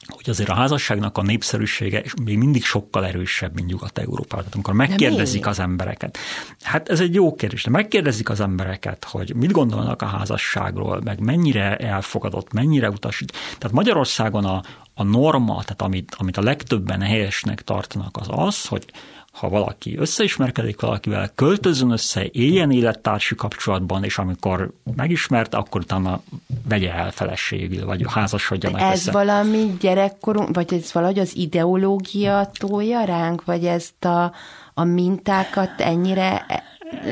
hogy 0.08 0.30
azért 0.30 0.50
a 0.50 0.54
házasságnak 0.54 1.18
a 1.18 1.22
népszerűsége 1.22 2.04
még 2.24 2.38
mindig 2.38 2.64
sokkal 2.64 3.06
erősebb, 3.06 3.56
mint 3.56 3.68
Nyugat-Európában. 3.68 4.38
Tehát 4.38 4.54
amikor 4.54 4.74
megkérdezik 4.74 5.48
az 5.48 5.60
embereket, 5.60 6.18
hát 6.62 6.90
ez 6.90 7.00
egy 7.00 7.14
jó 7.14 7.36
kérdés, 7.36 7.64
de 7.64 7.70
megkérdezik 7.70 8.30
az 8.30 8.40
embereket, 8.40 9.04
hogy 9.04 9.36
mit 9.36 9.52
gondolnak 9.52 10.02
a 10.02 10.06
házasságról, 10.06 11.02
meg 11.04 11.20
mennyire 11.20 11.76
elfogadott, 11.78 12.54
mennyire 12.54 12.90
utasít. 12.90 13.32
Tehát 13.32 13.76
Magyarországon 13.76 14.46
a, 14.46 14.62
a 14.94 15.04
norma, 15.04 15.62
tehát 15.62 15.82
amit, 15.82 16.16
amit 16.18 16.38
a 16.38 16.42
legtöbben 16.42 17.02
helyesnek 17.02 17.62
tartanak, 17.62 18.18
az 18.18 18.28
az, 18.30 18.66
hogy 18.66 18.86
ha 19.32 19.50
valaki 19.50 19.98
összeismerkedik 19.98 20.82
valakivel, 20.82 21.32
költözön 21.36 21.92
össze, 21.92 22.26
éljen 22.32 22.72
élettársi 22.72 23.36
kapcsolatban, 23.36 24.04
és 24.04 24.18
amikor 24.18 24.72
megismerte, 24.96 25.58
akkor 25.58 25.82
utána 25.82 26.22
vegye 26.68 26.94
el 26.94 27.12
feleségül, 27.12 27.86
vagy 27.86 28.06
házasodjanak 28.08 28.82
Ez 28.82 29.00
össze. 29.00 29.12
valami 29.12 29.76
gyerekkorunk, 29.80 30.56
vagy 30.56 30.74
ez 30.74 30.94
valahogy 30.94 31.20
az 31.20 31.36
ideológia 31.36 32.52
tolja 32.60 33.04
ránk, 33.04 33.46
vagy 33.46 33.66
ezt 33.66 34.06
a, 34.06 34.34
a 34.74 34.84
mintákat 34.84 35.82
ennyire 35.82 36.46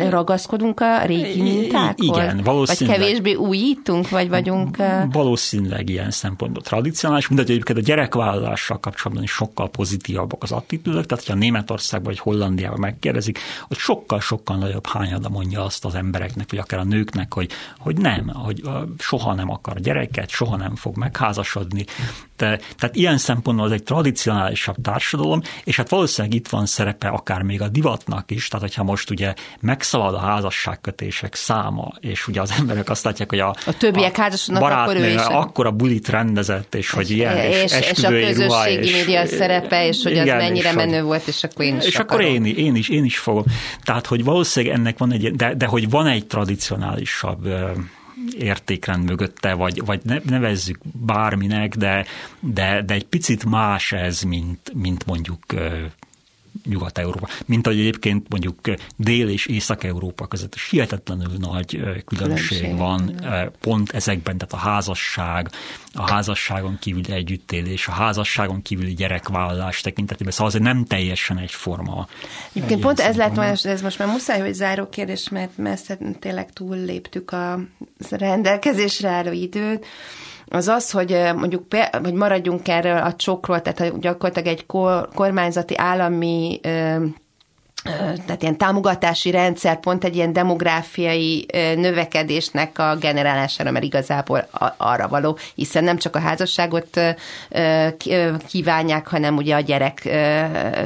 ragaszkodunk 0.10 0.80
a 0.80 1.06
régi 1.06 1.42
mintákhoz? 1.42 2.08
Igen, 2.08 2.42
valószínűleg. 2.44 3.00
Vagy 3.00 3.08
kevésbé 3.08 3.34
újítunk, 3.34 4.10
vagy 4.10 4.30
vagyunk... 4.30 4.78
Valószínűleg 5.12 5.90
ilyen 5.90 6.12
szempontból 6.12 6.64
tradicionális, 6.64 7.28
mindegy, 7.28 7.50
egyébként 7.50 7.78
a 7.78 7.82
gyerekvállalással 7.82 8.80
kapcsolatban 8.80 9.24
is 9.24 9.32
sokkal 9.32 9.70
pozitívabbak 9.70 10.44
az 10.44 10.52
attitűdök, 10.52 11.06
tehát 11.06 11.26
ha 11.28 11.34
Németországban 11.34 12.08
vagy 12.14 12.20
Hollandiában 12.20 12.80
megkérdezik, 12.80 13.40
hogy 13.68 13.78
sokkal-sokkal 13.78 14.58
nagyobb 14.58 14.88
hányada 14.88 15.30
mondja 15.30 15.64
azt 15.64 15.86
az 15.86 15.96
embereknek, 15.96 16.50
vagy 16.50 16.60
akár 16.60 16.80
a 16.80 16.84
nőknek, 16.84 17.34
hogy, 17.34 17.52
hogy 17.78 17.98
nem, 17.98 18.28
hogy 18.28 18.62
soha 18.98 19.34
nem 19.34 19.50
akar 19.50 19.80
gyereket, 19.80 20.30
soha 20.30 20.56
nem 20.56 20.76
fog 20.76 20.98
megházasodni. 20.98 21.86
De, 22.38 22.60
tehát 22.78 22.96
ilyen 22.96 23.18
szempontból 23.18 23.66
az 23.66 23.72
egy 23.72 23.84
tradicionálisabb 23.84 24.76
társadalom, 24.82 25.42
és 25.64 25.76
hát 25.76 25.90
valószínűleg 25.90 26.38
itt 26.38 26.48
van 26.48 26.66
szerepe 26.66 27.08
akár 27.08 27.42
még 27.42 27.62
a 27.62 27.68
divatnak 27.68 28.32
is, 28.32 28.48
tehát 28.48 28.66
hogyha 28.66 28.84
most 28.84 29.10
ugye 29.10 29.34
megszalad 29.70 30.14
a 30.14 30.20
házasságkötések 30.20 31.36
száma, 31.36 31.92
és 32.00 32.28
ugye 32.28 32.42
az 32.42 32.54
emberek 32.60 32.90
azt 32.90 33.04
látják, 33.04 33.30
hogy 33.30 33.40
a, 33.40 33.56
a 33.66 33.78
többiek 33.78 34.18
házasodnak, 34.18 34.72
akkor 34.72 34.96
ő 34.96 35.10
is. 35.10 35.22
akkor 35.22 35.66
a 35.66 35.72
bulit 35.72 36.10
rendezett, 36.10 36.76
és 36.76 36.92
hogy 36.92 37.10
ilyen, 37.10 37.38
és, 37.38 37.64
és, 37.64 37.92
és 37.92 38.04
a 38.04 38.10
közösségi 38.10 38.88
és, 38.88 38.92
média 38.92 39.26
szerepe, 39.26 39.88
és 39.88 40.04
hogy 40.04 40.12
igen, 40.12 40.38
az 40.38 40.44
mennyire 40.44 40.74
menő 40.74 41.02
volt, 41.02 41.28
és 41.28 41.44
akkor 41.44 41.66
én 41.66 41.78
is 41.78 41.86
És 41.86 41.96
akarom. 41.96 42.26
akkor 42.26 42.36
én, 42.36 42.56
én, 42.56 42.76
is, 42.76 42.90
én 42.90 43.04
is 43.04 43.18
fogom. 43.18 43.44
Tehát, 43.84 44.06
hogy 44.06 44.24
valószínűleg 44.24 44.76
ennek 44.76 44.98
van 44.98 45.12
egy, 45.12 45.36
de, 45.36 45.54
de 45.56 45.66
hogy 45.66 45.90
van 45.90 46.08
egy 46.08 46.28
tradicionálisabb 46.28 47.48
értékrend 48.38 49.04
mögötte, 49.04 49.54
vagy, 49.54 49.86
vagy 49.86 50.02
nevezzük 50.24 50.78
bárminek, 51.06 51.76
de, 51.76 52.06
de, 52.40 52.84
de 52.86 52.94
egy 52.94 53.06
picit 53.06 53.46
más 53.46 53.92
ez, 53.92 54.22
mint, 54.22 54.72
mint 54.74 55.06
mondjuk 55.06 55.40
Nyugat-Európa. 56.66 57.28
Mint 57.46 57.68
ahogy 57.68 57.80
egyébként 57.80 58.30
mondjuk 58.30 58.56
Dél- 58.96 59.30
és 59.30 59.46
Észak-Európa 59.46 60.28
között 60.28 60.56
is 60.56 60.70
hihetetlenül 60.70 61.32
nagy 61.38 61.66
különbség, 61.66 62.04
különbség 62.06 62.78
van, 62.78 63.22
pont 63.60 63.92
ezekben, 63.92 64.38
tehát 64.38 64.54
a 64.66 64.70
házasság, 64.70 65.50
a 65.94 66.12
házasságon 66.12 66.78
kívüli 66.80 67.12
együttélés, 67.12 67.88
a 67.88 67.92
házasságon 67.92 68.62
kívüli 68.62 68.94
gyerekvállalás 68.94 69.82
tekintetében, 69.82 70.32
szóval 70.32 70.48
azért 70.48 70.64
nem 70.64 70.86
teljesen 70.86 71.38
egyforma. 71.38 72.08
Egyébként 72.54 72.82
pont 72.82 73.00
ez 73.00 73.16
lett 73.16 73.36
volna, 73.36 73.52
ez 73.64 73.82
most 73.82 74.00
már 74.00 74.08
muszáj, 74.08 74.40
hogy 74.40 74.54
záró 74.54 74.90
kérdés, 74.90 75.30
mert 75.30 75.58
messze 75.58 75.98
tényleg 76.20 76.54
túlléptük 76.54 77.32
a 77.32 77.60
rendelkezésre 78.10 79.10
álló 79.10 79.32
időt, 79.32 79.86
az 80.50 80.68
az, 80.68 80.92
hogy 80.92 81.18
mondjuk, 81.36 81.64
hogy 82.04 82.14
maradjunk 82.14 82.68
erről 82.68 82.98
a 82.98 83.14
csokról, 83.14 83.62
tehát 83.62 84.00
gyakorlatilag 84.00 84.48
egy 84.48 84.66
kormányzati 85.14 85.78
állami 85.78 86.60
tehát 88.26 88.42
ilyen 88.42 88.58
támogatási 88.58 89.32
rendszer 89.32 89.80
pont 89.80 90.04
egy 90.04 90.16
ilyen 90.16 90.34
demográfiai 90.34 91.46
növekedésnek 91.76 92.80
a 92.80 92.96
generálására, 92.96 93.72
mert 93.72 93.86
igazából 93.86 94.48
arra 94.78 95.08
való, 95.08 95.38
hiszen 95.56 95.84
nem 95.84 95.98
csak 95.98 96.16
a 96.16 96.20
házasságot 96.20 97.00
kívánják, 98.48 99.08
hanem 99.08 99.36
ugye 99.36 99.56
a 99.56 99.60
gyerek 99.60 100.10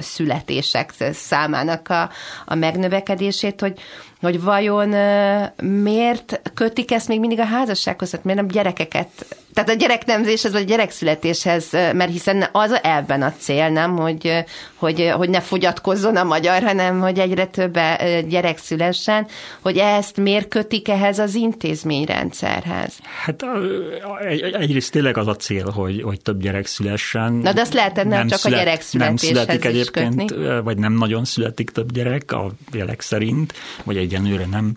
születések 0.02 0.94
számának 1.14 1.90
a, 1.90 2.10
a 2.46 2.56
megnövekedését, 2.56 3.62
hogy 3.62 3.80
hogy 4.22 4.42
vajon 4.42 4.90
miért 5.64 6.42
kötik 6.54 6.92
ezt 6.92 7.08
még 7.08 7.20
mindig 7.20 7.40
a 7.40 7.46
házassághoz, 7.46 8.12
hát 8.12 8.24
miért 8.24 8.40
nem 8.40 8.48
gyerekeket, 8.48 9.10
tehát 9.54 9.70
a 9.70 9.74
gyereknemzéshez 9.74 10.52
vagy 10.52 10.62
a 10.62 10.66
gyerekszületéshez, 10.66 11.72
mert 11.72 12.12
hiszen 12.12 12.46
az 12.52 12.80
elben 12.82 13.22
a 13.22 13.34
cél, 13.40 13.70
nem, 13.70 13.98
hogy, 13.98 14.44
hogy, 14.76 15.12
hogy 15.16 15.30
ne 15.30 15.42
fogyatkozzon 15.42 16.16
a 16.16 16.24
magyar, 16.24 16.64
hanem 16.64 17.00
hogy 17.00 17.20
egyre 17.20 17.46
több 17.46 17.78
gyerek 18.28 18.58
szülessen, 18.58 19.28
hogy 19.62 19.78
ezt 19.78 20.18
miért 20.18 20.48
kötik 20.48 20.90
ehhez 20.90 21.20
az 21.20 21.36
intézményrendszerhez? 21.36 22.94
Hát 23.24 23.46
egy, 24.28 24.42
egyrészt 24.42 24.92
tényleg 24.92 25.18
az 25.18 25.28
a 25.28 25.36
cél, 25.36 25.70
hogy, 25.70 26.02
hogy 26.02 26.22
több 26.22 26.42
gyerek 26.42 26.66
szülessen. 26.66 27.34
Na 27.34 27.54
de 27.54 27.62
azt 27.62 27.74
lehet 27.74 28.04
nem, 28.04 28.28
csak 28.28 28.40
szület, 28.40 28.60
a 28.60 28.64
gyerek 28.64 28.82
születéshez 28.82 29.30
Nem 29.30 29.46
születik 29.46 29.66
egyébként, 29.66 30.32
kötni. 30.32 30.62
vagy 30.62 30.78
nem 30.78 30.94
nagyon 30.94 31.26
születik 31.26 31.70
több 31.70 31.92
gyerek 31.92 32.32
a 32.32 32.52
jelek 32.72 33.02
szerint, 33.02 33.54
vagy 33.84 33.98
egy 33.98 34.14
egyenlőre 34.14 34.46
nem 34.46 34.74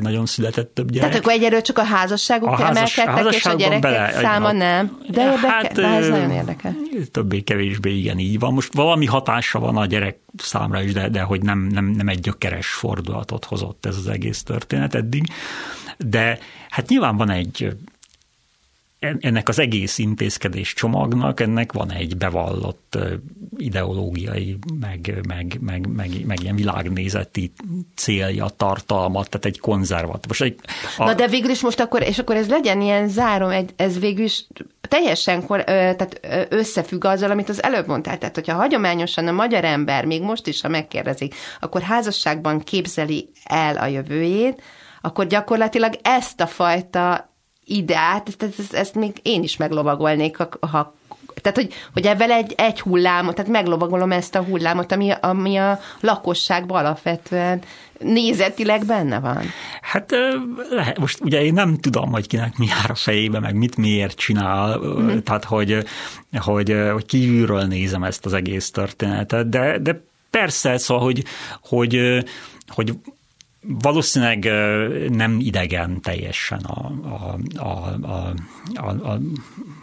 nagyon 0.00 0.26
született 0.26 0.74
több 0.74 0.90
gyerek. 0.90 1.08
Tehát 1.08 1.24
akkor 1.24 1.36
egyelőre 1.36 1.60
csak 1.60 1.78
a 1.78 1.82
házasságok 1.82 2.48
a 2.48 2.56
házas, 2.56 2.98
emelkedtek, 2.98 3.34
és 3.34 3.44
a 3.44 3.54
gyerekek 3.54 3.80
bele, 3.80 4.05
száma 4.12 4.48
a, 4.48 4.52
nem. 4.52 4.98
De, 5.08 5.22
érdekel, 5.22 5.50
hát, 5.50 5.72
de 5.72 5.86
ez 5.86 6.08
nagyon 6.08 6.30
érdekel. 6.30 6.76
Többé-kevésbé 7.12 7.96
igen, 7.96 8.18
így 8.18 8.38
van. 8.38 8.52
Most 8.52 8.74
valami 8.74 9.06
hatása 9.06 9.58
van 9.58 9.76
a 9.76 9.86
gyerek 9.86 10.18
számra 10.36 10.82
is, 10.82 10.92
de, 10.92 11.08
de 11.08 11.22
hogy 11.22 11.42
nem, 11.42 11.58
nem, 11.58 11.84
nem 11.84 12.08
egy 12.08 12.20
gyökeres 12.20 12.68
fordulatot 12.68 13.44
hozott 13.44 13.86
ez 13.86 13.96
az 13.96 14.08
egész 14.08 14.42
történet 14.42 14.94
eddig. 14.94 15.26
De 15.98 16.38
hát 16.68 16.88
nyilván 16.88 17.16
van 17.16 17.30
egy 17.30 17.76
ennek 18.98 19.48
az 19.48 19.58
egész 19.58 19.98
intézkedés 19.98 20.74
csomagnak, 20.74 21.40
ennek 21.40 21.72
van 21.72 21.92
egy 21.92 22.16
bevallott 22.16 22.98
ideológiai, 23.56 24.58
meg, 24.80 25.20
meg, 25.26 25.58
meg, 25.60 25.86
meg, 25.86 26.26
meg 26.26 26.42
ilyen 26.42 26.56
világnézeti 26.56 27.52
célja, 27.94 28.48
tartalma, 28.48 29.24
tehát 29.24 29.44
egy 29.44 29.58
konzervatív. 29.58 30.26
Most 30.28 30.42
egy, 30.42 30.58
a... 30.96 31.04
Na 31.04 31.14
de 31.14 31.28
végül 31.28 31.50
is 31.50 31.60
most 31.60 31.80
akkor, 31.80 32.02
és 32.02 32.18
akkor 32.18 32.36
ez 32.36 32.48
legyen 32.48 32.80
ilyen 32.80 33.08
zárom, 33.08 33.66
ez 33.76 33.98
végül 33.98 34.24
is 34.24 34.46
teljesen 34.88 35.46
tehát 35.46 36.20
összefügg 36.48 37.04
azzal, 37.04 37.30
amit 37.30 37.48
az 37.48 37.62
előbb 37.62 37.86
mondtál. 37.86 38.18
Tehát, 38.18 38.34
hogyha 38.34 38.54
hagyományosan 38.54 39.28
a 39.28 39.32
magyar 39.32 39.64
ember, 39.64 40.04
még 40.04 40.22
most 40.22 40.46
is, 40.46 40.60
ha 40.60 40.68
megkérdezik, 40.68 41.34
akkor 41.60 41.80
házasságban 41.80 42.60
képzeli 42.60 43.30
el 43.44 43.76
a 43.76 43.86
jövőjét, 43.86 44.62
akkor 45.00 45.26
gyakorlatilag 45.26 45.98
ezt 46.02 46.40
a 46.40 46.46
fajta 46.46 47.34
ideát, 47.66 48.28
ezt, 48.28 48.42
ezt, 48.58 48.74
ezt 48.74 48.94
még 48.94 49.12
én 49.22 49.42
is 49.42 49.56
meglovagolnék, 49.56 50.36
ha 50.60 50.94
tehát, 51.42 51.58
hogy, 51.58 51.74
hogy 51.92 52.06
ebben 52.06 52.30
egy, 52.30 52.54
egy 52.56 52.80
hullámot, 52.80 53.34
tehát 53.34 53.50
meglovagolom 53.50 54.12
ezt 54.12 54.34
a 54.34 54.42
hullámot, 54.42 54.92
ami, 54.92 55.10
ami 55.20 55.56
a 55.56 55.80
lakosságban 56.00 56.84
alapvetően 56.84 57.62
nézetileg 57.98 58.84
benne 58.84 59.20
van. 59.20 59.42
Hát 59.80 60.14
lehet, 60.70 60.98
most 60.98 61.20
ugye 61.20 61.42
én 61.42 61.52
nem 61.52 61.78
tudom, 61.78 62.10
hogy 62.10 62.26
kinek 62.26 62.56
mi 62.56 62.66
jár 62.66 62.90
a 62.90 62.94
fejébe, 62.94 63.40
meg 63.40 63.54
mit 63.54 63.76
miért 63.76 64.16
csinál, 64.16 64.78
mm-hmm. 64.78 65.18
tehát 65.18 65.44
hogy, 65.44 65.84
hogy, 66.38 66.76
hogy 66.92 67.06
kívülről 67.06 67.62
nézem 67.62 68.02
ezt 68.02 68.26
az 68.26 68.32
egész 68.32 68.70
történetet, 68.70 69.48
de, 69.48 69.78
de 69.78 70.04
persze, 70.30 70.78
szóval, 70.78 71.04
hogy, 71.04 71.24
hogy, 71.60 72.24
hogy 72.68 72.92
valószínűleg 73.68 74.44
nem 75.10 75.36
idegen 75.40 76.00
teljesen 76.00 76.58
a, 76.58 76.92
a, 77.02 77.38
a, 77.58 77.96
a, 78.02 78.34
a, 78.74 79.18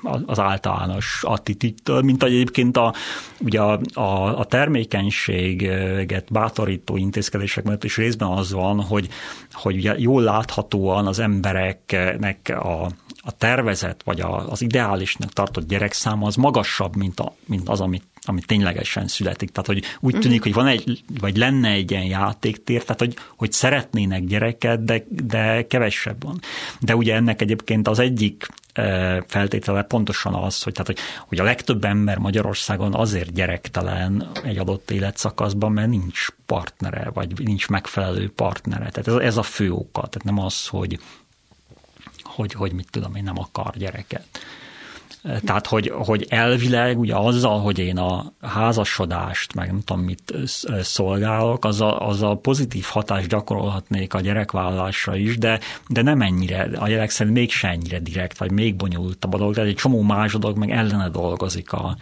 a, 0.04 0.22
az 0.26 0.40
általános 0.40 1.20
attitűdtől, 1.22 2.02
mint 2.02 2.24
egyébként 2.24 2.78
a, 2.78 2.94
ugye 3.40 3.62
a, 3.62 3.80
a, 3.94 4.40
a 4.40 4.46
termékenységet 4.46 6.32
bátorító 6.32 6.98
intézkedések 6.98 7.64
mellett 7.64 7.84
is 7.84 7.98
részben 7.98 8.30
az 8.30 8.52
van, 8.52 8.82
hogy, 8.82 9.10
hogy 9.52 9.76
ugye 9.76 9.96
jól 9.98 10.22
láthatóan 10.22 11.08
az 11.08 11.20
embereknek 11.20 12.50
a, 12.50 12.90
a 13.26 13.32
tervezet, 13.32 14.02
vagy 14.04 14.22
a, 14.22 14.50
az 14.50 14.62
ideálisnak 14.62 15.34
tartott 15.34 15.68
gyerekszáma 15.68 16.28
az 16.28 16.36
magasabb, 16.36 16.96
mint, 16.96 17.20
a, 17.20 17.36
mint 17.46 17.70
az, 17.70 17.80
amit 17.82 18.04
ami 18.26 18.42
ténylegesen 18.42 19.08
születik. 19.08 19.50
Tehát, 19.50 19.68
hogy 19.68 19.84
úgy 20.00 20.20
tűnik, 20.20 20.40
uh-huh. 20.40 20.44
hogy 20.44 20.64
van 20.64 20.68
egy, 20.68 21.04
vagy 21.20 21.38
lenne 21.38 21.70
egy 21.70 21.92
ilyen 21.92 22.06
játéktér, 22.06 22.82
tehát, 22.84 23.00
hogy, 23.00 23.16
hogy 23.36 23.52
szeretnének 23.52 24.26
gyereket, 24.26 24.84
de, 24.84 25.04
de 25.10 25.68
kevesebb 25.68 26.24
van. 26.24 26.40
De 26.80 26.96
ugye 26.96 27.16
ennek 27.16 27.42
egyébként 27.42 27.88
az 27.88 28.00
egyik 28.00 28.48
e, 28.74 29.24
feltétele 29.28 29.84
pontosan 29.84 30.34
az, 30.34 30.64
hogy, 30.64 30.74
tehát, 30.74 30.88
hogy, 30.88 31.00
hogy 31.28 31.40
a 31.40 31.44
legtöbb 31.44 31.84
ember 31.84 32.18
Magyarországon 32.18 32.94
azért 32.94 33.34
gyerektelen 33.34 34.30
egy 34.44 34.58
adott 34.58 34.92
életszakaszban, 34.92 35.72
mert 35.72 35.90
nincs 35.90 36.28
partnere, 36.46 37.10
vagy 37.14 37.40
nincs 37.44 37.68
megfelelő 37.68 38.32
partnere. 38.36 38.90
Tehát 38.90 39.08
ez, 39.08 39.28
ez 39.28 39.38
a 39.38 39.44
fő 39.44 39.72
oka. 39.72 40.02
Tehát 40.02 40.24
nem 40.24 40.40
az, 40.40 40.68
hogy, 40.68 41.00
hogy, 42.36 42.54
hogy 42.54 42.74
mit 42.74 42.88
tudom 42.92 43.16
én, 43.16 43.24
nem 43.24 43.40
akar 43.40 43.74
gyereket. 43.78 44.26
Tehát, 45.46 45.68
hogy, 45.68 45.92
hogy 45.96 46.26
elvileg 46.30 47.00
ugye 47.00 47.16
azzal, 47.16 47.60
hogy 47.60 47.80
én 47.80 47.98
a 47.98 48.34
házasodást, 48.42 49.54
meg 49.54 49.68
nem 49.68 49.82
tudom 49.82 50.04
mit 50.04 50.34
szolgálok, 50.82 51.66
az 51.66 51.82
a, 51.82 52.08
az 52.08 52.22
a 52.22 52.36
pozitív 52.36 52.84
hatást 52.84 53.28
gyakorolhatnék 53.28 54.14
a 54.14 54.22
gyerekvállalásra 54.22 55.16
is, 55.16 55.38
de, 55.38 55.60
de 55.88 56.02
nem 56.02 56.22
ennyire, 56.22 56.70
a 56.78 56.88
gyerek 56.88 57.10
szerint 57.10 57.36
mégse 57.36 57.68
ennyire 57.68 58.00
direkt, 58.00 58.38
vagy 58.38 58.52
még 58.52 58.76
bonyolultabb 58.76 59.34
a 59.34 59.38
dolog, 59.38 59.54
tehát 59.54 59.70
egy 59.70 59.76
csomó 59.76 60.02
más 60.02 60.34
dolog 60.34 60.58
meg 60.58 60.72
ellene 60.72 61.10
dolgozik 61.10 61.74
a, 61.74 61.98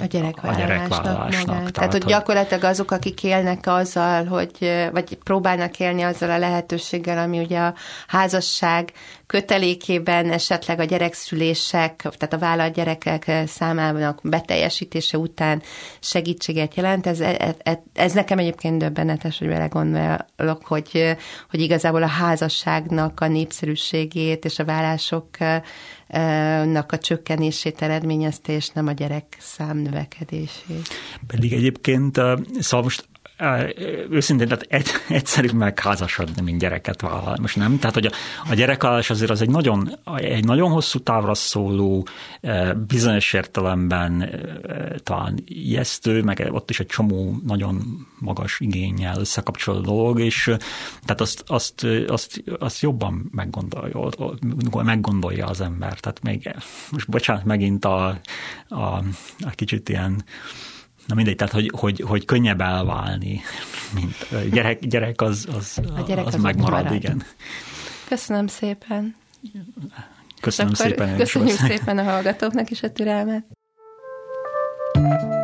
a 0.00 0.04
gyerekvállalásnak. 0.04 0.66
A 0.66 0.66
gyerekvállalásnak 0.66 1.56
tehát, 1.56 1.72
tehát, 1.72 1.92
hogy 1.92 2.04
gyakorlatilag 2.04 2.64
azok, 2.64 2.90
akik 2.90 3.22
élnek 3.22 3.66
azzal, 3.66 4.24
hogy, 4.24 4.88
vagy 4.92 5.14
próbálnak 5.14 5.78
élni 5.78 6.02
azzal 6.02 6.30
a 6.30 6.38
lehetőséggel, 6.38 7.18
ami 7.18 7.38
ugye 7.38 7.58
a 7.58 7.74
házasság 8.06 8.92
kötelékében 9.26 10.30
esetleg 10.30 10.80
a 10.80 10.84
gyerekszülések, 10.84 11.96
tehát 11.96 12.32
a 12.32 12.38
vállalt 12.38 12.74
gyerekek 12.74 13.32
számának 13.46 14.20
beteljesítése 14.22 15.18
után 15.18 15.62
segítséget 16.00 16.74
jelent. 16.74 17.06
Ez, 17.06 17.20
ez, 17.20 17.54
ez 17.94 18.12
nekem 18.12 18.38
egyébként 18.38 18.78
döbbenetes, 18.78 19.38
hogy 19.38 19.48
vele 19.48 19.66
gondolok, 19.66 20.66
hogy, 20.66 21.16
hogy 21.50 21.60
igazából 21.60 22.02
a 22.02 22.06
házasságnak 22.06 23.20
a 23.20 23.26
népszerűségét 23.26 24.44
és 24.44 24.58
a 24.58 24.64
vállásoknak 26.12 26.92
a 26.92 26.98
csökkenését 26.98 27.82
eredményezte, 27.82 28.52
és 28.52 28.68
nem 28.68 28.86
a 28.86 28.92
gyerek 28.92 29.36
szám 29.38 29.78
növekedését. 29.78 30.88
Pedig 31.26 31.52
egyébként, 31.52 32.16
szóval 32.58 32.82
most 32.82 33.08
őszintén, 34.10 34.48
tehát 34.48 34.66
egy, 34.68 34.86
egyszerűbb 35.08 35.52
megházasodni, 35.52 36.42
mint 36.42 36.58
gyereket 36.58 37.00
vállalni. 37.00 37.40
Most 37.40 37.56
nem? 37.56 37.78
Tehát, 37.78 37.94
hogy 37.94 38.06
a, 38.06 38.12
a 38.50 38.54
gyerekvállalás 38.54 39.10
azért 39.10 39.30
az 39.30 39.40
egy 39.40 39.50
nagyon, 39.50 39.98
egy 40.16 40.44
nagyon 40.44 40.70
hosszú 40.70 40.98
távra 40.98 41.34
szóló, 41.34 42.06
bizonyos 42.86 43.32
értelemben 43.32 44.30
talán 45.02 45.38
ijesztő, 45.44 46.22
meg 46.22 46.48
ott 46.50 46.70
is 46.70 46.80
egy 46.80 46.86
csomó 46.86 47.40
nagyon 47.46 48.06
magas 48.18 48.60
igényel 48.60 49.18
összekapcsolódó 49.18 49.80
dolog, 49.82 50.20
és 50.20 50.44
tehát 51.04 51.20
azt, 51.20 51.44
azt, 51.46 51.86
azt, 52.06 52.42
azt 52.58 52.80
jobban 52.80 53.30
meggondolja, 53.32 54.10
meggondolja 54.82 55.46
az 55.46 55.60
ember. 55.60 56.00
Tehát 56.00 56.22
még, 56.22 56.54
most 56.90 57.08
bocsánat, 57.08 57.44
megint 57.44 57.84
a, 57.84 58.20
a, 58.68 58.82
a 59.40 59.50
kicsit 59.54 59.88
ilyen 59.88 60.24
Na 61.06 61.14
mindegy, 61.14 61.36
tehát 61.36 61.52
hogy, 61.52 61.70
hogy, 61.74 62.00
hogy 62.06 62.24
könnyebb 62.24 62.60
elválni, 62.60 63.40
mint 63.94 64.50
gyerek, 64.50 64.86
gyerek 64.86 65.20
az, 65.20 65.48
az, 65.56 65.80
a 65.96 66.00
gyerek 66.00 66.26
az, 66.26 66.34
az 66.34 66.40
megmarad, 66.40 66.82
marad. 66.84 66.94
igen. 66.94 67.22
Köszönöm 68.08 68.46
szépen. 68.46 69.14
Köszönöm 70.40 70.72
szépen. 70.72 71.16
Köszönjük 71.16 71.56
szépen 71.56 71.98
a 71.98 72.02
hallgatóknak 72.02 72.70
is 72.70 72.82
a 72.82 72.92
türelmet. 72.92 73.44
thank 74.94 75.32
you 75.32 75.41